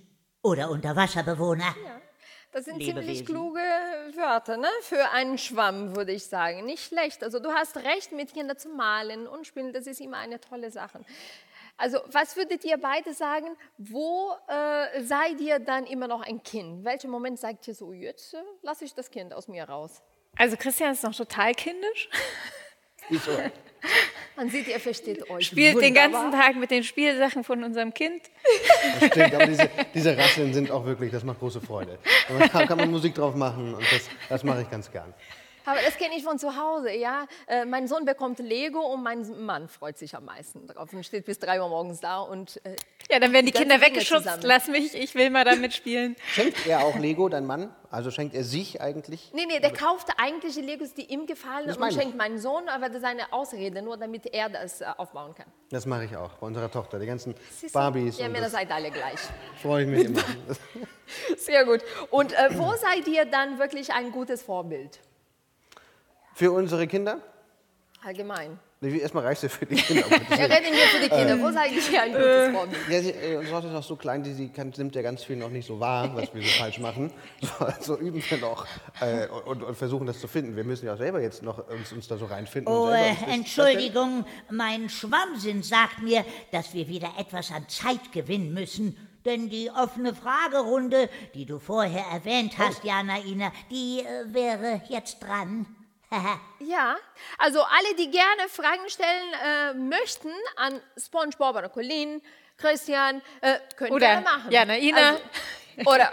Oder 0.42 0.70
Unterwasserbewohner. 0.70 1.74
Das 2.52 2.64
sind 2.64 2.78
Lebewesen. 2.78 3.02
ziemlich 3.02 3.26
kluge 3.26 3.60
Wörter, 4.14 4.56
ne? 4.56 4.68
Für 4.82 5.10
einen 5.10 5.36
Schwamm, 5.38 5.94
würde 5.94 6.12
ich 6.12 6.26
sagen. 6.26 6.64
Nicht 6.64 6.84
schlecht. 6.84 7.22
Also 7.22 7.38
du 7.38 7.52
hast 7.52 7.76
recht, 7.76 8.12
mit 8.12 8.32
Kindern 8.32 8.56
zu 8.56 8.68
malen 8.70 9.26
und 9.26 9.46
spielen, 9.46 9.72
das 9.72 9.86
ist 9.86 10.00
immer 10.00 10.18
eine 10.18 10.40
tolle 10.40 10.70
Sache. 10.70 11.00
Also 11.76 11.98
was 12.06 12.36
würdet 12.36 12.64
ihr 12.64 12.78
beide 12.78 13.12
sagen, 13.12 13.48
wo 13.76 14.32
äh, 14.48 15.02
seid 15.02 15.40
ihr 15.40 15.58
dann 15.58 15.84
immer 15.84 16.08
noch 16.08 16.22
ein 16.22 16.42
Kind? 16.42 16.84
Welchen 16.84 17.10
Moment 17.10 17.38
sagt 17.38 17.68
ihr 17.68 17.74
so, 17.74 17.92
jetzt 17.92 18.32
äh, 18.32 18.38
lasse 18.62 18.86
ich 18.86 18.94
das 18.94 19.10
Kind 19.10 19.34
aus 19.34 19.48
mir 19.48 19.64
raus? 19.64 20.02
also 20.38 20.56
Christian 20.56 20.92
ist 20.92 21.02
noch 21.02 21.14
total 21.14 21.54
kindisch. 21.54 22.08
Wieso? 23.08 23.30
Man 24.36 24.50
sieht, 24.50 24.68
ihr 24.68 24.80
versteht 24.80 25.30
euch 25.30 25.46
Spielt 25.46 25.76
den 25.76 25.94
wunderbar. 25.94 26.22
ganzen 26.24 26.38
Tag 26.38 26.56
mit 26.56 26.70
den 26.70 26.84
Spielsachen 26.84 27.42
von 27.42 27.64
unserem 27.64 27.94
Kind. 27.94 28.22
Das 29.00 29.08
stimmt, 29.08 29.34
aber 29.34 29.46
diese, 29.46 29.70
diese 29.94 30.16
Rasseln 30.18 30.52
sind 30.52 30.70
auch 30.70 30.84
wirklich, 30.84 31.10
das 31.10 31.24
macht 31.24 31.38
große 31.38 31.60
Freude. 31.60 31.98
Da 32.28 32.48
kann, 32.48 32.66
kann 32.66 32.78
man 32.78 32.90
Musik 32.90 33.14
drauf 33.14 33.34
machen 33.34 33.74
und 33.74 33.84
das, 33.90 34.08
das 34.28 34.44
mache 34.44 34.62
ich 34.62 34.70
ganz 34.70 34.90
gern. 34.90 35.14
Aber 35.66 35.80
das 35.84 35.96
kenne 35.98 36.16
ich 36.16 36.24
von 36.24 36.38
zu 36.38 36.56
Hause, 36.56 36.92
ja. 36.92 37.26
Äh, 37.46 37.64
mein 37.64 37.86
Sohn 37.88 38.04
bekommt 38.04 38.38
Lego 38.38 38.80
und 38.80 39.02
mein 39.02 39.28
Mann 39.44 39.68
freut 39.68 39.98
sich 39.98 40.14
am 40.16 40.24
meisten 40.24 40.66
drauf 40.66 40.92
und 40.92 41.04
steht 41.04 41.24
bis 41.26 41.38
drei 41.38 41.60
Uhr 41.60 41.68
morgens 41.68 42.00
da 42.00 42.20
und 42.20 42.60
äh, 42.64 42.76
Ja, 43.10 43.18
dann 43.20 43.32
werden 43.32 43.46
die 43.46 43.52
Kinder 43.52 43.80
weggeschubst. 43.80 44.24
zusammen. 44.24 44.42
Lass 44.44 44.68
mich, 44.68 44.94
ich 44.94 45.14
will 45.14 45.28
mal 45.30 45.44
damit 45.44 45.74
spielen. 45.74 46.16
Schenkt 46.32 46.66
er 46.66 46.84
auch 46.84 46.96
Lego, 46.96 47.28
dein 47.28 47.44
Mann? 47.46 47.74
Also 47.90 48.10
schenkt 48.10 48.34
er 48.34 48.44
sich 48.44 48.80
eigentlich? 48.80 49.30
Nee, 49.32 49.46
nee, 49.46 49.58
der 49.60 49.72
kauft 49.72 50.08
eigentlich 50.18 50.54
die 50.54 50.60
Legos, 50.60 50.92
die 50.94 51.04
ihm 51.12 51.26
gefallen 51.26 51.66
Das 51.66 51.76
und 51.76 51.80
meine 51.80 51.92
ich. 51.94 52.00
schenkt 52.00 52.16
meinen 52.16 52.38
Sohn, 52.38 52.68
aber 52.68 52.88
das 52.88 52.98
ist 52.98 53.04
eine 53.04 53.32
Ausrede, 53.32 53.82
nur 53.82 53.96
damit 53.96 54.26
er 54.26 54.48
das 54.48 54.80
äh, 54.80 54.86
aufbauen 54.96 55.34
kann. 55.34 55.46
Das 55.70 55.84
mache 55.86 56.04
ich 56.04 56.16
auch 56.16 56.32
bei 56.34 56.46
unserer 56.46 56.70
Tochter. 56.70 56.98
Die 56.98 57.06
ganzen 57.06 57.34
Siehst? 57.50 57.74
Barbies. 57.74 58.18
Ja, 58.18 58.28
mir 58.28 58.40
das 58.40 58.52
seid 58.52 58.70
alle 58.70 58.90
gleich. 58.90 59.18
freue 59.62 59.82
ich 59.84 59.88
mich 59.88 60.04
immer. 60.04 60.22
Sehr 61.38 61.64
gut. 61.64 61.80
Und 62.10 62.32
äh, 62.32 62.50
wo 62.58 62.72
seid 62.76 63.06
ihr 63.08 63.24
dann 63.24 63.58
wirklich 63.58 63.92
ein 63.92 64.12
gutes 64.12 64.42
Vorbild? 64.42 65.00
Für 66.36 66.52
unsere 66.52 66.86
Kinder? 66.86 67.22
allgemein. 68.04 68.58
Nee, 68.82 68.98
Erstmal 68.98 69.24
reicht 69.24 69.42
es 69.42 69.54
für 69.54 69.64
die 69.64 69.76
Kinder. 69.76 70.04
Wir 70.10 70.38
reden 70.38 70.74
hier 70.74 70.86
für 70.86 71.02
die 71.02 71.08
Kinder. 71.08 71.40
Wo 71.40 71.50
seid 71.50 71.72
ihr 71.72 71.80
hier 71.80 72.02
ein 72.02 72.12
gutes 72.12 72.52
Vorbild? 72.52 72.88
Ja, 72.90 73.00
sie, 73.00 73.10
äh, 73.10 73.36
unsere 73.36 73.54
Tochter 73.54 73.68
ist 73.68 73.72
noch 73.72 73.82
so 73.82 73.96
klein, 73.96 74.22
die 74.22 74.34
sie 74.34 74.50
kann, 74.50 74.70
nimmt 74.76 74.94
ja 74.94 75.00
ganz 75.00 75.24
viel 75.24 75.36
noch 75.36 75.48
nicht 75.48 75.66
so 75.66 75.80
wahr, 75.80 76.14
was 76.14 76.32
wir 76.34 76.42
so 76.42 76.48
falsch 76.58 76.78
machen. 76.78 77.10
So, 77.40 77.94
so 77.94 77.98
üben 77.98 78.22
wir 78.28 78.38
noch 78.38 78.66
äh, 79.00 79.28
und, 79.46 79.62
und 79.62 79.74
versuchen 79.76 80.06
das 80.06 80.20
zu 80.20 80.28
finden. 80.28 80.56
Wir 80.56 80.64
müssen 80.64 80.84
ja 80.84 80.92
auch 80.92 80.98
selber 80.98 81.22
jetzt 81.22 81.42
noch 81.42 81.66
uns, 81.68 81.90
uns 81.92 82.06
da 82.06 82.18
so 82.18 82.26
reinfinden. 82.26 82.72
Oh, 82.72 82.90
äh. 82.90 83.14
Entschuldigung, 83.32 84.26
mein 84.50 84.90
Schwammsinn 84.90 85.62
sagt 85.62 86.02
mir, 86.02 86.22
dass 86.52 86.74
wir 86.74 86.86
wieder 86.86 87.12
etwas 87.18 87.50
an 87.50 87.66
Zeit 87.68 88.12
gewinnen 88.12 88.52
müssen. 88.52 88.94
Denn 89.24 89.48
die 89.48 89.70
offene 89.70 90.14
Fragerunde, 90.14 91.08
die 91.34 91.46
du 91.46 91.58
vorher 91.58 92.04
erwähnt 92.12 92.58
hast, 92.58 92.84
Jana 92.84 93.24
Ina, 93.24 93.50
die 93.70 94.00
äh, 94.00 94.34
wäre 94.34 94.82
jetzt 94.90 95.20
dran. 95.20 95.66
Ja, 96.60 96.96
also 97.38 97.62
alle, 97.62 97.94
die 97.98 98.10
gerne 98.10 98.48
Fragen 98.48 98.88
stellen 98.88 99.32
äh, 99.44 99.74
möchten 99.74 100.30
an 100.56 100.80
SpongeBob 100.96 101.56
oder 101.56 101.68
Colleen, 101.68 102.22
Christian, 102.56 103.20
äh, 103.40 103.58
können 103.76 103.92
Oder 103.92 104.06
gerne 104.06 104.22
machen. 104.22 104.50
Jana, 104.50 104.78
Ina. 104.78 105.10
Also, 105.10 105.20
oder, 105.84 106.12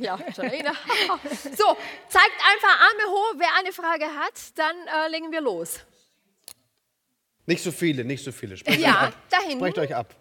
ja, 0.00 0.18
Jana, 0.36 0.54
Ina. 0.54 0.72
so, 1.32 1.76
zeigt 2.08 2.40
einfach 2.52 2.80
Arme 2.80 3.10
hoch, 3.10 3.34
wer 3.36 3.48
eine 3.58 3.72
Frage 3.72 4.06
hat, 4.06 4.34
dann 4.56 4.76
äh, 4.88 5.08
legen 5.08 5.30
wir 5.30 5.40
los. 5.40 5.80
Nicht 7.46 7.62
so 7.62 7.70
viele, 7.72 8.04
nicht 8.04 8.24
so 8.24 8.32
viele. 8.32 8.56
Sprecht 8.56 8.80
Ja, 8.80 8.88
euch 8.90 8.96
ab. 8.96 9.14
da 9.30 9.38
hinten. 9.40 9.58
Sprecht 9.58 9.78
euch 9.78 9.94
ab. 9.94 10.14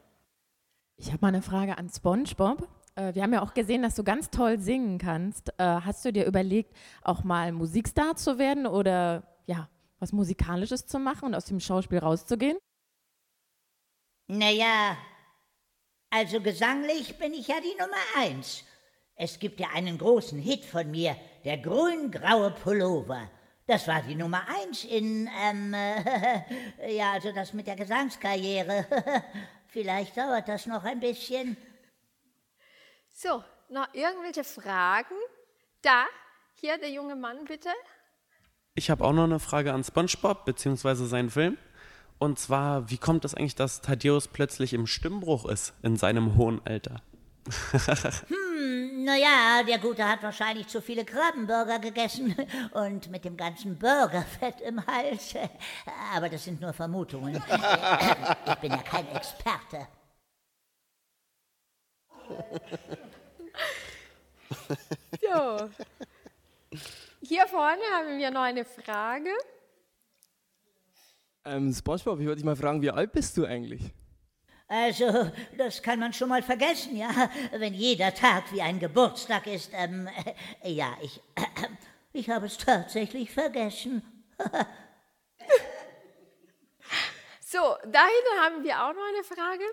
Ich 0.97 1.07
habe 1.07 1.19
mal 1.21 1.29
eine 1.29 1.41
Frage 1.41 1.77
an 1.77 1.89
SpongeBob. 1.89 2.67
Äh, 2.95 3.13
Wir 3.15 3.23
haben 3.23 3.33
ja 3.33 3.41
auch 3.41 3.53
gesehen, 3.53 3.81
dass 3.81 3.95
du 3.95 4.03
ganz 4.03 4.29
toll 4.29 4.59
singen 4.59 4.97
kannst. 4.97 5.49
Äh, 5.57 5.63
Hast 5.63 6.05
du 6.05 6.11
dir 6.13 6.25
überlegt, 6.25 6.75
auch 7.01 7.23
mal 7.23 7.51
Musikstar 7.51 8.15
zu 8.15 8.37
werden 8.37 8.67
oder 8.67 9.23
ja, 9.45 9.69
was 9.99 10.11
Musikalisches 10.11 10.85
zu 10.87 10.99
machen 10.99 11.27
und 11.27 11.35
aus 11.35 11.45
dem 11.45 11.59
Schauspiel 11.59 11.99
rauszugehen? 11.99 12.57
Naja, 14.27 14.97
also 16.09 16.39
gesanglich 16.41 17.17
bin 17.17 17.33
ich 17.33 17.47
ja 17.47 17.55
die 17.61 17.75
Nummer 17.79 17.97
eins. 18.17 18.63
Es 19.15 19.39
gibt 19.39 19.59
ja 19.59 19.67
einen 19.73 19.97
großen 19.97 20.39
Hit 20.39 20.65
von 20.65 20.89
mir, 20.89 21.15
der 21.43 21.57
grün-graue 21.57 22.51
Pullover. 22.51 23.29
Das 23.67 23.87
war 23.87 24.01
die 24.01 24.15
Nummer 24.15 24.43
eins 24.47 24.83
in, 24.83 25.29
ähm, 25.41 25.73
äh, 25.73 26.95
ja, 26.95 27.13
also 27.13 27.31
das 27.31 27.53
mit 27.53 27.67
der 27.67 27.75
Gesangskarriere. 27.75 28.85
Vielleicht 29.67 30.17
dauert 30.17 30.47
das 30.47 30.65
noch 30.65 30.83
ein 30.83 30.99
bisschen. 30.99 31.57
So, 33.15 33.43
noch 33.69 33.93
irgendwelche 33.93 34.43
Fragen? 34.43 35.15
Da, 35.83 36.05
hier 36.55 36.79
der 36.79 36.89
junge 36.89 37.15
Mann, 37.15 37.45
bitte. 37.45 37.69
Ich 38.73 38.89
habe 38.89 39.05
auch 39.05 39.13
noch 39.13 39.25
eine 39.25 39.39
Frage 39.39 39.71
an 39.71 39.83
SpongeBob 39.83 40.45
beziehungsweise 40.45 41.05
seinen 41.05 41.29
Film. 41.29 41.59
Und 42.17 42.39
zwar, 42.39 42.89
wie 42.89 42.97
kommt 42.97 43.23
es 43.23 43.35
eigentlich, 43.35 43.53
dass 43.53 43.81
Thaddeus 43.81 44.27
plötzlich 44.27 44.73
im 44.73 44.87
Stimmbruch 44.87 45.45
ist 45.45 45.73
in 45.83 45.95
seinem 45.95 46.37
hohen 46.37 46.61
Alter? 46.65 47.01
Hm, 48.55 49.03
naja, 49.03 49.61
der 49.67 49.77
Gute 49.79 50.07
hat 50.07 50.23
wahrscheinlich 50.23 50.67
zu 50.67 50.81
viele 50.81 51.03
Krabbenburger 51.03 51.79
gegessen 51.79 52.33
und 52.71 53.11
mit 53.11 53.25
dem 53.25 53.35
ganzen 53.35 53.77
Burgerfett 53.77 54.61
im 54.61 54.85
Hals. 54.87 55.35
Aber 56.15 56.29
das 56.29 56.45
sind 56.45 56.61
nur 56.61 56.71
Vermutungen. 56.71 57.35
Ich 57.35 58.55
bin 58.55 58.71
ja 58.71 58.77
kein 58.77 59.07
Experte. 59.09 59.87
So. 65.21 65.69
Hier 67.21 67.47
vorne 67.47 67.81
haben 67.91 68.17
wir 68.17 68.31
noch 68.31 68.41
eine 68.41 68.65
Frage. 68.65 69.29
Ähm, 71.45 71.73
SpongeBob, 71.73 72.19
ich 72.19 72.25
wollte 72.25 72.37
dich 72.37 72.45
mal 72.45 72.55
fragen, 72.55 72.81
wie 72.81 72.91
alt 72.91 73.11
bist 73.11 73.37
du 73.37 73.45
eigentlich? 73.45 73.81
Also, 74.67 75.31
das 75.57 75.81
kann 75.81 75.99
man 75.99 76.13
schon 76.13 76.29
mal 76.29 76.41
vergessen, 76.41 76.95
ja. 76.95 77.29
Wenn 77.51 77.73
jeder 77.73 78.13
Tag 78.13 78.51
wie 78.51 78.61
ein 78.61 78.79
Geburtstag 78.79 79.47
ist, 79.47 79.71
ähm, 79.73 80.07
äh, 80.61 80.71
ja, 80.71 80.95
ich, 81.01 81.21
ich 82.13 82.29
habe 82.29 82.45
es 82.45 82.57
tatsächlich 82.57 83.31
vergessen. 83.31 84.01
So, 87.41 87.59
da 87.85 88.05
hinten 88.07 88.41
haben 88.41 88.63
wir 88.63 88.73
auch 88.83 88.93
noch 88.93 89.07
eine 89.07 89.23
Frage. 89.23 89.63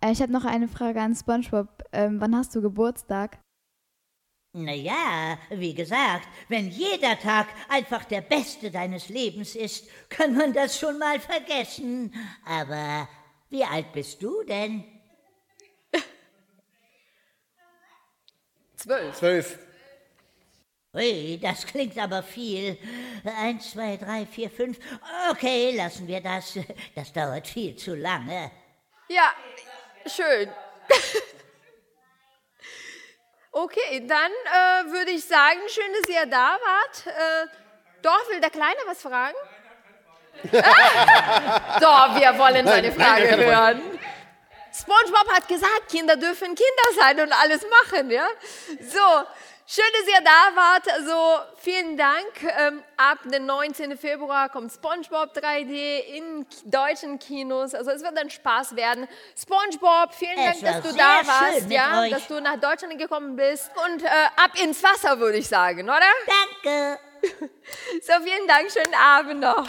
Äh, 0.00 0.12
Ich 0.12 0.22
habe 0.22 0.32
noch 0.32 0.44
eine 0.44 0.68
Frage 0.68 1.00
an 1.00 1.14
SpongeBob. 1.14 1.84
Ähm, 1.92 2.20
wann 2.20 2.36
hast 2.36 2.54
du 2.54 2.62
Geburtstag? 2.62 3.38
Naja, 4.54 5.38
wie 5.50 5.74
gesagt, 5.74 6.26
wenn 6.48 6.68
jeder 6.70 7.18
Tag 7.18 7.46
einfach 7.68 8.04
der 8.06 8.22
beste 8.22 8.70
deines 8.70 9.08
Lebens 9.08 9.54
ist, 9.54 9.88
kann 10.08 10.34
man 10.34 10.52
das 10.52 10.78
schon 10.78 10.98
mal 10.98 11.20
vergessen. 11.20 12.12
Aber 12.46 13.08
wie 13.50 13.62
alt 13.64 13.92
bist 13.92 14.22
du 14.22 14.42
denn? 14.44 14.84
Zwölf. 18.76 19.16
Zwölf. 19.16 19.58
Ui, 20.94 21.38
das 21.40 21.66
klingt 21.66 21.98
aber 21.98 22.22
viel. 22.22 22.78
Eins, 23.24 23.72
zwei, 23.72 23.98
drei, 23.98 24.24
vier, 24.24 24.50
fünf. 24.50 24.78
Okay, 25.30 25.76
lassen 25.76 26.06
wir 26.08 26.20
das. 26.22 26.58
Das 26.94 27.12
dauert 27.12 27.46
viel 27.46 27.76
zu 27.76 27.94
lange. 27.94 28.50
Ja, 29.10 29.32
schön. 30.08 30.52
okay, 33.52 34.06
dann 34.06 34.30
äh, 34.30 34.92
würde 34.92 35.10
ich 35.10 35.24
sagen, 35.24 35.58
schön, 35.68 35.92
dass 36.00 36.08
ihr 36.08 36.26
da 36.26 36.58
wart. 36.64 37.06
Äh, 37.06 37.46
doch, 38.02 38.28
will 38.28 38.40
der 38.40 38.50
Kleine 38.50 38.78
was 38.86 39.02
fragen? 39.02 39.36
Doch, 40.42 42.20
wir 42.20 42.38
wollen 42.38 42.66
seine 42.66 42.88
Nein, 42.88 42.92
Frage 42.92 43.20
nein, 43.22 43.30
keine 43.30 43.44
Frage. 43.44 43.78
hören. 43.78 43.98
SpongeBob 44.72 45.28
hat 45.34 45.48
gesagt, 45.48 45.88
Kinder 45.90 46.16
dürfen 46.16 46.54
Kinder 46.54 46.88
sein 46.96 47.20
und 47.20 47.32
alles 47.32 47.62
machen, 47.68 48.10
ja? 48.10 48.28
So, 48.80 49.24
schön, 49.68 49.84
dass 49.92 50.08
ihr 50.08 50.24
da 50.24 50.56
wart. 50.56 50.92
Also, 50.92 51.38
vielen 51.58 51.96
Dank. 51.96 52.42
Ähm, 52.58 52.82
ab 52.96 53.18
dem 53.24 53.46
19. 53.46 53.96
Februar 53.98 54.48
kommt 54.48 54.72
SpongeBob 54.72 55.36
3D 55.36 55.98
in 56.00 56.46
deutschen 56.64 57.18
Kinos. 57.18 57.74
Also, 57.74 57.90
es 57.90 58.02
wird 58.02 58.18
ein 58.18 58.30
Spaß 58.30 58.74
werden. 58.74 59.06
SpongeBob, 59.36 60.14
vielen 60.14 60.38
Es 60.38 60.60
Dank, 60.60 60.82
dass 60.82 60.92
du 60.92 60.98
da 60.98 61.26
warst, 61.26 61.70
ja? 61.70 62.00
euch. 62.00 62.10
Dass 62.10 62.26
du 62.26 62.40
nach 62.40 62.58
Deutschland 62.58 62.98
gekommen 62.98 63.36
bist. 63.36 63.70
Und 63.86 64.02
äh, 64.02 64.08
ab 64.36 64.52
ins 64.62 64.82
Wasser, 64.82 65.20
würde 65.20 65.38
ich 65.38 65.48
sagen, 65.48 65.84
oder? 65.84 66.00
Danke. 66.62 66.98
So, 68.00 68.12
vielen 68.22 68.46
Dank. 68.46 68.70
Schönen 68.70 68.94
Abend 68.94 69.40
noch. 69.40 69.66